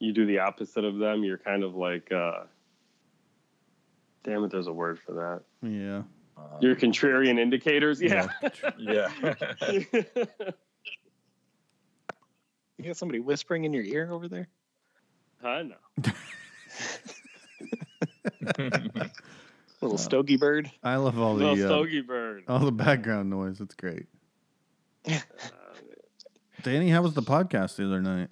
you 0.00 0.12
do 0.12 0.26
the 0.26 0.40
opposite 0.40 0.84
of 0.84 0.98
them. 0.98 1.22
You're 1.22 1.38
kind 1.38 1.62
of 1.62 1.76
like 1.76 2.10
uh, 2.10 2.44
damn 4.24 4.42
it. 4.44 4.50
There's 4.50 4.66
a 4.66 4.72
word 4.72 4.98
for 4.98 5.12
that. 5.12 5.68
yeah. 5.68 6.02
Uh, 6.36 6.58
You're 6.60 6.74
contrarian 6.74 7.38
indicators. 7.38 8.00
Yeah. 8.00 8.26
yeah. 8.78 9.08
You 12.78 12.86
got 12.86 12.96
somebody 12.96 13.20
whispering 13.20 13.64
in 13.64 13.72
your 13.74 13.84
ear 13.84 14.10
over 14.10 14.26
there? 14.26 14.48
I 15.42 15.62
know. 15.62 15.76
Little 19.80 19.98
stogie 19.98 20.36
bird. 20.36 20.70
I 20.82 20.96
love 20.96 21.18
all 21.18 21.36
the 21.36 21.46
Little 21.46 21.64
uh, 21.64 21.68
stogie 21.68 22.02
bird. 22.02 22.44
all 22.48 22.58
the 22.58 22.72
background 22.72 23.30
noise. 23.30 23.60
It's 23.60 23.74
great. 23.74 24.06
Uh, 25.08 25.18
Danny, 26.62 26.90
how 26.90 27.00
was 27.02 27.14
the 27.14 27.22
podcast 27.22 27.76
the 27.76 27.86
other 27.86 28.02
night? 28.02 28.28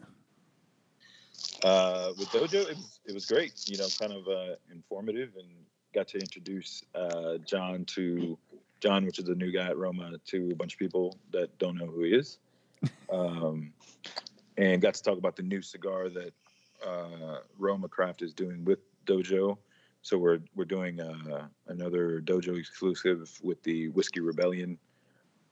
uh, 1.64 2.12
with 2.18 2.28
Dojo, 2.28 2.68
it 2.70 2.76
was 2.76 3.00
it 3.06 3.14
was 3.14 3.26
great. 3.26 3.52
You 3.66 3.78
know, 3.78 3.86
kind 3.98 4.12
of 4.12 4.28
uh, 4.28 4.54
informative, 4.70 5.30
and 5.38 5.48
got 5.94 6.08
to 6.08 6.18
introduce 6.18 6.84
uh, 6.94 7.38
John 7.38 7.84
to 7.86 8.36
John, 8.80 9.06
which 9.06 9.18
is 9.18 9.28
a 9.28 9.34
new 9.34 9.50
guy 9.50 9.68
at 9.68 9.76
Roma, 9.78 10.12
to 10.26 10.50
a 10.52 10.54
bunch 10.54 10.74
of 10.74 10.78
people 10.78 11.16
that 11.32 11.56
don't 11.58 11.76
know 11.78 11.86
who 11.86 12.02
he 12.04 12.10
is, 12.14 12.38
um, 13.12 13.72
and 14.58 14.82
got 14.82 14.94
to 14.94 15.02
talk 15.02 15.16
about 15.18 15.36
the 15.36 15.42
new 15.42 15.62
cigar 15.62 16.10
that 16.10 16.32
uh, 16.86 17.38
Roma 17.58 17.88
Craft 17.88 18.22
is 18.22 18.32
doing 18.32 18.64
with 18.64 18.78
Dojo. 19.06 19.58
So 20.02 20.16
we're 20.16 20.38
we're 20.54 20.64
doing 20.64 21.00
uh, 21.00 21.48
another 21.66 22.20
Dojo 22.20 22.58
exclusive 22.58 23.38
with 23.42 23.62
the 23.62 23.88
Whiskey 23.88 24.20
Rebellion, 24.20 24.78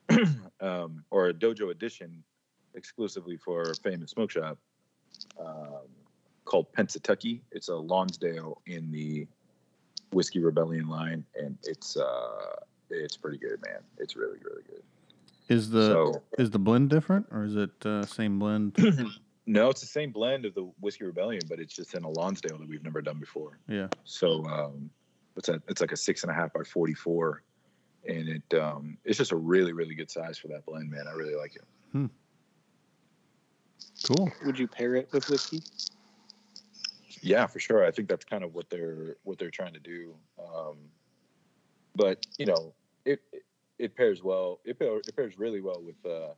um, 0.60 1.04
or 1.10 1.28
a 1.28 1.34
Dojo 1.34 1.70
edition 1.70 2.22
exclusively 2.74 3.36
for 3.36 3.72
Famous 3.82 4.12
Smoke 4.12 4.30
Shop 4.30 4.58
um, 5.40 5.88
called 6.44 6.72
Pensatucky. 6.72 7.40
It's 7.50 7.68
a 7.68 7.74
Lonsdale 7.74 8.62
in 8.66 8.90
the 8.92 9.26
Whiskey 10.12 10.38
Rebellion 10.38 10.88
line, 10.88 11.24
and 11.34 11.58
it's 11.64 11.96
uh, 11.96 12.56
it's 12.88 13.16
pretty 13.16 13.38
good, 13.38 13.60
man. 13.64 13.80
It's 13.98 14.16
really 14.16 14.38
really 14.44 14.62
good. 14.62 14.82
Is 15.48 15.70
the 15.70 15.86
so 15.88 16.22
is 16.38 16.50
the 16.50 16.58
blend 16.58 16.90
different 16.90 17.26
or 17.30 17.44
is 17.44 17.56
it 17.56 17.84
uh, 17.84 18.04
same 18.04 18.38
blend? 18.38 18.76
no, 19.46 19.70
it's 19.70 19.80
the 19.80 19.86
same 19.86 20.10
blend 20.10 20.44
of 20.44 20.54
the 20.54 20.70
Whiskey 20.80 21.04
Rebellion, 21.04 21.42
but 21.48 21.60
it's 21.60 21.74
just 21.74 21.94
in 21.94 22.04
a 22.04 22.10
Lonsdale 22.10 22.58
that 22.58 22.68
we've 22.68 22.84
never 22.84 23.00
done 23.00 23.18
before. 23.18 23.58
yeah. 23.68 23.88
So 24.04 24.44
um, 24.46 24.90
it's 25.36 25.48
a 25.48 25.62
it's 25.68 25.80
like 25.80 25.92
a 25.92 25.96
six 25.96 26.22
and 26.22 26.30
a 26.30 26.34
half 26.34 26.52
by 26.52 26.62
forty 26.62 26.94
four, 26.94 27.42
and 28.08 28.28
it 28.28 28.58
um, 28.58 28.98
it's 29.04 29.18
just 29.18 29.32
a 29.32 29.36
really 29.36 29.72
really 29.72 29.94
good 29.94 30.10
size 30.10 30.38
for 30.38 30.48
that 30.48 30.64
blend, 30.66 30.90
man. 30.90 31.06
I 31.08 31.12
really 31.12 31.36
like 31.36 31.56
it. 31.56 31.64
Cool. 34.06 34.30
Would 34.44 34.58
you 34.58 34.68
pair 34.68 34.94
it 34.94 35.08
with 35.12 35.28
whiskey? 35.28 35.62
Yeah, 37.22 37.46
for 37.46 37.58
sure. 37.58 37.84
I 37.84 37.90
think 37.90 38.08
that's 38.08 38.24
kind 38.24 38.44
of 38.44 38.54
what 38.54 38.70
they're 38.70 39.16
what 39.24 39.38
they're 39.38 39.50
trying 39.50 39.72
to 39.72 39.80
do. 39.80 40.14
Um, 40.38 40.76
but 41.94 42.24
you 42.38 42.46
know, 42.46 42.74
it 43.04 43.20
it, 43.32 43.42
it 43.78 43.96
pairs 43.96 44.22
well. 44.22 44.60
It, 44.64 44.78
pair, 44.78 44.96
it 44.98 45.16
pairs 45.16 45.38
really 45.38 45.60
well 45.60 45.82
with 45.82 45.96
uh, 46.04 46.34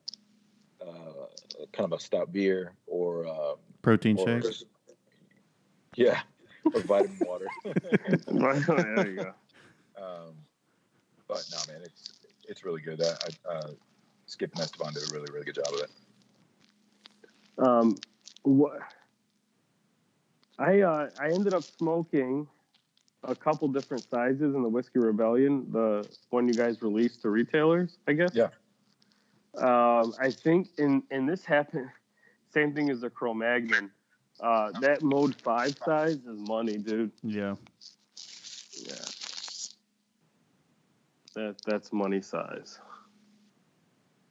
uh, 0.80 1.64
kind 1.72 1.92
of 1.92 1.92
a 1.92 2.00
stout 2.00 2.32
beer 2.32 2.72
or 2.86 3.26
um, 3.26 3.56
Protein 3.82 4.16
or- 4.18 4.42
shakes. 4.42 4.64
Yeah, 5.96 6.20
or 6.74 6.80
vitamin 6.82 7.18
water. 7.26 7.46
there 7.64 9.08
you 9.08 9.16
go. 9.16 9.32
um, 10.00 10.34
but 11.26 11.44
no, 11.50 11.72
man, 11.72 11.82
it's 11.82 12.20
it's 12.48 12.64
really 12.64 12.80
good. 12.80 13.02
I, 13.02 13.06
I, 13.06 13.52
uh, 13.54 13.70
Skip 14.26 14.52
and 14.54 14.60
Esteban 14.62 14.92
did 14.94 15.02
a 15.10 15.14
really 15.14 15.30
really 15.32 15.44
good 15.44 15.56
job 15.56 15.66
of 15.74 15.80
it. 15.80 15.90
Um, 17.58 17.96
what 18.42 18.78
I 20.58 20.80
uh, 20.82 21.10
I 21.20 21.30
ended 21.30 21.54
up 21.54 21.64
smoking 21.64 22.46
a 23.24 23.34
couple 23.34 23.68
different 23.68 24.08
sizes 24.08 24.54
in 24.54 24.62
the 24.62 24.68
Whiskey 24.68 25.00
Rebellion, 25.00 25.66
the 25.72 26.08
one 26.30 26.46
you 26.46 26.54
guys 26.54 26.82
released 26.82 27.22
to 27.22 27.30
retailers, 27.30 27.98
I 28.06 28.12
guess. 28.12 28.30
Yeah. 28.32 28.48
Um, 29.62 30.14
I 30.20 30.30
think 30.30 30.68
in 30.78 31.02
and 31.10 31.28
this 31.28 31.44
happened, 31.44 31.88
same 32.52 32.74
thing 32.74 32.90
as 32.90 33.00
the 33.00 33.10
Cro-Magnon. 33.10 33.90
Uh, 34.40 34.70
that 34.80 35.02
mode 35.02 35.34
five 35.34 35.76
size 35.84 36.16
is 36.18 36.38
money, 36.38 36.78
dude. 36.78 37.10
Yeah. 37.22 37.56
Yeah. 38.86 38.94
That 41.34 41.56
that's 41.66 41.92
money 41.92 42.20
size. 42.20 42.78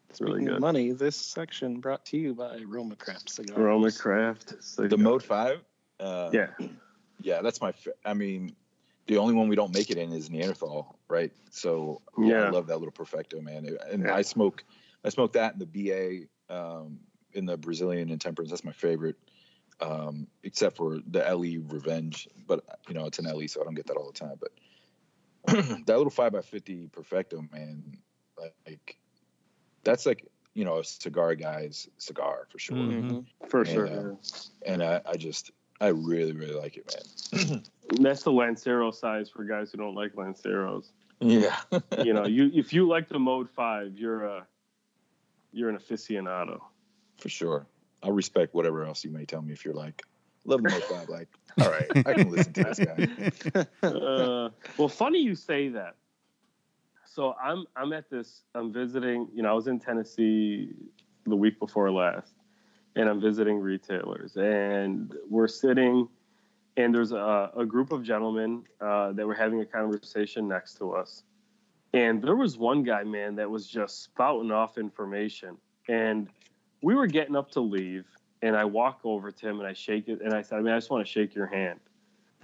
It's 0.10 0.22
really 0.22 0.36
Speaking 0.36 0.48
of 0.48 0.54
good. 0.56 0.62
money, 0.62 0.92
this 0.92 1.16
section 1.16 1.80
brought 1.80 2.06
to 2.06 2.18
you 2.18 2.34
by 2.34 2.60
Roma 2.66 2.96
Craft 2.96 3.30
Cigars. 3.30 3.58
Roma 3.58 3.92
Craft. 3.92 4.56
Cigars. 4.64 4.90
The 4.90 4.98
Mode 4.98 5.24
Five. 5.24 5.60
Uh, 6.00 6.30
Yeah. 6.34 6.48
yeah, 7.22 7.42
that's 7.42 7.60
my. 7.62 7.72
fa- 7.74 7.94
I 8.06 8.14
mean, 8.14 8.56
the 9.08 9.18
only 9.18 9.34
one 9.34 9.50
we 9.50 9.56
don't 9.56 9.74
make 9.74 9.90
it 9.90 9.98
in 9.98 10.14
is 10.14 10.30
Neanderthal, 10.30 10.98
right? 11.10 11.32
So 11.50 12.02
I 12.18 12.22
Yeah. 12.22 12.50
love 12.50 12.68
that 12.68 12.78
little 12.78 12.92
Perfecto, 12.92 13.42
man. 13.42 13.68
And 13.90 14.04
Yeah. 14.04 14.16
I 14.16 14.22
smoke, 14.22 14.64
I 15.08 15.10
smoke 15.10 15.34
that 15.34 15.54
in 15.54 15.60
the 15.60 16.28
BA, 16.50 16.54
um, 16.54 17.00
in 17.34 17.46
the 17.46 17.58
Brazilian 17.58 18.10
Intemperance. 18.10 18.52
That's 18.52 18.66
my 18.66 18.74
favorite, 18.74 19.16
um, 19.80 20.28
except 20.44 20.76
for 20.76 21.00
the 21.08 21.20
LE 21.20 21.64
Revenge. 21.74 22.28
But 22.46 22.64
you 22.90 22.94
know, 22.94 23.06
it's 23.06 23.18
an 23.18 23.26
LE, 23.26 23.48
so 23.48 23.62
I 23.62 23.64
don't 23.64 23.74
get 23.74 23.88
that 23.88 23.96
all 23.96 24.12
the 24.12 24.20
time. 24.20 24.38
But 24.40 24.52
that 25.86 25.98
little 25.98 26.10
five 26.10 26.36
x 26.36 26.46
fifty 26.48 26.90
Perfecto, 26.92 27.42
man, 27.54 27.98
like 28.66 28.98
that's 29.84 30.06
like 30.06 30.28
you 30.54 30.66
know 30.66 30.80
a 30.80 30.84
cigar 30.84 31.36
guy's 31.36 31.88
cigar 31.98 32.48
for 32.50 32.60
sure. 32.60 32.76
Mhm. 32.76 33.26
For 33.48 33.64
Yeah. 33.64 33.74
sure. 33.74 34.18
And 34.66 34.84
I, 34.84 35.02
I 35.06 35.16
just, 35.16 35.52
I 35.80 35.88
really, 35.88 36.34
really 36.34 36.54
like 36.54 36.76
it, 36.76 36.92
man. 36.92 37.64
That's 38.02 38.24
the 38.24 38.32
Lancero 38.32 38.92
size 38.92 39.30
for 39.30 39.46
guys 39.46 39.72
who 39.72 39.78
don't 39.78 39.96
like 39.96 40.16
Lanceros. 40.16 40.92
Yeah. 41.22 41.56
You 42.04 42.14
know, 42.14 42.26
you 42.26 42.52
if 42.54 42.74
you 42.74 42.88
like 42.88 43.08
the 43.10 43.18
Mode 43.18 43.50
Five, 43.50 43.98
you're 43.98 44.26
a 44.26 44.48
you're 45.52 45.70
an 45.70 45.78
aficionado. 45.78 46.60
For 47.18 47.30
sure. 47.30 47.66
I'll 48.04 48.12
respect 48.12 48.54
whatever 48.54 48.86
else 48.86 49.04
you 49.04 49.12
may 49.12 49.26
tell 49.26 49.42
me 49.42 49.54
if 49.54 49.66
you're 49.66 49.74
like, 49.74 50.04
love 50.46 50.64
the 50.64 50.70
most 50.70 50.88
vibe. 50.88 51.10
Like, 51.10 51.28
all 51.60 51.72
right, 51.72 52.08
I 52.08 52.14
can 52.14 52.30
listen 52.30 52.54
to 52.54 52.64
this 52.64 52.80
guy. 52.80 53.66
uh, 53.88 54.50
well, 54.78 54.88
funny 54.88 55.20
you 55.20 55.34
say 55.34 55.70
that. 55.70 55.96
So 57.06 57.34
I'm 57.42 57.66
I'm 57.76 57.94
at 57.94 58.10
this. 58.12 58.44
I'm 58.54 58.72
visiting. 58.72 59.28
You 59.34 59.42
know, 59.42 59.50
I 59.50 59.54
was 59.54 59.68
in 59.68 59.80
Tennessee 59.80 60.70
the 61.26 61.36
week 61.36 61.60
before 61.60 61.92
last, 61.92 62.36
and 62.96 63.10
I'm 63.10 63.20
visiting 63.20 63.60
retailers, 63.60 64.38
and 64.38 65.16
we're 65.28 65.48
sitting, 65.48 66.08
and 66.76 66.94
there's 66.94 67.12
a, 67.12 67.52
a 67.58 67.66
group 67.66 67.92
of 67.92 68.04
gentlemen 68.04 68.64
uh, 68.80 69.14
that 69.14 69.26
were 69.26 69.34
having 69.34 69.62
a 69.62 69.66
conversation 69.66 70.48
next 70.48 70.76
to 70.76 70.92
us, 70.92 71.24
and 71.98 72.22
there 72.22 72.36
was 72.36 72.60
one 72.60 72.84
guy, 72.84 73.04
man, 73.04 73.38
that 73.38 73.50
was 73.50 73.66
just 73.66 74.04
spouting 74.04 74.52
off 74.52 74.78
information, 74.78 75.58
and 75.90 76.28
we 76.84 76.94
were 76.94 77.08
getting 77.08 77.36
up 77.36 77.50
to 77.52 77.60
leave, 77.60 78.06
and 78.44 78.56
I 78.56 78.66
walk 78.66 79.00
over 79.04 79.32
to 79.32 79.50
him 79.50 79.58
and 79.60 79.68
I 79.68 79.74
shake 79.74 80.08
it, 80.08 80.22
and 80.22 80.32
I 80.32 80.44
said, 80.44 80.60
I 80.60 80.62
mean, 80.62 80.74
I 80.74 80.78
just 80.78 80.92
want 80.92 81.04
to 81.04 81.12
shake 81.12 81.34
your 81.34 81.48
hand. 81.48 81.80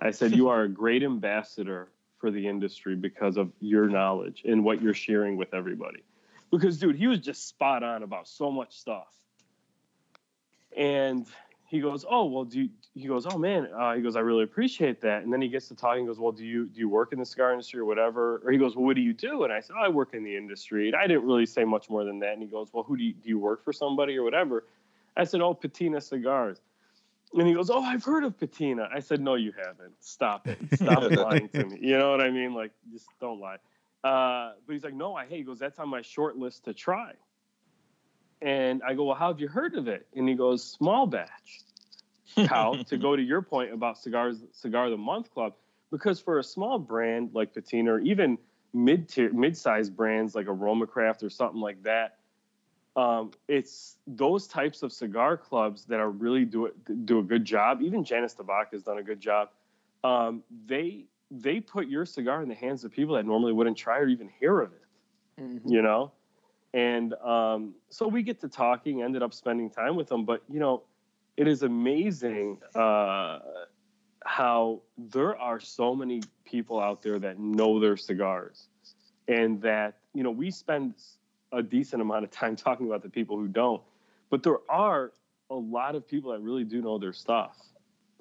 I 0.01 0.09
said, 0.09 0.35
You 0.35 0.49
are 0.49 0.63
a 0.63 0.67
great 0.67 1.03
ambassador 1.03 1.89
for 2.17 2.31
the 2.31 2.47
industry 2.47 2.95
because 2.95 3.37
of 3.37 3.51
your 3.59 3.87
knowledge 3.87 4.41
and 4.43 4.63
what 4.63 4.81
you're 4.81 4.95
sharing 4.95 5.37
with 5.37 5.53
everybody. 5.53 6.01
Because, 6.49 6.79
dude, 6.79 6.95
he 6.95 7.05
was 7.05 7.19
just 7.19 7.47
spot 7.47 7.83
on 7.83 8.01
about 8.01 8.27
so 8.27 8.49
much 8.49 8.75
stuff. 8.75 9.13
And 10.75 11.27
he 11.73 11.79
goes, 11.79 12.05
Oh, 12.07 12.25
well, 12.25 12.45
do 12.45 12.61
you, 12.61 12.69
he 12.93 13.07
goes, 13.07 13.25
Oh, 13.27 13.35
man. 13.35 13.67
Uh, 13.75 13.95
he 13.95 14.01
goes, 14.03 14.15
I 14.15 14.19
really 14.19 14.43
appreciate 14.43 15.01
that. 15.01 15.23
And 15.23 15.33
then 15.33 15.41
he 15.41 15.47
gets 15.47 15.69
to 15.69 15.75
talking, 15.75 16.03
He 16.03 16.07
goes, 16.07 16.19
Well, 16.19 16.31
do 16.31 16.45
you, 16.45 16.67
do 16.67 16.79
you 16.79 16.87
work 16.87 17.13
in 17.13 17.19
the 17.19 17.25
cigar 17.25 17.51
industry 17.51 17.79
or 17.79 17.85
whatever? 17.85 18.43
Or 18.45 18.51
he 18.51 18.59
goes, 18.59 18.75
Well, 18.75 18.85
what 18.85 18.95
do 18.95 19.01
you 19.01 19.11
do? 19.11 19.43
And 19.43 19.51
I 19.51 19.59
said, 19.59 19.75
Oh, 19.79 19.83
I 19.83 19.89
work 19.89 20.13
in 20.13 20.23
the 20.23 20.37
industry. 20.37 20.87
And 20.87 20.95
I 20.95 21.07
didn't 21.07 21.25
really 21.25 21.47
say 21.47 21.63
much 21.63 21.89
more 21.89 22.03
than 22.03 22.19
that. 22.19 22.33
And 22.33 22.43
he 22.43 22.47
goes, 22.47 22.69
Well, 22.71 22.83
who 22.83 22.95
do 22.95 23.03
you, 23.03 23.13
do 23.13 23.27
you 23.27 23.39
work 23.39 23.63
for 23.63 23.73
somebody 23.73 24.15
or 24.15 24.23
whatever? 24.23 24.65
I 25.17 25.23
said, 25.23 25.41
Oh, 25.41 25.55
Patina 25.55 25.99
Cigars. 25.99 26.61
And 27.33 27.47
he 27.47 27.55
goes, 27.55 27.71
Oh, 27.71 27.81
I've 27.81 28.03
heard 28.03 28.23
of 28.23 28.39
Patina. 28.39 28.87
I 28.93 28.99
said, 28.99 29.19
No, 29.19 29.33
you 29.33 29.51
haven't. 29.57 29.95
Stop 29.99 30.47
it. 30.47 30.59
Stop 30.75 31.11
lying 31.17 31.49
to 31.49 31.65
me. 31.65 31.79
You 31.81 31.97
know 31.97 32.11
what 32.11 32.21
I 32.21 32.29
mean? 32.29 32.53
Like, 32.53 32.69
just 32.91 33.07
don't 33.19 33.39
lie. 33.39 33.57
Uh, 34.03 34.53
but 34.67 34.73
he's 34.73 34.83
like, 34.83 34.93
No, 34.93 35.15
I 35.15 35.25
hey, 35.25 35.37
he 35.37 35.43
goes, 35.43 35.57
That's 35.57 35.79
on 35.79 35.89
my 35.89 36.03
short 36.03 36.37
list 36.37 36.65
to 36.65 36.73
try. 36.75 37.13
And 38.43 38.83
I 38.83 38.93
go, 38.93 39.05
Well, 39.05 39.15
how 39.15 39.29
have 39.29 39.39
you 39.39 39.47
heard 39.47 39.73
of 39.75 39.87
it? 39.87 40.05
And 40.15 40.27
he 40.27 40.35
goes, 40.35 40.63
Small 40.63 41.07
batch. 41.07 41.61
How 42.47 42.75
to 42.87 42.97
go 42.97 43.15
to 43.15 43.21
your 43.21 43.41
point 43.41 43.71
about 43.71 43.97
cigars, 43.97 44.43
cigar 44.53 44.85
of 44.85 44.91
the 44.91 44.97
month 44.97 45.31
club, 45.31 45.53
because 45.91 46.19
for 46.19 46.39
a 46.39 46.43
small 46.43 46.79
brand 46.79 47.29
like 47.33 47.53
Patina, 47.53 47.93
or 47.93 47.99
even 47.99 48.39
mid 48.73 49.07
tier, 49.07 49.31
mid 49.31 49.55
sized 49.55 49.95
brands 49.95 50.33
like 50.33 50.47
Aroma 50.47 50.87
Craft 50.87 51.21
or 51.21 51.29
something 51.29 51.61
like 51.61 51.83
that, 51.83 52.17
um, 52.95 53.31
it's 53.47 53.97
those 54.07 54.47
types 54.47 54.81
of 54.81 54.91
cigar 54.91 55.37
clubs 55.37 55.85
that 55.85 55.99
are 55.99 56.09
really 56.09 56.43
do 56.43 56.65
it, 56.65 57.05
do 57.05 57.19
a 57.19 57.23
good 57.23 57.45
job. 57.45 57.81
Even 57.83 58.03
Janice 58.03 58.33
Tabak 58.33 58.71
has 58.71 58.81
done 58.81 58.97
a 58.97 59.03
good 59.03 59.19
job. 59.19 59.49
Um, 60.03 60.43
they 60.65 61.05
they 61.29 61.59
put 61.59 61.87
your 61.87 62.05
cigar 62.05 62.41
in 62.41 62.49
the 62.49 62.55
hands 62.55 62.83
of 62.83 62.91
people 62.91 63.15
that 63.15 63.25
normally 63.25 63.53
wouldn't 63.53 63.77
try 63.77 63.99
or 63.99 64.07
even 64.07 64.29
hear 64.39 64.59
of 64.59 64.71
it. 64.73 65.41
Mhm. 65.41 65.71
You 65.71 65.81
know, 65.81 66.11
and 66.73 67.13
um, 67.15 67.75
so 67.89 68.07
we 68.07 68.23
get 68.23 68.41
to 68.41 68.47
talking. 68.47 69.03
Ended 69.03 69.21
up 69.21 69.33
spending 69.33 69.69
time 69.69 69.95
with 69.95 70.07
them, 70.07 70.25
but 70.25 70.41
you 70.49 70.59
know, 70.59 70.83
it 71.37 71.47
is 71.47 71.63
amazing 71.63 72.57
uh, 72.75 73.39
how 74.25 74.81
there 74.97 75.37
are 75.37 75.59
so 75.59 75.95
many 75.95 76.21
people 76.45 76.79
out 76.79 77.01
there 77.01 77.19
that 77.19 77.39
know 77.39 77.79
their 77.79 77.95
cigars, 77.95 78.67
and 79.27 79.61
that 79.61 79.97
you 80.13 80.23
know 80.23 80.31
we 80.31 80.49
spend 80.49 80.95
a 81.51 81.61
decent 81.61 82.01
amount 82.01 82.23
of 82.23 82.31
time 82.31 82.55
talking 82.55 82.87
about 82.87 83.03
the 83.03 83.09
people 83.09 83.37
who 83.37 83.47
don't, 83.47 83.81
but 84.31 84.41
there 84.41 84.59
are 84.69 85.11
a 85.51 85.55
lot 85.55 85.93
of 85.93 86.07
people 86.07 86.31
that 86.31 86.39
really 86.39 86.63
do 86.63 86.81
know 86.81 86.97
their 86.97 87.13
stuff, 87.13 87.55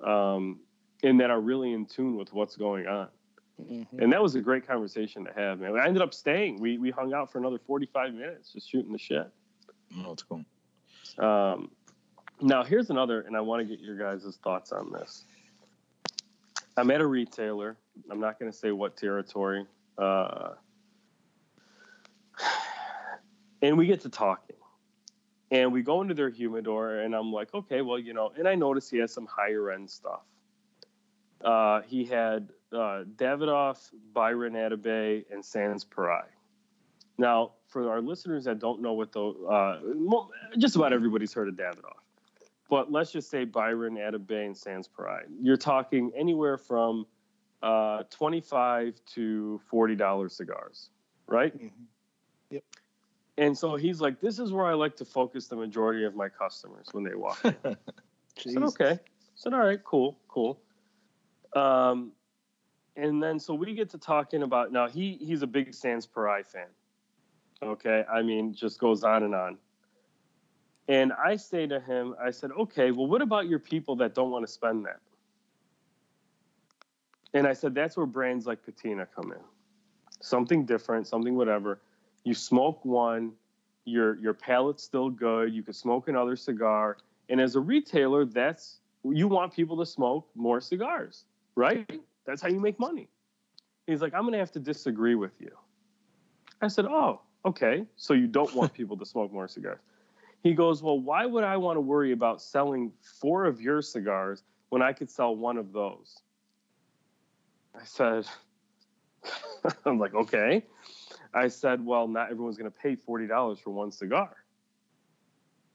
um, 0.05 0.61
and 1.03 1.18
that 1.20 1.30
are 1.30 1.40
really 1.40 1.72
in 1.72 1.86
tune 1.86 2.16
with 2.16 2.34
what's 2.34 2.57
going 2.57 2.86
on. 2.86 3.09
Mhm. 3.70 4.02
And 4.02 4.12
that 4.12 4.22
was 4.22 4.34
a 4.34 4.40
great 4.40 4.66
conversation 4.66 5.24
to 5.24 5.32
have, 5.32 5.60
man. 5.60 5.78
I 5.78 5.86
ended 5.86 6.02
up 6.02 6.14
staying. 6.14 6.60
We 6.60 6.78
we 6.78 6.90
hung 6.90 7.12
out 7.12 7.30
for 7.30 7.38
another 7.38 7.58
45 7.58 8.14
minutes 8.14 8.52
just 8.52 8.68
shooting 8.68 8.92
the 8.92 8.98
shit. 8.98 9.30
Oh, 9.98 10.12
it's 10.12 10.22
cool. 10.22 10.44
Um, 11.18 11.70
now, 12.40 12.64
here's 12.64 12.90
another, 12.90 13.20
and 13.22 13.36
I 13.36 13.40
want 13.40 13.60
to 13.60 13.64
get 13.64 13.82
your 13.84 13.96
guys' 13.96 14.38
thoughts 14.42 14.72
on 14.72 14.90
this. 14.92 15.24
I'm 16.76 16.90
at 16.90 17.00
a 17.00 17.06
retailer. 17.06 17.76
I'm 18.10 18.20
not 18.20 18.38
going 18.38 18.50
to 18.50 18.56
say 18.56 18.72
what 18.72 18.96
territory. 18.96 19.66
Uh, 19.98 20.54
and 23.62 23.76
we 23.76 23.86
get 23.86 24.00
to 24.00 24.08
talking. 24.08 24.56
And 25.50 25.70
we 25.70 25.82
go 25.82 26.00
into 26.00 26.14
their 26.14 26.30
humidor, 26.30 27.00
and 27.00 27.14
I'm 27.14 27.30
like, 27.30 27.52
okay, 27.52 27.82
well, 27.82 27.98
you 27.98 28.14
know, 28.14 28.32
and 28.38 28.48
I 28.48 28.54
notice 28.54 28.88
he 28.88 28.98
has 28.98 29.12
some 29.12 29.26
higher 29.26 29.70
end 29.70 29.90
stuff. 29.90 30.22
Uh, 31.44 31.82
he 31.82 32.04
had 32.06 32.48
uh, 32.72 33.04
Davidoff, 33.16 33.90
Byron 34.12 34.54
Atabey, 34.54 35.24
and 35.30 35.44
Sans 35.44 35.84
Pareil. 35.84 36.24
Now, 37.18 37.52
for 37.68 37.90
our 37.90 38.00
listeners 38.00 38.44
that 38.44 38.58
don't 38.58 38.80
know 38.80 38.94
what 38.94 39.12
the, 39.12 39.22
uh, 39.22 39.80
just 40.58 40.76
about 40.76 40.92
everybody's 40.92 41.32
heard 41.32 41.48
of 41.48 41.54
Davidoff. 41.54 42.00
But 42.68 42.90
let's 42.90 43.12
just 43.12 43.28
say 43.30 43.44
Byron, 43.44 43.96
Atabey, 43.96 44.46
and 44.46 44.56
Sans 44.56 44.88
Pareil. 44.88 45.24
You're 45.40 45.58
talking 45.58 46.10
anywhere 46.16 46.56
from 46.56 47.06
uh, 47.62 48.04
25 48.10 48.94
to 49.14 49.60
$40 49.70 50.30
cigars, 50.30 50.90
right? 51.26 51.56
Mhm. 51.58 52.62
And 53.38 53.56
so 53.56 53.76
he's 53.76 54.00
like, 54.00 54.20
this 54.20 54.38
is 54.38 54.52
where 54.52 54.66
I 54.66 54.74
like 54.74 54.96
to 54.96 55.04
focus 55.04 55.48
the 55.48 55.56
majority 55.56 56.04
of 56.04 56.14
my 56.14 56.28
customers 56.28 56.88
when 56.92 57.04
they 57.04 57.14
walk 57.14 57.42
in. 57.44 57.54
Said, 58.36 58.62
okay. 58.62 58.90
I 58.92 58.98
said, 59.34 59.52
all 59.52 59.60
right, 59.60 59.82
cool, 59.84 60.18
cool. 60.28 60.58
Um, 61.54 62.12
and 62.97 63.22
then 63.22 63.38
so 63.38 63.55
we 63.55 63.74
get 63.74 63.90
to 63.90 63.99
talking 63.99 64.43
about 64.43 64.72
now 64.72 64.88
he 64.88 65.18
he's 65.20 65.43
a 65.43 65.47
big 65.47 65.74
Sans 65.74 66.07
Pareil 66.07 66.45
fan. 66.47 66.66
Okay, 67.62 68.05
I 68.12 68.22
mean, 68.22 68.55
just 68.55 68.78
goes 68.80 69.05
on 69.05 69.22
and 69.22 69.34
on. 69.34 69.57
And 70.88 71.12
I 71.12 71.36
say 71.36 71.66
to 71.68 71.78
him, 71.78 72.16
I 72.20 72.32
said, 72.32 72.51
okay, 72.51 72.90
well, 72.90 73.07
what 73.07 73.22
about 73.22 73.47
your 73.47 73.61
people 73.61 73.95
that 73.97 74.14
don't 74.14 74.30
want 74.30 74.45
to 74.45 74.53
spend 74.53 74.84
that? 74.84 74.99
And 77.34 77.47
I 77.47 77.53
said, 77.53 77.72
that's 77.74 77.97
where 77.97 78.05
brands 78.05 78.47
like 78.47 78.64
Patina 78.64 79.07
come 79.07 79.32
in. 79.32 79.38
Something 80.20 80.64
different, 80.66 81.07
something 81.07 81.36
whatever. 81.36 81.80
You 82.24 82.34
smoke 82.34 82.84
one, 82.84 83.32
your 83.84 84.16
your 84.18 84.34
palate's 84.34 84.82
still 84.82 85.11
good. 85.11 85.53
You 85.53 85.62
can 85.62 85.72
smoke 85.72 86.09
another 86.09 86.36
cigar, 86.36 86.99
and 87.28 87.40
as 87.40 87.57
a 87.57 87.61
retailer, 87.61 88.24
that's 88.24 88.78
you 89.05 89.26
want 89.26 89.53
people 89.53 89.76
to 89.78 89.86
smoke 89.86 90.28
more 90.36 90.61
cigars, 90.61 91.24
right? 91.57 92.01
That's 92.26 92.40
how 92.40 92.48
you 92.48 92.60
make 92.60 92.78
money. 92.78 93.08
He's 93.86 94.00
like, 94.00 94.14
I'm 94.14 94.24
gonna 94.24 94.38
have 94.38 94.52
to 94.52 94.60
disagree 94.60 95.14
with 95.14 95.40
you. 95.40 95.50
I 96.60 96.68
said, 96.68 96.86
Oh, 96.86 97.20
okay. 97.44 97.84
So 97.96 98.14
you 98.14 98.26
don't 98.26 98.54
want 98.54 98.72
people 98.80 98.96
to 98.96 99.06
smoke 99.06 99.32
more 99.32 99.48
cigars. 99.48 99.80
He 100.42 100.54
goes, 100.54 100.82
Well, 100.82 100.98
why 100.98 101.26
would 101.26 101.44
I 101.44 101.56
want 101.56 101.76
to 101.76 101.80
worry 101.80 102.12
about 102.12 102.42
selling 102.42 102.92
four 103.20 103.44
of 103.44 103.60
your 103.60 103.82
cigars 103.82 104.42
when 104.68 104.82
I 104.82 104.92
could 104.92 105.10
sell 105.10 105.34
one 105.34 105.56
of 105.56 105.72
those? 105.72 106.22
I 107.74 107.84
said, 107.84 108.26
I'm 109.86 109.98
like, 109.98 110.14
okay. 110.14 110.64
I 111.34 111.48
said, 111.48 111.84
well, 111.84 112.06
not 112.06 112.30
everyone's 112.30 112.58
going 112.58 112.70
to 112.70 112.76
pay 112.76 112.96
$40 112.96 113.58
for 113.60 113.70
one 113.70 113.90
cigar. 113.90 114.36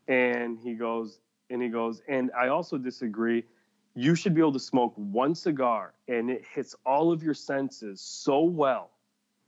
And 0.08 0.60
he 0.60 0.74
goes, 0.74 1.20
and 1.50 1.62
he 1.62 1.70
goes, 1.70 2.02
and 2.08 2.32
I 2.38 2.50
also 2.50 2.78
disagree 2.78 3.44
you 3.98 4.14
should 4.14 4.36
be 4.36 4.42
able 4.42 4.54
to 4.54 4.60
smoke 4.60 4.94
one 4.96 5.34
cigar 5.34 5.92
and 6.08 6.30
it 6.30 6.46
hits 6.54 6.76
all 6.86 7.12
of 7.12 7.24
your 7.24 7.34
senses 7.34 8.00
so 8.00 8.44
well 8.44 8.92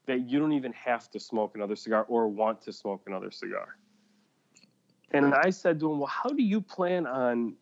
that 0.08 0.28
you 0.28 0.40
don't 0.40 0.54
even 0.54 0.74
have 0.74 1.08
to 1.12 1.20
smoke 1.20 1.52
another 1.54 1.76
cigar 1.76 2.04
or 2.10 2.28
want 2.28 2.60
to 2.60 2.74
smoke 2.74 3.04
another 3.06 3.30
cigar. 3.30 3.78
And 5.12 5.36
I 5.36 5.52
said 5.52 5.80
to 5.82 5.92
him, 5.92 6.00
Well, 6.00 6.08
how 6.08 6.30
do 6.30 6.42
you 6.42 6.62
plan 6.62 7.06
on? 7.06 7.54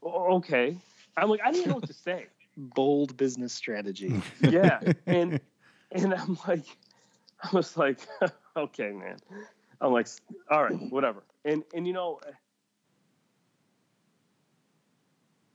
"Oh, 0.00 0.36
Okay. 0.36 0.76
I'm 1.16 1.28
like, 1.28 1.40
I 1.44 1.50
didn't 1.50 1.68
know 1.68 1.74
what 1.74 1.86
to 1.86 1.92
say. 1.92 2.26
Bold 2.56 3.16
business 3.16 3.52
strategy. 3.52 4.22
Yeah. 4.40 4.80
And 5.06 5.40
and 5.90 6.14
I'm 6.14 6.38
like, 6.46 6.66
I 7.42 7.48
was 7.52 7.76
like, 7.76 7.98
okay, 8.56 8.92
man. 8.92 9.16
I'm 9.80 9.92
like, 9.92 10.06
all 10.48 10.62
right, 10.62 10.92
whatever. 10.92 11.24
And 11.44 11.64
and 11.74 11.84
you 11.84 11.92
know, 11.92 12.20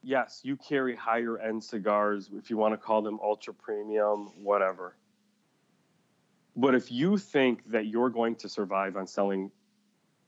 yes, 0.07 0.39
you 0.43 0.55
carry 0.55 0.95
higher 0.95 1.37
end 1.37 1.61
cigars 1.61 2.29
if 2.33 2.49
you 2.49 2.55
want 2.55 2.73
to 2.73 2.77
call 2.77 3.01
them 3.01 3.19
ultra 3.21 3.53
premium, 3.53 4.31
whatever. 4.41 4.95
But 6.55 6.73
if 6.75 6.91
you 6.91 7.17
think 7.17 7.69
that 7.69 7.87
you're 7.87 8.09
going 8.09 8.35
to 8.37 8.49
survive 8.49 8.95
on 8.95 9.05
selling, 9.05 9.51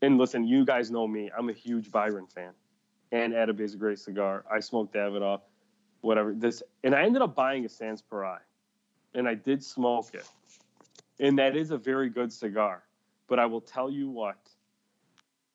and 0.02 0.18
listen, 0.18 0.46
you 0.46 0.66
guys 0.66 0.92
know 0.92 1.08
me, 1.08 1.32
I'm 1.36 1.50
a 1.50 1.54
huge 1.54 1.92
Byron 1.92 2.28
fan, 2.28 2.52
and 3.14 3.34
Atabey's 3.34 3.74
a 3.74 3.78
great 3.78 4.00
cigar. 4.00 4.44
I 4.52 4.60
smoked 4.60 4.94
Davidoff, 4.94 5.42
whatever. 6.02 6.34
This, 6.34 6.62
and 6.84 6.94
I 6.94 7.04
ended 7.04 7.22
up 7.22 7.34
buying 7.34 7.66
a 7.66 7.70
Sans 7.70 8.04
Pareil, 8.12 8.40
and 9.16 9.28
I 9.30 9.34
did 9.34 9.64
smoke 9.64 10.14
it, 10.14 10.28
and 11.22 11.40
that 11.40 11.56
is 11.56 11.72
a 11.72 11.78
very 11.78 12.10
good 12.10 12.34
cigar. 12.34 12.84
But 13.28 13.40
I 13.40 13.46
will 13.46 13.62
tell 13.62 13.90
you 13.90 14.10
what, 14.10 14.38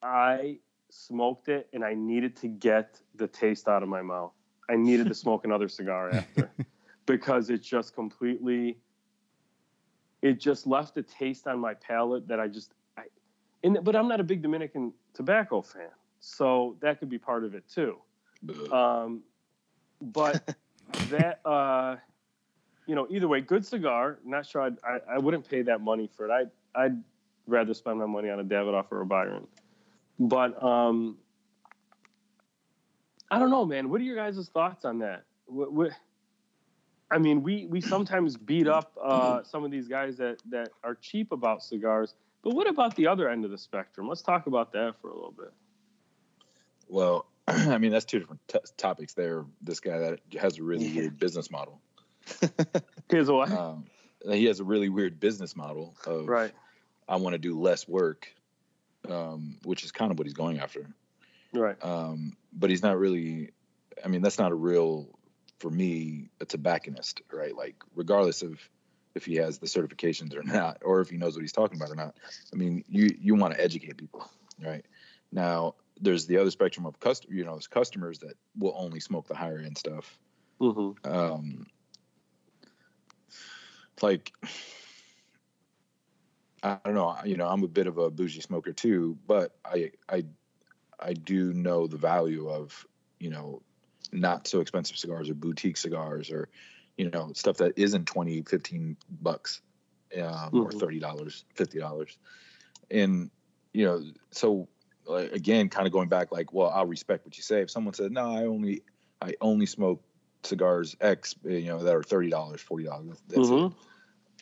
I 0.02 0.58
smoked 0.94 1.48
it, 1.48 1.68
and 1.72 1.84
I 1.84 1.94
needed 1.94 2.36
to 2.36 2.48
get 2.48 3.00
the 3.16 3.26
taste 3.26 3.68
out 3.68 3.82
of 3.82 3.88
my 3.88 4.02
mouth. 4.02 4.32
I 4.70 4.76
needed 4.76 5.08
to 5.08 5.14
smoke 5.14 5.44
another 5.44 5.68
cigar 5.68 6.10
after, 6.12 6.50
because 7.06 7.50
it 7.50 7.62
just 7.62 7.94
completely 7.94 8.78
it 10.22 10.40
just 10.40 10.66
left 10.66 10.96
a 10.96 11.02
taste 11.02 11.46
on 11.46 11.58
my 11.58 11.74
palate 11.74 12.26
that 12.28 12.40
I 12.40 12.48
just 12.48 12.72
I 12.96 13.02
and 13.62 13.78
but 13.82 13.94
I'm 13.96 14.08
not 14.08 14.20
a 14.20 14.24
big 14.24 14.40
Dominican 14.40 14.92
tobacco 15.12 15.60
fan. 15.60 15.90
So 16.20 16.76
that 16.80 16.98
could 16.98 17.10
be 17.10 17.18
part 17.18 17.44
of 17.44 17.54
it 17.54 17.64
too. 17.68 17.98
Um 18.72 19.22
but 20.00 20.56
that 21.10 21.40
uh 21.44 21.96
you 22.86 22.94
know, 22.94 23.06
either 23.10 23.28
way, 23.28 23.40
good 23.40 23.64
cigar. 23.66 24.18
Not 24.24 24.46
sure 24.46 24.62
I'd, 24.62 24.76
I 24.84 25.16
I 25.16 25.18
wouldn't 25.18 25.48
pay 25.48 25.62
that 25.62 25.80
money 25.80 26.08
for 26.16 26.26
it. 26.26 26.30
I 26.30 26.40
I'd, 26.40 26.50
I'd 26.86 27.02
rather 27.46 27.74
spend 27.74 27.98
my 27.98 28.06
money 28.06 28.30
on 28.30 28.40
a 28.40 28.44
Davidoff 28.44 28.86
or 28.90 29.02
a 29.02 29.06
Byron. 29.06 29.46
But 30.18 30.62
um 30.62 31.18
I 33.30 33.38
don't 33.38 33.50
know, 33.50 33.64
man. 33.64 33.88
What 33.90 34.00
are 34.00 34.04
your 34.04 34.16
guys' 34.16 34.48
thoughts 34.52 34.84
on 34.84 34.98
that? 35.00 35.24
What, 35.46 35.72
what 35.72 35.90
I 37.10 37.18
mean, 37.18 37.42
we 37.42 37.66
we 37.66 37.80
sometimes 37.80 38.36
beat 38.36 38.66
up 38.66 38.96
uh, 39.02 39.42
some 39.44 39.64
of 39.64 39.70
these 39.70 39.88
guys 39.88 40.16
that 40.18 40.38
that 40.50 40.70
are 40.82 40.94
cheap 40.94 41.32
about 41.32 41.62
cigars, 41.62 42.14
but 42.42 42.54
what 42.54 42.68
about 42.68 42.96
the 42.96 43.06
other 43.06 43.28
end 43.28 43.44
of 43.44 43.50
the 43.50 43.58
spectrum? 43.58 44.08
Let's 44.08 44.22
talk 44.22 44.46
about 44.46 44.72
that 44.72 44.94
for 45.00 45.10
a 45.10 45.14
little 45.14 45.34
bit. 45.36 45.52
Well, 46.88 47.26
I 47.48 47.78
mean, 47.78 47.92
that's 47.92 48.04
two 48.04 48.18
different 48.18 48.40
t- 48.48 48.58
topics 48.76 49.14
there. 49.14 49.44
This 49.62 49.80
guy 49.80 49.98
that 49.98 50.20
has 50.40 50.58
a 50.58 50.62
really 50.62 50.86
Yeah. 50.86 51.00
weird 51.02 51.18
business 51.18 51.50
model. 51.50 51.80
Here's 53.10 53.30
what. 53.30 53.50
Um, 53.50 53.84
he 54.30 54.46
has 54.46 54.60
a 54.60 54.64
really 54.64 54.88
weird 54.88 55.20
business 55.20 55.54
model 55.54 55.94
of 56.06 56.26
right. 56.26 56.52
I 57.08 57.16
want 57.16 57.34
to 57.34 57.38
do 57.38 57.58
less 57.60 57.86
work, 57.86 58.34
um, 59.08 59.58
which 59.64 59.84
is 59.84 59.92
kind 59.92 60.10
of 60.10 60.18
what 60.18 60.26
he's 60.26 60.34
going 60.34 60.58
after. 60.58 60.86
Right. 61.52 61.76
Um, 61.82 62.36
but 62.52 62.70
he's 62.70 62.82
not 62.82 62.98
really. 62.98 63.50
I 64.04 64.08
mean, 64.08 64.22
that's 64.22 64.38
not 64.38 64.50
a 64.50 64.56
real, 64.56 65.08
for 65.60 65.70
me, 65.70 66.28
a 66.40 66.44
tobacconist, 66.44 67.22
right? 67.32 67.56
Like, 67.56 67.76
regardless 67.94 68.42
of 68.42 68.58
if 69.14 69.24
he 69.24 69.36
has 69.36 69.58
the 69.58 69.66
certifications 69.66 70.34
or 70.34 70.42
not, 70.44 70.78
or 70.84 71.00
if 71.00 71.10
he 71.10 71.16
knows 71.16 71.34
what 71.34 71.42
he's 71.42 71.52
talking 71.52 71.76
about 71.76 71.90
or 71.90 71.96
not. 71.96 72.16
I 72.52 72.56
mean, 72.56 72.84
you 72.88 73.08
you 73.18 73.34
want 73.34 73.54
to 73.54 73.62
educate 73.62 73.96
people, 73.96 74.28
right? 74.62 74.84
Now, 75.32 75.74
there's 76.00 76.26
the 76.26 76.38
other 76.38 76.50
spectrum 76.50 76.86
of 76.86 76.98
custom, 77.00 77.32
you 77.34 77.44
know, 77.44 77.52
there's 77.52 77.66
customers 77.66 78.18
that 78.20 78.34
will 78.58 78.74
only 78.76 79.00
smoke 79.00 79.26
the 79.26 79.34
higher 79.34 79.58
end 79.58 79.78
stuff. 79.78 80.18
Mm-hmm. 80.60 81.10
Um, 81.10 81.66
like, 84.02 84.32
I 86.64 86.80
don't 86.84 86.94
know, 86.94 87.16
you 87.24 87.36
know, 87.36 87.46
I'm 87.46 87.62
a 87.62 87.68
bit 87.68 87.86
of 87.86 87.98
a 87.98 88.10
bougie 88.10 88.40
smoker 88.40 88.72
too, 88.72 89.18
but 89.26 89.58
I 89.64 89.92
I 90.08 90.24
I 91.00 91.14
do 91.14 91.52
know 91.52 91.86
the 91.86 91.98
value 91.98 92.48
of 92.50 92.86
you 93.20 93.30
know 93.30 93.62
not 94.12 94.46
so 94.48 94.60
expensive 94.60 94.98
cigars 94.98 95.30
or 95.30 95.34
boutique 95.34 95.76
cigars 95.78 96.30
or 96.30 96.50
you 96.98 97.10
know 97.10 97.32
stuff 97.34 97.58
that 97.58 97.74
isn't 97.78 98.06
20 98.06 98.42
15 98.42 98.96
bucks 99.22 99.62
um, 100.22 100.58
or 100.60 100.70
Mhm. 100.70 100.72
30 100.72 101.00
dollars 101.00 101.44
50 101.54 101.78
dollars 101.78 102.18
and 102.90 103.30
you 103.72 103.84
know 103.84 104.02
so 104.32 104.68
like, 105.06 105.32
again 105.32 105.68
kind 105.68 105.86
of 105.86 105.92
going 105.92 106.08
back 106.08 106.32
like 106.32 106.52
well 106.52 106.70
i'll 106.70 106.86
respect 106.86 107.26
what 107.26 107.36
you 107.36 107.42
say 107.42 107.62
if 107.62 107.70
someone 107.70 107.94
said 107.94 108.12
no 108.12 108.30
i 108.32 108.44
only 108.44 108.82
i 109.22 109.34
only 109.40 109.66
smoke 109.66 110.02
cigars 110.44 110.96
x 111.00 111.34
you 111.44 111.66
know 111.66 111.82
that 111.82 111.94
are 111.96 112.02
30 112.02 112.30
dollars 112.30 112.60
40 112.60 112.84
dollars 112.84 113.22
Mhm. 113.36 113.74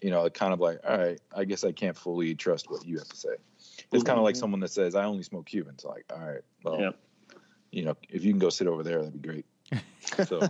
You 0.03 0.11
know, 0.11 0.29
kind 0.29 0.53
of 0.53 0.61
like, 0.61 0.81
all 0.87 0.99
right, 0.99 1.21
I 1.35 1.45
guess 1.45 1.65
I 1.65 1.73
can't 1.73 1.97
fully 1.97 2.35
trust 2.35 2.71
what 2.71 2.85
you 2.85 2.99
have 2.99 3.09
to 3.09 3.17
say. 3.17 3.37
It's 3.93 4.03
kind 4.05 4.19
of 4.19 4.25
like 4.25 4.35
Mhm. 4.35 4.39
someone 4.39 4.61
that 4.61 4.71
says, 4.73 4.95
I 4.95 5.05
only 5.05 5.23
smoke 5.23 5.47
Cubans. 5.47 5.85
Like, 5.85 6.05
all 6.13 6.19
right, 6.21 6.43
well, 6.65 6.81
Yep. 6.81 6.99
you 7.71 7.85
know, 7.85 7.97
if 8.11 8.25
you 8.25 8.33
can 8.33 8.41
go 8.41 8.51
sit 8.51 8.67
over 8.67 8.83
there, 8.83 8.99
that'd 8.99 9.13
be 9.23 9.27
great. 9.29 9.47
So, 10.27 10.41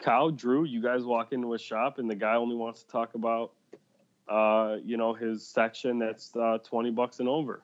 Kyle, 0.00 0.30
Drew, 0.30 0.64
you 0.64 0.80
guys 0.82 1.04
walk 1.04 1.32
into 1.32 1.54
a 1.54 1.58
shop 1.58 1.98
and 1.98 2.08
the 2.10 2.14
guy 2.14 2.34
only 2.36 2.54
wants 2.56 2.82
to 2.82 2.88
talk 2.88 3.14
about, 3.14 3.52
uh, 4.28 4.76
you 4.84 4.96
know, 4.96 5.12
his 5.14 5.46
section 5.46 5.98
that's 5.98 6.34
uh, 6.36 6.58
twenty 6.64 6.90
bucks 6.90 7.20
and 7.20 7.28
over. 7.28 7.62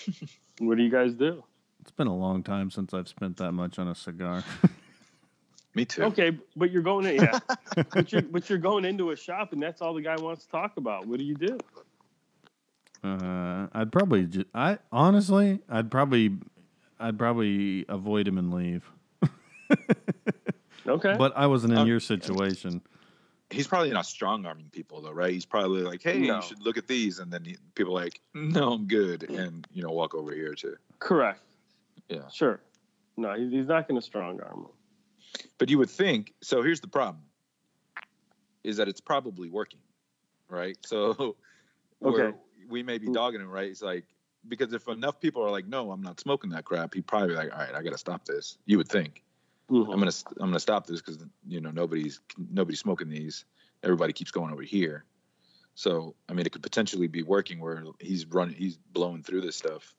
what 0.60 0.76
do 0.76 0.82
you 0.82 0.90
guys 0.90 1.14
do? 1.14 1.42
It's 1.80 1.90
been 1.90 2.06
a 2.06 2.16
long 2.16 2.42
time 2.42 2.70
since 2.70 2.92
I've 2.94 3.08
spent 3.08 3.36
that 3.38 3.52
much 3.52 3.78
on 3.78 3.88
a 3.88 3.94
cigar. 3.94 4.44
Me 5.78 5.84
too. 5.84 6.02
Okay, 6.04 6.36
but 6.56 6.70
you're 6.70 6.82
going 6.82 7.06
in, 7.06 7.16
yeah, 7.22 7.38
but 7.92 8.12
you're 8.12 8.22
but 8.22 8.48
you're 8.50 8.58
going 8.58 8.84
into 8.84 9.10
a 9.12 9.16
shop 9.16 9.52
and 9.52 9.62
that's 9.62 9.80
all 9.80 9.94
the 9.94 10.02
guy 10.02 10.16
wants 10.16 10.44
to 10.44 10.50
talk 10.50 10.76
about. 10.76 11.06
What 11.06 11.18
do 11.18 11.24
you 11.24 11.34
do? 11.34 11.58
Uh, 13.04 13.68
I'd 13.72 13.92
probably, 13.92 14.26
ju- 14.26 14.44
I 14.54 14.78
honestly, 14.90 15.60
I'd 15.68 15.88
probably, 15.90 16.36
I'd 16.98 17.16
probably 17.18 17.84
avoid 17.88 18.26
him 18.26 18.38
and 18.38 18.52
leave. 18.52 18.84
Okay, 20.86 21.16
But 21.18 21.36
I 21.36 21.46
wasn't 21.46 21.74
in 21.74 21.80
Um, 21.80 21.86
your 21.88 22.00
situation. 22.00 22.80
He's 23.50 23.66
probably 23.66 23.90
not 23.90 24.06
strong 24.06 24.46
arming 24.46 24.70
people 24.72 25.02
though, 25.02 25.12
right? 25.12 25.30
He's 25.32 25.44
probably 25.44 25.82
like, 25.82 26.02
hey, 26.02 26.18
No. 26.18 26.36
you 26.36 26.42
should 26.42 26.62
look 26.62 26.78
at 26.78 26.86
these. 26.86 27.18
And 27.18 27.30
then 27.30 27.44
he, 27.44 27.58
people 27.74 27.98
are 27.98 28.04
like, 28.04 28.20
no, 28.32 28.72
I'm 28.72 28.86
good. 28.86 29.28
And, 29.28 29.66
you 29.70 29.82
know, 29.82 29.90
walk 29.90 30.14
over 30.14 30.32
here 30.32 30.54
too. 30.54 30.76
correct. 30.98 31.40
Yeah. 32.08 32.26
Sure. 32.32 32.60
No, 33.18 33.34
he- 33.34 33.50
he's 33.50 33.66
not 33.66 33.86
going 33.86 34.00
to 34.00 34.04
strong 34.06 34.40
arm 34.40 34.60
him. 34.60 34.66
But 35.58 35.70
you 35.70 35.78
would 35.78 35.90
think, 35.90 36.34
so 36.40 36.62
here's 36.62 36.80
the 36.80 36.88
problem 36.88 37.24
is 38.64 38.76
that 38.76 38.88
it's 38.88 39.00
probably 39.00 39.48
working, 39.50 39.80
right? 40.48 40.76
So, 40.84 41.36
Okay. 42.04 42.36
we 42.68 42.82
may 42.82 42.98
be 42.98 43.08
dogging 43.08 43.40
him, 43.40 43.50
right? 43.50 43.70
It's 43.70 43.82
like, 43.82 44.04
because 44.46 44.72
if 44.72 44.86
enough 44.88 45.20
people 45.20 45.42
are 45.42 45.50
like, 45.50 45.66
no, 45.66 45.90
I'm 45.90 46.02
not 46.02 46.20
smoking 46.20 46.50
that 46.50 46.64
crap, 46.64 46.94
he'd 46.94 47.06
probably 47.06 47.28
be 47.30 47.34
like, 47.34 47.52
all 47.52 47.58
right, 47.58 47.74
I 47.74 47.82
got 47.82 47.90
to 47.90 47.98
stop 47.98 48.24
this. 48.24 48.58
You 48.66 48.78
would 48.78 48.88
think. 48.88 49.24
Mhm. 49.70 49.92
I'm 49.92 49.98
gonna 49.98 50.12
I'm 50.40 50.48
gonna 50.48 50.60
stop 50.60 50.86
this 50.86 51.02
because 51.02 51.22
you 51.46 51.60
know 51.60 51.70
nobody's 51.70 52.20
nobody's 52.38 52.80
smoking 52.80 53.10
these. 53.10 53.44
Everybody 53.82 54.14
keeps 54.14 54.30
going 54.30 54.50
over 54.52 54.62
here. 54.62 55.04
So 55.74 56.14
I 56.28 56.32
mean, 56.32 56.46
it 56.46 56.52
could 56.52 56.62
potentially 56.62 57.06
be 57.06 57.22
working 57.22 57.60
where 57.60 57.84
he's 58.00 58.24
running, 58.26 58.54
he's 58.54 58.76
blowing 58.78 59.22
through 59.22 59.42
this 59.42 59.56
stuff, 59.56 59.94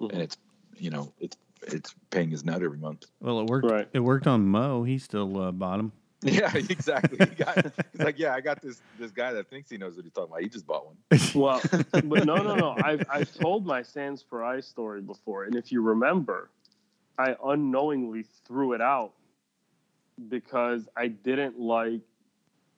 Mhm. 0.00 0.12
and 0.12 0.22
it's 0.22 0.38
you 0.78 0.88
know 0.90 1.12
it's 1.20 1.36
it's 1.62 1.94
paying 2.10 2.30
his 2.30 2.44
nut 2.44 2.62
every 2.62 2.78
month. 2.78 3.06
Well, 3.20 3.40
it 3.40 3.46
worked. 3.46 3.70
Right. 3.70 3.88
It 3.92 4.00
worked 4.00 4.26
on 4.26 4.46
Mo. 4.46 4.82
He's 4.84 5.04
still 5.04 5.40
uh, 5.40 5.52
bought 5.52 5.80
him. 5.80 5.92
Yeah, 6.22 6.54
exactly. 6.54 7.16
He 7.18 7.34
got, 7.34 7.56
he's 7.92 8.00
like, 8.02 8.18
yeah, 8.18 8.34
I 8.34 8.42
got 8.42 8.60
this 8.60 8.82
this 8.98 9.10
guy 9.10 9.32
that 9.32 9.48
thinks 9.48 9.70
he 9.70 9.78
knows 9.78 9.96
what 9.96 10.04
he's 10.04 10.12
talking 10.12 10.30
about. 10.30 10.42
He 10.42 10.50
just 10.50 10.66
bought 10.66 10.84
one. 10.84 10.96
Well, 11.34 11.62
but 11.92 12.26
no, 12.26 12.36
no, 12.36 12.54
no. 12.56 12.76
I've 12.84 13.06
I've 13.08 13.34
told 13.34 13.64
my 13.64 13.80
Sans 13.80 14.22
Pareil 14.22 14.62
story 14.62 15.00
before, 15.00 15.44
and 15.44 15.56
if 15.56 15.72
you 15.72 15.80
remember, 15.80 16.50
I 17.16 17.36
unknowingly 17.42 18.26
threw 18.46 18.74
it 18.74 18.82
out 18.82 19.12
because 20.28 20.88
I 20.94 21.08
didn't 21.08 21.58
like 21.58 22.02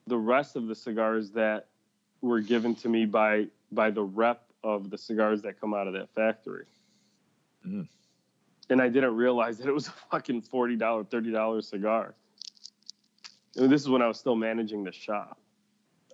the 0.07 0.17
rest 0.17 0.55
of 0.55 0.67
the 0.67 0.75
cigars 0.75 1.31
that 1.31 1.67
were 2.21 2.39
given 2.39 2.75
to 2.75 2.87
me 2.87 3.05
by 3.05 3.47
by 3.73 3.91
the 3.91 4.03
rep 4.03 4.45
of 4.63 4.89
the 4.89 4.97
cigars 4.97 5.41
that 5.41 5.59
come 5.59 5.73
out 5.73 5.87
of 5.87 5.93
that 5.93 6.13
factory. 6.15 6.65
Mm. 7.67 7.87
And 8.69 8.81
I 8.81 8.87
didn't 8.89 9.15
realize 9.15 9.57
that 9.57 9.67
it 9.67 9.73
was 9.73 9.87
a 9.87 9.93
fucking 10.11 10.41
forty 10.43 10.75
dollar, 10.75 11.03
thirty 11.03 11.31
dollar 11.31 11.61
cigar. 11.61 12.15
And 13.55 13.71
this 13.71 13.81
is 13.81 13.89
when 13.89 14.01
I 14.01 14.07
was 14.07 14.17
still 14.17 14.35
managing 14.35 14.83
the 14.83 14.91
shop. 14.91 15.37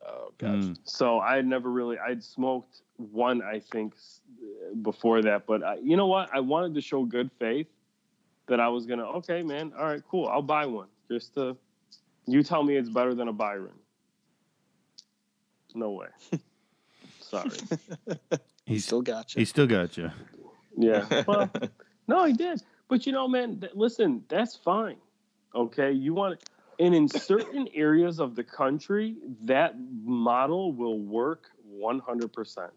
Oh 0.06 0.34
gosh. 0.38 0.64
Mm. 0.64 0.78
So 0.84 1.20
I 1.20 1.36
had 1.36 1.45
never 1.45 1.70
really 1.70 1.97
I'd 2.00 2.24
smoked 2.24 2.82
one 2.97 3.41
I 3.41 3.60
think 3.60 3.93
before 4.82 5.22
that, 5.22 5.45
but 5.45 5.64
I, 5.64 5.76
you 5.76 5.95
know 5.95 6.08
what? 6.08 6.30
I 6.34 6.39
wanted 6.39 6.74
to 6.76 6.82
show 6.82 7.04
good 7.06 7.30
faith 7.39 7.68
that 8.47 8.60
I 8.60 8.68
was 8.68 8.86
gonna 8.86 9.06
okay, 9.06 9.43
man. 9.43 9.72
All 9.78 9.86
right, 9.86 10.02
cool. 10.10 10.28
I'll 10.28 10.41
buy 10.41 10.66
one 10.66 10.88
just 11.10 11.34
to. 11.36 11.56
You 12.26 12.43
tell 12.43 12.62
me 12.64 12.76
it's 12.76 12.89
better 12.89 13.16
than 13.16 13.28
a 13.28 13.34
Byron. 13.34 13.74
No 15.74 15.91
way. 15.91 16.08
Sorry. 17.22 17.50
He's 18.66 18.86
Still 18.86 19.02
got 19.02 19.34
you. 19.34 19.39
he 19.39 19.45
still 19.45 19.68
got 19.68 19.97
you. 19.97 20.12
Yeah. 20.78 21.24
Well, 21.28 21.50
no, 22.10 22.26
he 22.26 22.34
did. 22.34 22.62
But 22.88 23.05
you 23.05 23.12
know, 23.12 23.28
man, 23.28 23.60
th- 23.60 23.74
listen, 23.76 24.24
that's 24.28 24.55
fine. 24.55 24.97
Okay, 25.55 25.91
you 25.91 26.14
want, 26.14 26.43
and 26.80 26.93
in 26.93 27.07
certain 27.07 27.68
areas 27.74 28.20
of 28.20 28.36
the 28.36 28.43
country, 28.43 29.16
that 29.43 29.76
model 30.03 30.74
will 30.74 30.99
work 30.99 31.49
one 31.64 31.99
hundred 31.99 32.34
percent. 32.34 32.72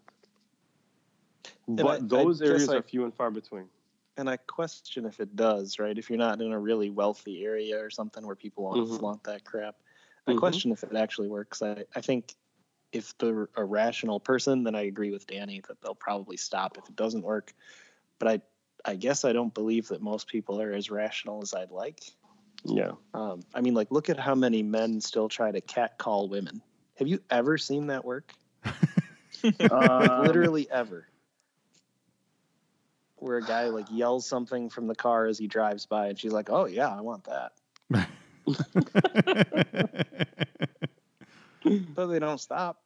But 1.67 1.85
I- 1.85 1.95
I 1.95 1.99
those 1.99 2.39
guess 2.39 2.49
areas 2.49 2.69
I- 2.69 2.77
are 2.77 2.81
few 2.83 3.03
and 3.03 3.13
far 3.13 3.31
between. 3.31 3.69
And 4.15 4.29
I 4.29 4.37
question 4.37 5.05
if 5.05 5.19
it 5.19 5.35
does, 5.35 5.79
right? 5.79 5.97
If 5.97 6.07
you're 6.11 6.19
not 6.19 6.39
in 6.39 6.51
a 6.51 6.59
really 6.59 6.91
wealthy 6.91 7.43
area 7.43 7.83
or 7.83 7.89
something 7.89 8.23
where 8.23 8.35
people 8.35 8.63
want 8.63 8.79
Mhm. 8.79 8.91
to 8.93 8.99
flaunt 8.99 9.23
that 9.23 9.43
crap, 9.43 9.75
I 10.27 10.33
Mhm. 10.33 10.37
question 10.37 10.71
if 10.71 10.83
it 10.83 10.95
actually 10.95 11.29
works. 11.29 11.63
I, 11.63 11.85
I 11.95 12.01
think 12.01 12.35
if 12.91 13.17
they're 13.17 13.49
a 13.55 13.65
rational 13.65 14.19
person, 14.19 14.63
then 14.63 14.75
I 14.75 14.81
agree 14.81 15.09
with 15.09 15.25
Danny 15.25 15.61
that 15.67 15.81
they'll 15.81 15.95
probably 15.95 16.37
stop 16.37 16.77
if 16.77 16.87
it 16.87 16.95
doesn't 16.95 17.23
work. 17.23 17.55
But 18.19 18.27
I, 18.27 18.41
I 18.85 18.95
guess 18.95 19.25
I 19.25 19.33
don't 19.33 19.53
believe 19.53 19.89
that 19.89 20.01
most 20.01 20.27
people 20.27 20.61
are 20.61 20.71
as 20.71 20.91
rational 20.91 21.41
as 21.41 21.53
I'd 21.53 21.71
like. 21.71 21.99
Yeah. 22.65 22.91
Um, 23.13 23.41
I 23.53 23.61
mean, 23.61 23.73
like, 23.73 23.91
look 23.91 24.09
at 24.09 24.19
how 24.19 24.35
many 24.35 24.63
men 24.63 25.01
still 25.01 25.29
try 25.29 25.51
to 25.51 25.61
catcall 25.61 26.29
women. 26.29 26.61
Have 26.95 27.07
you 27.07 27.19
ever 27.29 27.57
seen 27.57 27.87
that 27.87 28.05
work? 28.05 28.33
Um, 29.69 30.23
Literally 30.23 30.71
ever. 30.71 31.05
Where 33.17 33.39
a 33.39 33.41
guy 33.41 33.65
like 33.65 33.87
yells 33.91 34.25
something 34.25 34.69
from 34.69 34.87
the 34.87 34.95
car 34.95 35.25
as 35.25 35.37
he 35.37 35.47
drives 35.47 35.85
by, 35.85 36.07
and 36.07 36.17
she's 36.17 36.31
like, 36.31 36.49
"Oh 36.49 36.65
yeah, 36.65 36.87
I 36.87 37.01
want 37.01 37.25
that," 37.25 37.51
but 41.93 42.07
they 42.07 42.19
don't 42.19 42.39
stop. 42.39 42.81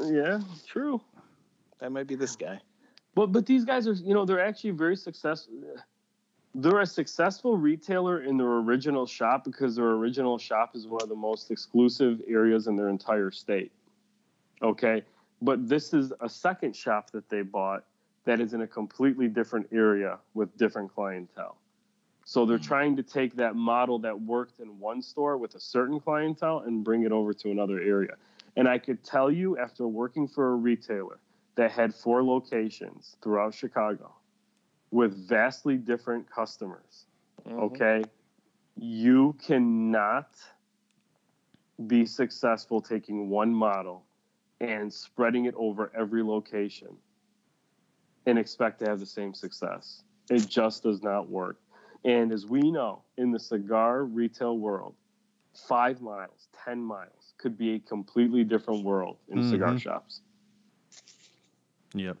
Yeah. 0.00 0.40
True. 0.66 1.00
That 1.78 1.92
might 1.92 2.06
be 2.06 2.14
this 2.14 2.36
guy. 2.36 2.60
But 3.14 3.32
but 3.32 3.46
these 3.46 3.64
guys 3.64 3.86
are 3.88 3.92
you 3.92 4.14
know 4.14 4.24
they're 4.24 4.44
actually 4.44 4.70
very 4.70 4.96
successful. 4.96 5.54
They're 6.54 6.80
a 6.80 6.86
successful 6.86 7.56
retailer 7.56 8.22
in 8.22 8.36
their 8.36 8.46
original 8.46 9.06
shop 9.06 9.44
because 9.44 9.76
their 9.76 9.90
original 9.90 10.38
shop 10.38 10.74
is 10.74 10.86
one 10.86 11.02
of 11.02 11.08
the 11.08 11.14
most 11.14 11.50
exclusive 11.50 12.20
areas 12.26 12.66
in 12.66 12.76
their 12.76 12.88
entire 12.88 13.30
state. 13.30 13.70
Okay, 14.62 15.02
but 15.42 15.68
this 15.68 15.94
is 15.94 16.12
a 16.20 16.28
second 16.28 16.74
shop 16.74 17.10
that 17.10 17.28
they 17.28 17.42
bought 17.42 17.84
that 18.24 18.40
is 18.40 18.54
in 18.54 18.62
a 18.62 18.66
completely 18.66 19.28
different 19.28 19.66
area 19.72 20.18
with 20.34 20.56
different 20.56 20.94
clientele. 20.94 21.56
So 22.24 22.44
they're 22.44 22.58
mm. 22.58 22.66
trying 22.66 22.96
to 22.96 23.02
take 23.02 23.36
that 23.36 23.56
model 23.56 23.98
that 24.00 24.20
worked 24.20 24.60
in 24.60 24.78
one 24.78 25.00
store 25.00 25.38
with 25.38 25.54
a 25.54 25.60
certain 25.60 25.98
clientele 25.98 26.58
and 26.66 26.84
bring 26.84 27.04
it 27.04 27.12
over 27.12 27.32
to 27.32 27.50
another 27.50 27.80
area. 27.80 28.16
And 28.56 28.68
I 28.68 28.76
could 28.76 29.02
tell 29.02 29.30
you 29.30 29.56
after 29.56 29.88
working 29.88 30.28
for 30.28 30.52
a 30.52 30.56
retailer 30.56 31.20
that 31.58 31.72
had 31.72 31.92
four 31.92 32.22
locations 32.22 33.16
throughout 33.20 33.52
Chicago 33.52 34.14
with 34.92 35.28
vastly 35.28 35.76
different 35.76 36.30
customers. 36.30 37.06
Mhm. 37.44 37.58
Okay. 37.58 38.04
You 38.76 39.32
cannot 39.40 40.38
be 41.88 42.06
successful 42.06 42.80
taking 42.80 43.28
one 43.28 43.52
model 43.52 44.06
and 44.60 44.92
spreading 44.94 45.46
it 45.46 45.54
over 45.56 45.90
every 45.96 46.22
location 46.22 46.96
and 48.26 48.38
expect 48.38 48.78
to 48.78 48.84
have 48.84 49.00
the 49.00 49.06
same 49.06 49.34
success. 49.34 50.04
It 50.30 50.46
just 50.48 50.84
does 50.84 51.02
not 51.02 51.28
work. 51.28 51.60
And 52.04 52.30
as 52.30 52.46
we 52.46 52.70
know 52.70 53.02
in 53.16 53.32
the 53.32 53.40
cigar 53.40 54.04
retail 54.04 54.56
world, 54.58 54.94
five 55.54 56.00
miles, 56.00 56.46
10 56.64 56.80
miles 56.80 57.34
could 57.36 57.58
be 57.58 57.74
a 57.74 57.80
completely 57.80 58.44
different 58.44 58.84
world 58.84 59.18
in 59.26 59.42
cigar 59.42 59.74
Mhm. 59.74 59.80
shops. 59.80 60.22
Yep. 61.98 62.16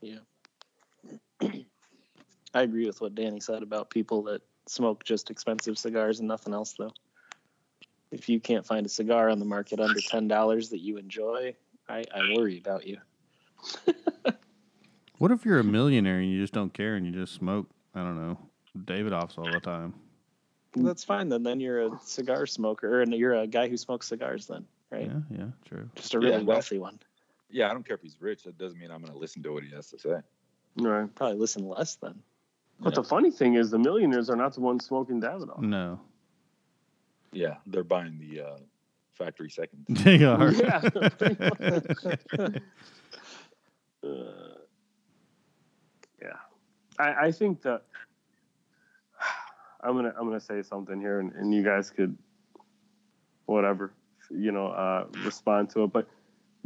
Yeah. 0.00 0.18
I 2.54 2.62
agree 2.62 2.86
with 2.86 3.00
what 3.00 3.14
Danny 3.14 3.40
said 3.40 3.62
about 3.62 3.90
people 3.90 4.22
that 4.24 4.42
smoke 4.66 5.04
just 5.04 5.30
expensive 5.30 5.78
cigars 5.78 6.20
and 6.20 6.28
nothing 6.28 6.54
else, 6.54 6.74
though. 6.78 6.92
If 8.10 8.28
you 8.28 8.40
can't 8.40 8.64
find 8.64 8.86
a 8.86 8.88
cigar 8.88 9.28
on 9.28 9.38
the 9.38 9.44
market 9.44 9.80
under 9.80 10.00
ten 10.00 10.28
dollars 10.28 10.70
that 10.70 10.80
you 10.80 10.96
enjoy, 10.96 11.54
I, 11.88 12.04
I 12.14 12.34
worry 12.36 12.58
about 12.58 12.86
you. 12.86 12.98
What 15.18 15.30
if 15.30 15.46
you're 15.46 15.58
a 15.58 15.64
millionaire 15.64 16.18
and 16.18 16.30
you 16.30 16.40
just 16.40 16.52
don't 16.52 16.74
care 16.74 16.96
and 16.96 17.06
you 17.06 17.12
just 17.12 17.32
smoke? 17.32 17.70
I 17.94 18.00
don't 18.00 18.16
know, 18.16 18.38
Davidoffs 18.78 19.38
all 19.38 19.50
the 19.50 19.60
time. 19.60 19.94
That's 20.74 21.04
fine 21.04 21.30
then. 21.30 21.42
Then 21.42 21.58
you're 21.58 21.86
a 21.86 22.00
cigar 22.04 22.44
smoker, 22.44 23.00
and 23.00 23.14
you're 23.14 23.32
a 23.32 23.46
guy 23.46 23.68
who 23.68 23.78
smokes 23.78 24.08
cigars. 24.08 24.46
Then, 24.46 24.66
right? 24.90 25.10
Yeah, 25.10 25.38
yeah, 25.38 25.46
true. 25.64 25.88
Just 25.94 26.12
a 26.12 26.20
really 26.20 26.40
Yeah, 26.40 26.44
wealthy 26.44 26.78
one. 26.78 26.98
Yeah, 27.50 27.70
I 27.70 27.72
don't 27.72 27.86
care 27.86 27.96
if 27.96 28.02
he's 28.02 28.16
rich. 28.20 28.44
That 28.44 28.58
doesn't 28.58 28.78
mean 28.78 28.90
I'm 28.90 29.00
going 29.00 29.12
to 29.12 29.18
listen 29.18 29.42
to 29.44 29.52
what 29.52 29.62
he 29.62 29.70
has 29.74 29.88
to 29.90 29.98
say. 29.98 30.16
Right. 30.76 31.12
Probably 31.14 31.38
listen 31.38 31.66
less 31.66 31.96
then. 31.96 32.20
But 32.78 32.94
the 32.94 33.04
funny 33.04 33.30
thing 33.30 33.54
is, 33.54 33.70
the 33.70 33.78
millionaires 33.78 34.28
are 34.28 34.36
not 34.36 34.54
the 34.54 34.60
ones 34.60 34.84
smoking 34.84 35.20
Davidoff. 35.20 35.60
No, 35.60 35.98
Yeah, 37.32 37.54
they're 37.66 37.84
buying 37.84 38.18
the 38.18 38.42
uh, 38.42 38.56
factory 39.14 39.48
second. 39.48 39.86
they 39.88 40.22
are. 40.24 40.52
Yeah. 40.52 40.82
Uh, 44.04 44.54
yeah, 46.22 46.36
I, 46.96 47.26
I 47.26 47.32
think 47.32 47.60
that 47.62 47.82
I'm 49.80 49.96
gonna 49.96 50.12
I'm 50.16 50.26
gonna 50.26 50.38
say 50.38 50.62
something 50.62 51.00
here, 51.00 51.18
and, 51.18 51.32
and 51.32 51.52
you 51.52 51.64
guys 51.64 51.90
could 51.90 52.16
whatever 53.46 53.92
you 54.30 54.52
know 54.52 54.68
uh, 54.68 55.06
respond 55.24 55.70
to 55.70 55.84
it. 55.84 55.92
But 55.92 56.08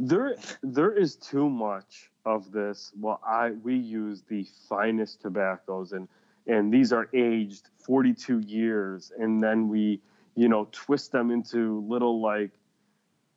there 0.01 0.35
there 0.63 0.91
is 0.91 1.15
too 1.15 1.49
much 1.49 2.11
of 2.25 2.51
this. 2.51 2.91
Well, 2.99 3.21
I 3.25 3.51
we 3.51 3.75
use 3.75 4.23
the 4.27 4.45
finest 4.67 5.21
tobaccos, 5.21 5.91
and 5.93 6.07
and 6.47 6.73
these 6.73 6.91
are 6.91 7.07
aged 7.13 7.69
42 7.85 8.39
years, 8.39 9.11
and 9.17 9.41
then 9.41 9.69
we 9.69 10.01
you 10.35 10.49
know 10.49 10.67
twist 10.71 11.11
them 11.11 11.29
into 11.29 11.85
little 11.87 12.21
like 12.21 12.51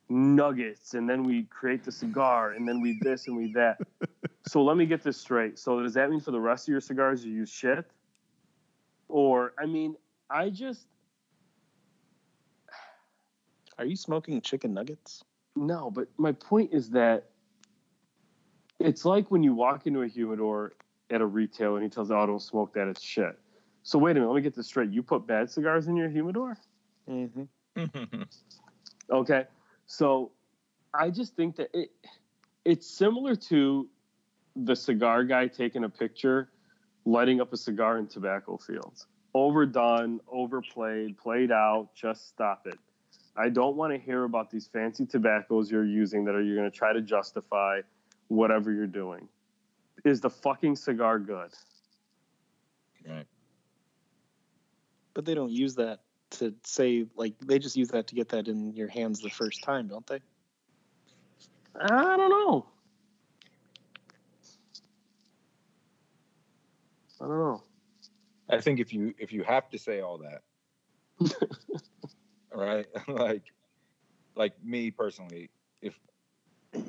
nuggets. 0.09 0.93
And 0.93 1.09
then 1.09 1.23
we 1.23 1.43
create 1.43 1.83
the 1.83 1.91
cigar. 1.91 2.51
And 2.51 2.67
then 2.67 2.81
we 2.81 2.99
this 3.01 3.27
and 3.27 3.37
we 3.37 3.51
that. 3.53 3.79
So 4.47 4.63
let 4.63 4.77
me 4.77 4.85
get 4.85 5.01
this 5.01 5.17
straight. 5.17 5.57
So 5.57 5.81
does 5.81 5.95
that 5.95 6.07
mean 6.11 6.19
for 6.19 6.29
the 6.29 6.39
rest 6.39 6.67
of 6.67 6.71
your 6.71 6.79
cigars 6.79 7.25
you 7.25 7.31
use 7.33 7.49
shit? 7.49 7.83
Or 9.07 9.53
i 9.57 9.65
mean 9.65 9.95
i 10.29 10.49
just 10.49 10.85
Are 13.77 13.85
you 13.85 13.95
smoking 13.95 14.39
chicken 14.41 14.73
nuggets? 14.73 15.23
No 15.55 15.89
but 15.91 16.07
my 16.17 16.31
point 16.31 16.69
is 16.73 16.89
that 16.89 17.29
it's 18.79 19.05
like 19.05 19.31
when 19.31 19.43
you 19.43 19.53
walk 19.53 19.87
into 19.87 20.01
a 20.01 20.07
humidor 20.07 20.73
at 21.09 21.21
a 21.21 21.25
retailer 21.25 21.75
and 21.75 21.83
he 21.83 21.89
tells 21.89 22.09
you 22.09 22.15
oh 22.15 22.25
don't 22.25 22.41
smoke 22.41 22.73
that 22.73 22.87
it's 22.87 23.01
shit 23.01 23.37
so 23.83 23.97
wait 23.97 24.11
a 24.11 24.13
minute 24.15 24.27
let 24.27 24.35
me 24.35 24.41
get 24.41 24.55
this 24.55 24.67
straight 24.67 24.89
you 24.89 25.01
put 25.03 25.25
bad 25.27 25.49
cigars 25.49 25.87
in 25.87 25.95
your 25.95 26.09
humidor 26.09 26.57
Mm-hmm. 27.09 27.43
Okay. 29.11 29.43
So 29.85 30.31
I 30.91 31.11
just 31.11 31.35
think 31.35 31.57
that 31.57 31.69
it 31.71 31.91
it's 32.65 32.87
similar 32.89 33.35
to 33.35 33.87
the 34.55 34.75
cigar 34.75 35.23
guy 35.23 35.45
taking 35.45 35.83
a 35.83 35.89
picture, 35.89 36.49
lighting 37.05 37.39
up 37.39 37.53
a 37.53 37.57
cigar 37.57 37.99
in 37.99 38.07
tobacco 38.07 38.57
fields. 38.57 39.05
Overdone, 39.35 40.21
overplayed, 40.27 41.19
played 41.19 41.51
out, 41.51 41.89
just 41.93 42.29
stop 42.29 42.65
it. 42.65 42.79
I 43.37 43.49
don't 43.49 43.75
want 43.75 43.93
to 43.93 43.99
hear 43.99 44.23
about 44.23 44.49
these 44.49 44.67
fancy 44.67 45.05
tobaccos 45.05 45.69
you're 45.69 45.85
using 45.85 46.23
that 46.25 46.35
are 46.35 46.41
you're 46.41 46.55
going 46.55 46.69
to 46.69 46.75
try 46.75 46.93
to 46.93 47.01
justify 47.01 47.81
whatever 48.29 48.71
you're 48.71 48.87
doing. 48.87 49.27
Is 50.03 50.21
the 50.21 50.29
fucking 50.29 50.75
cigar 50.75 51.19
good? 51.19 51.51
right. 53.07 53.25
But 55.13 55.25
they 55.25 55.33
don't 55.33 55.51
use 55.51 55.75
that 55.75 56.01
to 56.31 56.53
say 56.63 57.05
like 57.15 57.33
they 57.39 57.59
just 57.59 57.75
use 57.75 57.89
that 57.89 58.07
to 58.07 58.15
get 58.15 58.29
that 58.29 58.47
in 58.47 58.73
your 58.73 58.87
hands 58.87 59.19
the 59.19 59.29
first 59.29 59.63
time, 59.63 59.87
don't 59.87 60.05
they? 60.07 60.19
I 61.79 62.17
don't 62.17 62.29
know. 62.29 62.65
I 67.21 67.25
don't 67.25 67.39
know. 67.39 67.63
I 68.49 68.61
think 68.61 68.79
if 68.79 68.93
you 68.93 69.13
if 69.17 69.31
you 69.31 69.43
have 69.43 69.69
to 69.69 69.79
say 69.79 70.01
all 70.01 70.19
that, 70.19 70.41
all 71.19 71.27
right, 72.55 72.87
like 73.07 73.43
like 74.35 74.53
me 74.63 74.91
personally, 74.91 75.49
if 75.81 75.99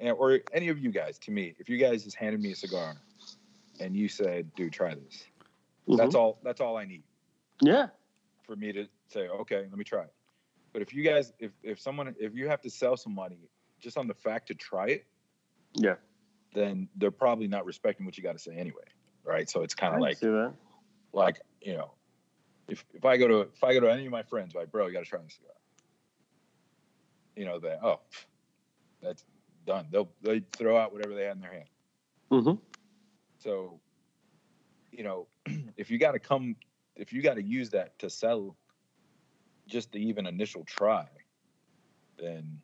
or 0.00 0.40
any 0.52 0.68
of 0.68 0.78
you 0.78 0.90
guys, 0.90 1.18
to 1.20 1.30
me, 1.30 1.54
if 1.58 1.68
you 1.68 1.78
guys 1.78 2.04
just 2.04 2.16
handed 2.16 2.40
me 2.40 2.52
a 2.52 2.56
cigar 2.56 2.96
and 3.80 3.96
you 3.96 4.08
said, 4.08 4.54
"Dude, 4.54 4.72
try 4.72 4.94
this," 4.94 5.24
that's 5.88 6.14
all. 6.14 6.40
That's 6.42 6.60
all 6.60 6.76
I 6.76 6.84
need 6.84 7.02
Yeah. 7.60 7.88
for 8.46 8.56
me 8.56 8.72
to 8.72 8.86
say, 9.08 9.28
"Okay, 9.28 9.66
let 9.68 9.76
me 9.76 9.84
try 9.84 10.02
it." 10.02 10.14
But 10.72 10.82
if 10.82 10.92
you 10.92 11.02
guys, 11.02 11.32
if 11.38 11.52
if 11.62 11.80
someone, 11.80 12.14
if 12.18 12.34
you 12.34 12.48
have 12.48 12.60
to 12.62 12.70
sell 12.70 12.96
somebody 12.96 13.48
just 13.80 13.96
on 13.96 14.06
the 14.06 14.14
fact 14.14 14.48
to 14.48 14.54
try 14.54 14.88
it, 14.88 15.06
Yeah. 15.74 15.96
then 16.52 16.88
they're 16.96 17.10
probably 17.10 17.46
not 17.48 17.64
respecting 17.64 18.06
what 18.06 18.16
you 18.16 18.22
got 18.22 18.32
to 18.32 18.38
say 18.38 18.54
anyway, 18.56 18.84
right? 19.24 19.48
So 19.48 19.62
it's 19.62 19.74
kind 19.74 19.94
of 19.94 20.00
like 20.00 20.18
like 21.12 21.40
you 21.60 21.74
know, 21.74 21.92
if 22.68 22.84
if 22.94 23.04
I 23.04 23.16
go 23.16 23.28
to 23.28 23.40
if 23.40 23.62
I 23.62 23.74
go 23.74 23.80
to 23.80 23.92
any 23.92 24.06
of 24.06 24.12
my 24.12 24.22
friends, 24.22 24.54
like 24.54 24.70
bro, 24.70 24.86
you 24.86 24.92
got 24.92 25.04
to 25.04 25.06
try 25.06 25.20
this 25.20 25.34
cigar. 25.34 25.50
You 27.36 27.44
know 27.44 27.58
that 27.60 27.80
oh, 27.82 28.00
that's 29.02 29.24
done. 29.66 29.86
They'll 29.90 30.10
they 30.22 30.40
throw 30.56 30.76
out 30.76 30.92
whatever 30.92 31.14
they 31.14 31.24
had 31.24 31.36
in 31.36 31.42
their 31.42 31.52
hand. 31.52 31.68
Mm-hmm. 32.30 32.54
So, 33.38 33.80
you 34.90 35.04
know, 35.04 35.26
if 35.76 35.90
you 35.90 35.98
got 35.98 36.12
to 36.12 36.18
come, 36.18 36.56
if 36.96 37.12
you 37.12 37.22
got 37.22 37.34
to 37.34 37.42
use 37.42 37.70
that 37.70 37.98
to 37.98 38.10
sell 38.10 38.56
just 39.66 39.92
the 39.92 39.98
even 39.98 40.26
initial 40.26 40.64
try, 40.64 41.06
then, 42.18 42.60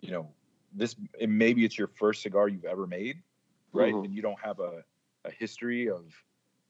you 0.00 0.10
know, 0.10 0.28
this 0.72 0.96
it, 1.18 1.28
maybe 1.28 1.64
it's 1.64 1.78
your 1.78 1.88
first 1.88 2.22
cigar 2.22 2.48
you've 2.48 2.64
ever 2.64 2.86
made, 2.86 3.22
right? 3.72 3.94
Mhm. 3.94 4.04
And 4.04 4.14
you 4.14 4.22
don't 4.22 4.40
have 4.40 4.60
a, 4.60 4.84
a 5.24 5.30
history 5.30 5.90
of 5.90 6.04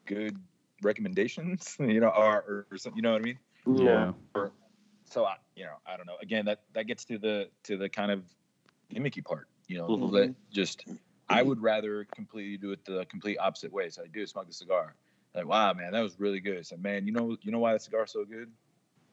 good 0.06 0.36
recommendations, 0.82 1.76
you 1.80 2.00
know, 2.00 2.08
or, 2.08 2.66
or 2.70 2.76
something, 2.78 2.96
you 2.96 3.02
know 3.02 3.12
what 3.12 3.22
I 3.22 3.24
mean? 3.24 3.38
Yeah. 3.66 4.12
so 5.04 5.24
I, 5.24 5.36
you 5.56 5.64
know, 5.64 5.74
I 5.86 5.96
don't 5.96 6.06
know. 6.06 6.16
Again, 6.22 6.44
that 6.46 6.62
that 6.72 6.86
gets 6.86 7.04
to 7.06 7.18
the 7.18 7.48
to 7.64 7.76
the 7.76 7.88
kind 7.88 8.10
of 8.10 8.22
gimmicky 8.92 9.24
part. 9.24 9.48
You 9.68 9.78
know, 9.78 9.88
Mhm. 9.88 10.10
let 10.12 10.50
just 10.50 10.84
I 11.28 11.42
would 11.42 11.60
rather 11.60 12.04
completely 12.14 12.56
do 12.56 12.72
it 12.72 12.84
the 12.84 13.04
complete 13.06 13.36
opposite 13.38 13.72
way. 13.72 13.88
So 13.90 14.02
I 14.02 14.06
do 14.08 14.26
smoke 14.26 14.46
the 14.48 14.52
cigar. 14.52 14.94
Like, 15.34 15.46
wow, 15.46 15.72
man, 15.74 15.92
that 15.92 16.00
was 16.00 16.18
really 16.18 16.40
good. 16.40 16.66
So, 16.66 16.76
man, 16.76 17.06
you 17.06 17.12
know, 17.12 17.36
you 17.42 17.52
know 17.52 17.60
why 17.60 17.72
that 17.72 17.82
cigar's 17.82 18.12
so 18.12 18.24
good? 18.24 18.50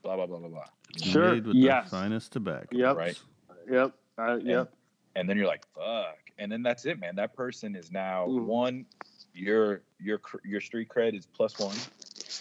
Blah 0.02 0.16
blah 0.16 0.26
blah 0.26 0.40
blah 0.40 0.50
blah. 0.50 0.66
Sure, 1.04 1.34
Made 1.36 1.46
with 1.46 1.56
yes. 1.56 1.86
the 1.86 1.98
finest 1.98 2.32
tobacco. 2.32 2.68
Yep. 2.72 2.96
Right. 2.96 3.20
Yep. 3.70 3.94
Uh, 4.18 4.38
yep. 4.42 4.74
And 5.16 5.30
then 5.30 5.38
you're 5.38 5.48
like, 5.48 5.66
fuck. 5.76 6.18
And 6.40 6.52
then 6.52 6.64
that's 6.64 6.86
it, 6.86 7.00
man. 7.00 7.16
That 7.16 7.36
person 7.36 7.76
is 7.76 7.92
now 7.92 8.26
Mhm. 8.28 8.46
one. 8.46 8.86
Your 9.38 9.82
your 10.00 10.20
your 10.44 10.60
street 10.62 10.90
cred 10.90 11.16
is 11.16 11.28
plus 11.28 11.60
one, 11.60 11.76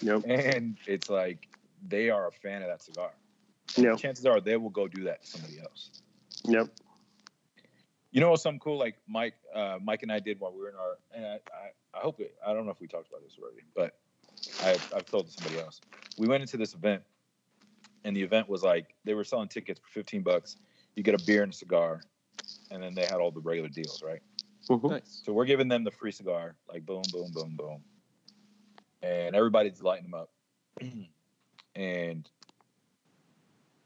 Yep. 0.01 0.22
and 0.26 0.76
it's 0.86 1.11
like 1.11 1.47
they 1.86 2.09
are 2.09 2.28
a 2.28 2.32
fan 2.32 2.62
of 2.62 2.68
that 2.68 2.82
cigar. 2.82 3.11
Yep. 3.76 3.99
Chances 3.99 4.24
are 4.24 4.40
they 4.40 4.57
will 4.57 4.70
go 4.70 4.88
do 4.88 5.05
that 5.05 5.22
to 5.22 5.28
somebody 5.28 5.61
else. 5.61 5.90
Yep. 6.44 6.68
You 8.12 8.20
know 8.20 8.30
what's 8.30 8.42
something 8.42 8.61
cool? 8.61 8.78
Like 8.78 8.97
Mike, 9.07 9.34
uh, 9.55 9.78
Mike 9.82 10.03
and 10.03 10.11
I 10.11 10.20
did 10.20 10.40
while 10.40 10.53
we 10.53 10.61
were 10.61 10.70
in 10.70 10.76
our. 10.76 10.97
And 11.14 11.26
I, 11.26 11.34
I, 11.34 11.99
I 11.99 12.01
hope 12.01 12.20
it. 12.20 12.34
I 12.47 12.55
don't 12.55 12.64
know 12.64 12.72
if 12.72 12.80
we 12.80 12.86
talked 12.86 13.09
about 13.11 13.22
this 13.22 13.36
already, 13.38 13.62
but 13.74 13.99
I, 14.62 14.97
I've 14.97 15.05
told 15.07 15.30
somebody 15.30 15.61
else. 15.61 15.82
We 16.16 16.26
went 16.26 16.40
into 16.40 16.57
this 16.57 16.72
event, 16.72 17.03
and 18.05 18.16
the 18.16 18.22
event 18.22 18.49
was 18.49 18.62
like 18.62 18.94
they 19.05 19.12
were 19.12 19.24
selling 19.24 19.49
tickets 19.49 19.80
for 19.80 19.90
fifteen 19.90 20.22
bucks. 20.22 20.57
You 20.94 21.03
get 21.03 21.20
a 21.20 21.22
beer 21.26 21.42
and 21.42 21.53
a 21.53 21.57
cigar, 21.57 22.01
and 22.70 22.82
then 22.82 22.94
they 22.94 23.03
had 23.03 23.14
all 23.16 23.30
the 23.30 23.40
regular 23.40 23.68
deals, 23.68 24.03
right? 24.03 24.22
Mhm. 24.69 24.91
Nice. 24.91 25.23
So 25.25 25.33
we're 25.33 25.45
giving 25.45 25.69
them 25.69 25.85
the 25.85 25.91
free 25.91 26.12
cigar, 26.12 26.57
like 26.69 26.85
boom, 26.85 27.03
boom, 27.12 27.31
boom, 27.33 27.57
boom, 27.57 27.85
and 29.03 29.37
everybody's 29.37 29.83
lighting 29.83 30.11
them 30.11 30.14
up. 30.14 30.31
and 31.77 32.29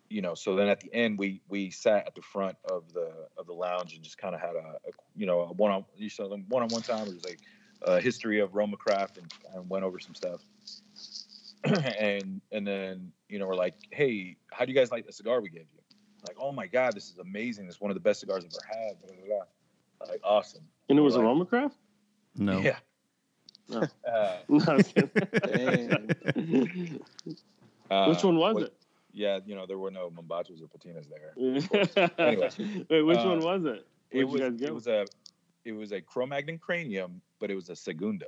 you 0.08 0.22
know, 0.22 0.34
so 0.34 0.56
then 0.56 0.68
at 0.68 0.80
the 0.80 0.92
end, 0.92 1.18
we 1.18 1.40
we 1.48 1.70
sat 1.70 2.06
at 2.06 2.14
the 2.14 2.22
front 2.22 2.56
of 2.64 2.92
the 2.92 3.28
of 3.36 3.46
the 3.46 3.52
lounge 3.52 3.94
and 3.94 4.02
just 4.02 4.18
kind 4.18 4.34
of 4.34 4.40
had 4.40 4.56
a, 4.56 4.78
a 4.88 4.90
you 5.14 5.26
know 5.26 5.40
a 5.42 5.52
one 5.52 5.70
on 5.70 5.84
you 5.96 6.10
saw 6.10 6.28
them 6.28 6.46
one 6.48 6.62
on 6.62 6.68
one 6.70 6.82
time. 6.82 7.06
It 7.06 7.14
was 7.14 7.24
like 7.24 7.40
a 7.82 8.00
history 8.00 8.40
of 8.40 8.54
Roma 8.54 8.76
craft 8.76 9.18
and, 9.18 9.30
and 9.54 9.68
went 9.70 9.84
over 9.84 9.98
some 9.98 10.14
stuff. 10.14 10.40
and 11.64 12.40
and 12.50 12.66
then 12.66 13.12
you 13.28 13.38
know 13.38 13.46
we're 13.46 13.54
like, 13.54 13.74
hey, 13.90 14.36
how 14.50 14.64
do 14.64 14.72
you 14.72 14.78
guys 14.78 14.90
like 14.90 15.06
the 15.06 15.12
cigar 15.12 15.40
we 15.40 15.50
gave 15.50 15.66
you? 15.74 15.80
Like, 16.24 16.36
oh 16.40 16.52
my 16.52 16.66
god, 16.66 16.94
this 16.94 17.10
is 17.10 17.18
amazing. 17.18 17.66
This 17.66 17.76
is 17.76 17.80
one 17.80 17.90
of 17.90 17.94
the 17.94 18.00
best 18.00 18.20
cigars 18.20 18.44
I've 18.44 18.50
ever 18.52 18.66
had. 18.66 19.00
Blah, 19.00 19.14
blah, 19.14 19.26
blah. 19.26 19.44
Like, 20.08 20.20
awesome. 20.24 20.62
And 20.88 20.98
it 20.98 21.02
was 21.02 21.14
Like- 21.16 21.24
Aroma 21.24 21.46
Craft? 21.46 21.76
No. 22.36 22.58
Yeah. 22.60 22.78
No. 23.68 23.82
Uh, 24.06 24.36
No, 24.48 24.64
I 24.66 24.74
was 24.76 24.88
kidding. 24.88 25.10
Dang. 26.34 27.00
uh, 27.90 28.06
Which 28.08 28.24
one 28.24 28.36
was 28.38 28.54
what- 28.54 28.62
it? 28.64 28.74
Yeah, 29.12 29.40
you 29.44 29.56
know 29.56 29.66
there 29.66 29.76
were 29.78 29.90
no 29.90 30.08
Mombachos 30.08 30.62
or 30.62 30.68
Patinas 30.68 31.08
there. 31.08 31.34
anyway, 32.18 32.48
Wait, 32.88 33.02
which 33.02 33.18
uh, 33.18 33.24
one 33.28 33.40
was 33.40 33.64
it? 33.64 33.84
It 34.12 34.22
was 34.22 34.40
you 34.40 34.50
guys 34.52 34.62
it 34.68 34.72
was 34.72 34.86
a 34.86 35.04
it 35.64 35.72
was 35.72 35.90
a 35.90 36.00
Cro-Magnon 36.00 36.58
cranium, 36.58 37.20
but 37.40 37.50
it 37.50 37.56
was 37.56 37.70
a 37.70 37.74
segundo. 37.76 38.26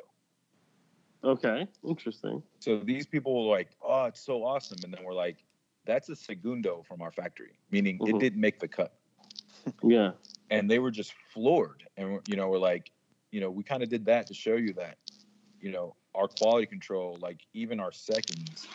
Okay, 1.23 1.69
interesting. 1.87 2.43
So 2.59 2.79
these 2.81 3.07
people 3.07 3.33
were 3.49 3.57
like, 3.57 3.69
"Oh, 3.81 4.07
it's 4.07 4.21
so 4.21 4.43
awesome," 4.45 4.79
and 4.83 4.93
then 4.93 5.05
we're 5.05 5.15
like, 5.15 5.45
"That's 5.85 6.09
a 6.09 6.17
segundo 6.17 6.83
from 6.83 7.01
our 7.01 7.13
factory," 7.13 7.53
meaning 7.71 8.01
it 8.05 8.15
Mhm. 8.17 8.19
didn't 8.19 8.41
make 8.41 8.59
the 8.59 8.67
cut. 8.67 8.93
Yeah. 9.85 10.11
And 10.53 10.71
they 10.71 10.79
were 10.79 10.91
just 10.91 11.13
floored 11.33 11.83
and 11.97 12.09
we're- 12.13 12.23
you 12.27 12.37
know 12.37 12.49
we're 12.49 12.59
like 12.59 12.91
you 13.33 13.41
know 13.41 13.51
we 13.51 13.65
kind 13.65 13.83
of 13.83 13.89
did 13.89 14.05
that 14.05 14.27
to 14.27 14.35
show 14.35 14.55
you 14.57 14.73
that 14.75 14.99
you 15.61 15.73
know 15.73 15.97
our 16.15 16.29
quality 16.29 16.67
control 16.67 17.17
like 17.21 17.41
even 17.55 17.81
our 17.81 17.91
seconds 17.93 18.69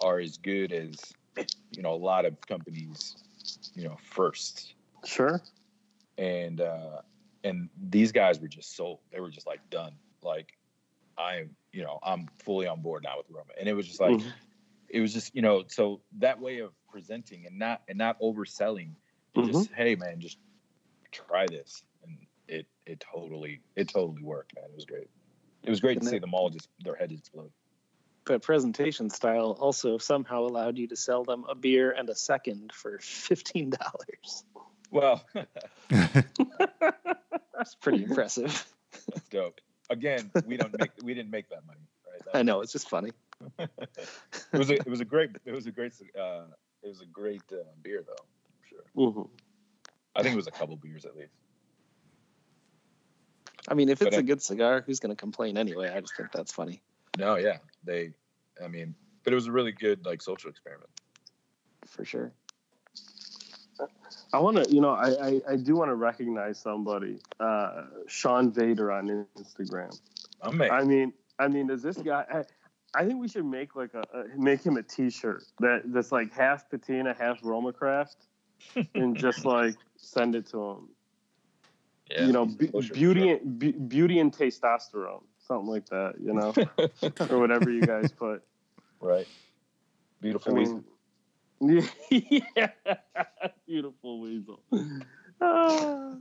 are 0.00 0.18
as 0.20 0.38
good 0.38 0.72
as 0.72 1.12
you 1.72 1.82
know 1.82 1.92
a 1.92 2.02
lot 2.10 2.24
of 2.24 2.40
companies 2.46 3.16
you 3.74 3.84
know 3.84 3.96
firsts 4.02 4.74
Sure. 5.04 5.42
and 6.18 6.60
uh 6.60 7.00
and 7.44 7.68
these 7.90 8.12
guys 8.12 8.40
were 8.40 8.48
just 8.48 8.76
sold 8.76 9.00
they 9.12 9.20
were 9.20 9.30
just 9.30 9.46
like 9.46 9.60
done 9.70 9.94
like 10.22 10.56
i'm 11.18 11.50
you 11.72 11.82
know 11.82 11.98
i'm 12.04 12.28
fully 12.44 12.66
on 12.66 12.80
board 12.80 13.02
now 13.02 13.16
with 13.16 13.26
roma 13.28 13.50
and 13.58 13.68
it 13.68 13.74
was 13.74 13.86
just 13.88 14.00
like 14.00 14.12
Mhm. 14.12 14.32
it 14.88 15.00
was 15.00 15.12
just 15.12 15.34
you 15.34 15.42
know 15.42 15.64
so 15.66 16.00
that 16.18 16.40
way 16.40 16.58
of 16.58 16.70
presenting 16.88 17.46
and 17.46 17.58
not 17.58 17.82
and 17.88 17.98
not 17.98 18.20
overselling 18.20 18.94
Mhm. 19.34 19.46
just 19.46 19.72
hey 19.72 19.96
man 19.96 20.20
just 20.20 20.38
try 21.12 21.46
this 21.46 21.82
and 22.02 22.16
it 22.48 22.66
it 22.86 23.00
totally 23.12 23.60
it 23.76 23.88
totally 23.88 24.22
worked 24.22 24.54
man 24.56 24.64
it 24.68 24.74
was 24.74 24.84
great 24.84 25.08
it 25.62 25.70
was 25.70 25.80
great 25.80 25.94
to 25.94 26.00
And 26.00 26.08
see 26.08 26.18
them 26.18 26.34
all 26.34 26.50
just 26.50 26.68
their 26.80 26.96
heads 26.96 27.12
explode 27.18 27.52
But 28.24 28.42
presentation 28.42 29.10
style 29.10 29.56
also 29.60 29.98
somehow 29.98 30.42
allowed 30.44 30.78
you 30.78 30.88
to 30.88 30.96
sell 30.96 31.24
them 31.24 31.44
a 31.48 31.54
beer 31.54 31.90
and 31.92 32.08
a 32.08 32.14
second 32.14 32.72
for 32.72 32.98
fifteen 33.00 33.70
dollars. 33.70 34.44
well 34.90 35.24
That's 35.90 37.74
pretty 37.80 38.02
impressive. 38.02 38.66
that's 39.08 39.28
dope 39.28 39.60
again 39.90 40.30
we 40.46 40.56
don't 40.56 40.76
make 40.78 40.90
we 41.04 41.14
didn't 41.14 41.30
make 41.30 41.48
that 41.50 41.64
money 41.66 41.80
right 42.10 42.24
That 42.26 42.36
I 42.38 42.42
know 42.42 42.60
it's 42.60 42.72
just 42.72 42.88
funny. 42.88 43.12
it 43.58 43.68
was 44.52 44.70
a 44.70 44.74
it 44.74 44.88
was 44.88 45.00
a 45.00 45.04
great 45.04 45.30
it 45.44 45.52
was 45.52 45.66
a 45.66 45.72
great 45.72 45.92
uh 46.18 46.44
it 46.82 46.88
was 46.88 47.00
a 47.00 47.06
great 47.06 47.42
uh, 47.52 47.56
beer 47.82 48.02
though 48.06 48.14
for 48.14 48.66
sure 48.68 48.84
Mhm. 48.96 49.28
I 50.16 50.22
think 50.22 50.32
it 50.32 50.36
was 50.36 50.46
a 50.46 50.52
couple 50.52 50.76
beers 50.76 51.04
at 51.04 51.16
least 51.16 51.32
I 53.68 53.74
mean, 53.74 53.88
if 53.90 54.00
But 54.00 54.08
it's 54.08 54.16
I- 54.16 54.20
a 54.20 54.24
good 54.24 54.42
cigar, 54.42 54.82
who's 54.84 54.98
going 54.98 55.14
to 55.14 55.16
complain 55.16 55.56
anyway? 55.56 55.88
I 55.88 56.00
just 56.00 56.16
think 56.16 56.32
that's 56.32 56.52
funny 56.52 56.82
no 57.18 57.36
yeah 57.36 57.58
they 57.84 58.10
i 58.62 58.66
mean 58.68 58.94
but 59.24 59.32
it 59.32 59.36
was 59.36 59.46
a 59.46 59.52
really 59.52 59.72
good 59.72 60.04
like 60.04 60.20
social 60.20 60.50
experiment 60.50 60.90
for 61.86 62.04
sure. 62.04 62.32
I 64.32 64.38
want 64.38 64.56
to, 64.56 64.72
you 64.72 64.80
know, 64.80 64.90
I, 64.90 65.10
I, 65.26 65.40
I 65.50 65.56
do 65.56 65.76
want 65.76 65.90
to 65.90 65.94
recognize 65.94 66.58
somebody, 66.58 67.18
uh, 67.38 67.82
Sean 68.06 68.50
Vader 68.50 68.90
on 68.90 69.26
Instagram. 69.36 69.98
i'm. 70.40 70.60
I 70.62 70.84
mean, 70.84 71.12
I 71.38 71.48
mean, 71.48 71.66
does 71.66 71.82
this 71.82 71.98
guy? 71.98 72.24
I, 72.32 72.44
I 72.98 73.04
think 73.04 73.20
we 73.20 73.28
should 73.28 73.44
make 73.44 73.76
like 73.76 73.92
a, 73.94 74.04
a 74.14 74.24
make 74.38 74.62
him 74.64 74.76
a 74.76 74.82
T-shirt 74.82 75.44
that 75.60 75.82
that's 75.86 76.12
like 76.12 76.32
half 76.32 76.70
patina, 76.70 77.14
half 77.18 77.40
Roma 77.42 77.72
Craft, 77.72 78.16
and 78.94 79.16
just 79.16 79.44
like 79.44 79.74
send 79.96 80.34
it 80.34 80.46
to 80.50 80.62
him. 80.62 80.88
yeah, 82.10 82.26
you 82.26 82.32
know, 82.32 82.46
be, 82.46 82.66
beauty 82.92 83.30
and 83.30 83.58
be, 83.58 83.72
beauty 83.72 84.18
and 84.18 84.32
testosterone, 84.36 85.22
something 85.38 85.68
like 85.68 85.86
that. 85.86 86.14
You 86.20 86.32
know, 86.34 86.54
or 87.30 87.38
whatever 87.38 87.70
you 87.70 87.82
guys 87.82 88.10
put. 88.12 88.42
right 89.00 89.26
I 89.26 90.22
beautiful 90.22 90.54
weasel. 90.54 90.84
yeah, 91.60 92.68
beautiful 93.66 94.20
weasel. 94.20 94.60
Ah, 95.40 96.14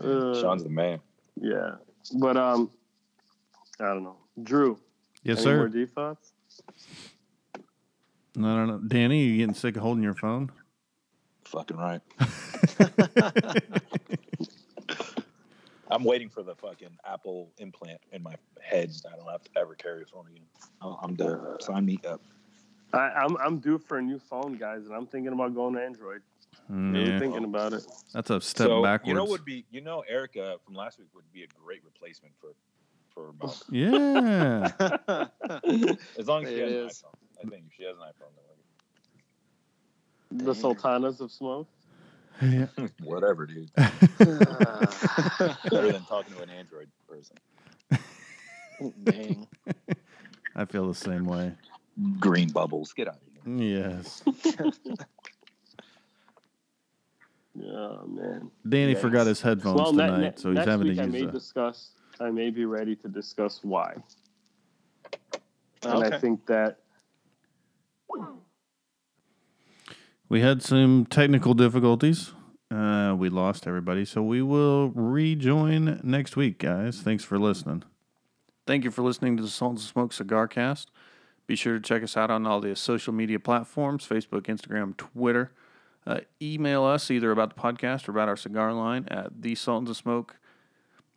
Oh. 0.00 0.30
Uh, 0.30 0.40
Sean's 0.40 0.62
the 0.62 0.70
man. 0.70 1.00
yeah, 1.40 1.72
but 2.18 2.36
um, 2.36 2.70
I 3.80 3.86
don't 3.86 4.04
know, 4.04 4.16
Drew. 4.42 4.78
yes, 5.24 5.44
any 5.44 5.56
more 5.56 5.64
sir. 5.68 5.78
deep 5.78 5.94
thoughts? 5.94 6.32
No, 8.36 8.56
no, 8.56 8.66
no. 8.66 8.78
Danny, 8.78 9.24
you 9.24 9.36
getting 9.38 9.54
sick 9.54 9.76
of 9.76 9.82
holding 9.82 10.02
your 10.02 10.14
phone? 10.14 10.50
Fucking 11.44 11.76
right. 11.76 12.00
I'm 15.90 16.02
waiting 16.04 16.28
for 16.28 16.42
the 16.42 16.54
fucking 16.54 16.96
Apple 17.06 17.50
implant 17.58 18.00
in 18.12 18.22
my 18.22 18.34
head. 18.60 18.92
So 18.92 19.08
I 19.12 19.16
don't 19.16 19.30
have 19.30 19.44
to 19.44 19.50
ever 19.56 19.74
carry 19.74 20.02
a 20.02 20.06
phone 20.06 20.26
again. 20.30 20.46
Oh, 20.80 20.98
I'm 21.02 21.14
done. 21.14 21.40
Sign 21.60 21.84
me 21.84 21.98
up. 22.08 22.20
I, 22.92 23.10
I'm 23.10 23.36
I'm 23.36 23.58
due 23.58 23.78
for 23.78 23.98
a 23.98 24.02
new 24.02 24.18
phone, 24.18 24.56
guys, 24.56 24.86
and 24.86 24.94
I'm 24.94 25.06
thinking 25.06 25.32
about 25.32 25.54
going 25.54 25.74
to 25.74 25.82
Android. 25.82 26.22
Really 26.68 27.10
Yeah, 27.10 27.18
thinking 27.18 27.44
about 27.44 27.72
it. 27.74 27.84
that's 28.12 28.30
a 28.30 28.40
step 28.40 28.66
so 28.68 28.82
backwards. 28.82 29.08
you 29.08 29.14
know 29.14 29.24
would 29.24 29.44
be 29.44 29.66
you 29.70 29.80
know 29.80 30.02
Erica 30.08 30.56
from 30.64 30.74
last 30.74 30.98
week 30.98 31.08
would 31.14 31.30
be 31.32 31.42
a 31.42 31.46
great 31.62 31.84
replacement 31.84 32.34
for 32.40 32.54
for 33.12 33.32
Mo. 33.40 33.52
yeah, 33.70 34.70
As 36.18 36.26
long 36.26 36.42
as 36.44 36.48
she 36.48 36.56
It 36.56 36.62
has 36.62 36.72
an 36.72 36.88
is. 36.88 37.02
iPhone. 37.04 37.14
I 37.46 37.50
think 37.50 37.64
if 37.68 37.72
she 37.76 37.84
has 37.84 37.96
an 37.96 38.02
iPhone, 38.02 38.32
The 40.44 40.54
Sultanas 40.54 41.20
of 41.20 41.30
Smoke. 41.30 41.68
Yeah. 42.42 42.66
whatever, 43.02 43.46
dude. 43.46 43.70
Better 43.76 43.86
than 45.92 46.04
talking 46.04 46.34
to 46.34 46.42
an 46.42 46.50
Android 46.50 46.88
person. 47.08 47.36
Dang. 49.04 49.46
I 50.56 50.64
feel 50.64 50.88
the 50.88 50.94
same 50.94 51.24
way. 51.26 51.52
Green 52.18 52.48
bubbles. 52.50 52.92
Get 52.92 53.06
out 53.08 53.16
of 53.16 53.20
here. 53.56 53.84
Yes. 53.92 54.22
Oh 57.56 58.04
man. 58.08 58.50
Danny 58.68 58.96
Yikes. 58.96 59.00
forgot 59.00 59.28
his 59.28 59.40
headphones 59.40 59.78
well, 59.80 59.92
ne- 59.92 60.06
tonight, 60.06 60.20
ne- 60.20 60.32
so 60.34 60.48
he's 60.48 60.56
next 60.56 60.68
having 60.70 60.88
week 60.88 60.96
to 60.96 61.02
I 61.02 61.04
use 61.04 61.12
may 61.12 61.22
a. 61.22 61.30
discuss. 61.30 61.90
I 62.18 62.30
may 62.30 62.50
be 62.50 62.64
ready 62.64 62.96
to 62.96 63.08
discuss 63.08 63.60
why, 63.62 63.94
and 65.84 66.02
I 66.02 66.18
think 66.18 66.44
that 66.46 66.78
We 70.28 70.40
had 70.40 70.62
some 70.62 71.06
technical 71.06 71.54
difficulties. 71.54 72.32
Uh, 72.70 73.14
we 73.16 73.28
lost 73.28 73.66
everybody, 73.66 74.04
so 74.04 74.22
we 74.22 74.42
will 74.42 74.88
rejoin 74.90 76.00
next 76.02 76.34
week, 76.36 76.58
guys. 76.58 77.00
Thanks 77.00 77.22
for 77.22 77.38
listening. 77.38 77.84
Thank 78.66 78.84
you 78.84 78.90
for 78.90 79.02
listening 79.02 79.36
to 79.36 79.42
the 79.42 79.48
Sultans 79.48 79.84
of 79.84 79.90
Smoke 79.90 80.12
Cigar 80.12 80.48
Cast. 80.48 80.90
Be 81.46 81.56
sure 81.56 81.74
to 81.74 81.80
check 81.80 82.02
us 82.02 82.16
out 82.16 82.30
on 82.30 82.46
all 82.46 82.60
the 82.60 82.74
social 82.74 83.12
media 83.12 83.38
platforms 83.38 84.06
Facebook, 84.08 84.42
Instagram, 84.46 84.96
Twitter. 84.96 85.52
Uh, 86.06 86.20
email 86.40 86.84
us 86.84 87.10
either 87.10 87.30
about 87.30 87.54
the 87.54 87.60
podcast 87.60 88.08
or 88.08 88.12
about 88.12 88.28
our 88.28 88.36
cigar 88.36 88.72
line 88.72 89.06
at 89.08 89.42
the 89.42 89.54
Sultans 89.54 89.90
of 89.90 89.96
Smoke 89.96 90.36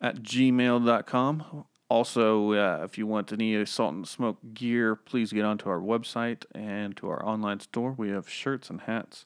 at 0.02 0.18
gmail.com. 0.18 1.66
Also, 1.90 2.52
uh, 2.54 2.82
if 2.84 2.98
you 2.98 3.08
want 3.08 3.32
any 3.32 3.66
Sultans 3.66 4.10
of 4.10 4.14
Smoke 4.14 4.38
gear, 4.54 4.96
please 4.96 5.32
get 5.32 5.46
onto 5.46 5.70
our 5.70 5.80
website 5.80 6.44
and 6.54 6.98
to 6.98 7.08
our 7.08 7.26
online 7.26 7.62
store. 7.62 7.94
We 7.94 8.10
have 8.10 8.30
shirts 8.30 8.70
and 8.70 8.82
hats. 8.82 9.26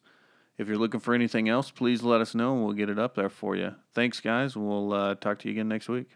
If 0.58 0.68
you're 0.68 0.78
looking 0.78 1.00
for 1.00 1.16
anything 1.16 1.50
else, 1.50 1.72
please 1.72 2.04
let 2.04 2.22
us 2.22 2.36
know 2.36 2.54
and 2.54 2.64
we'll 2.64 2.76
get 2.76 2.90
it 2.90 3.00
up 3.00 3.16
there 3.16 3.30
for 3.30 3.56
you. 3.56 3.74
Thanks, 3.96 4.20
guys. 4.20 4.56
We'll 4.56 4.94
uh, 4.94 5.16
talk 5.16 5.40
to 5.40 5.48
you 5.48 5.54
again 5.54 5.70
next 5.70 5.90
week. 5.90 6.10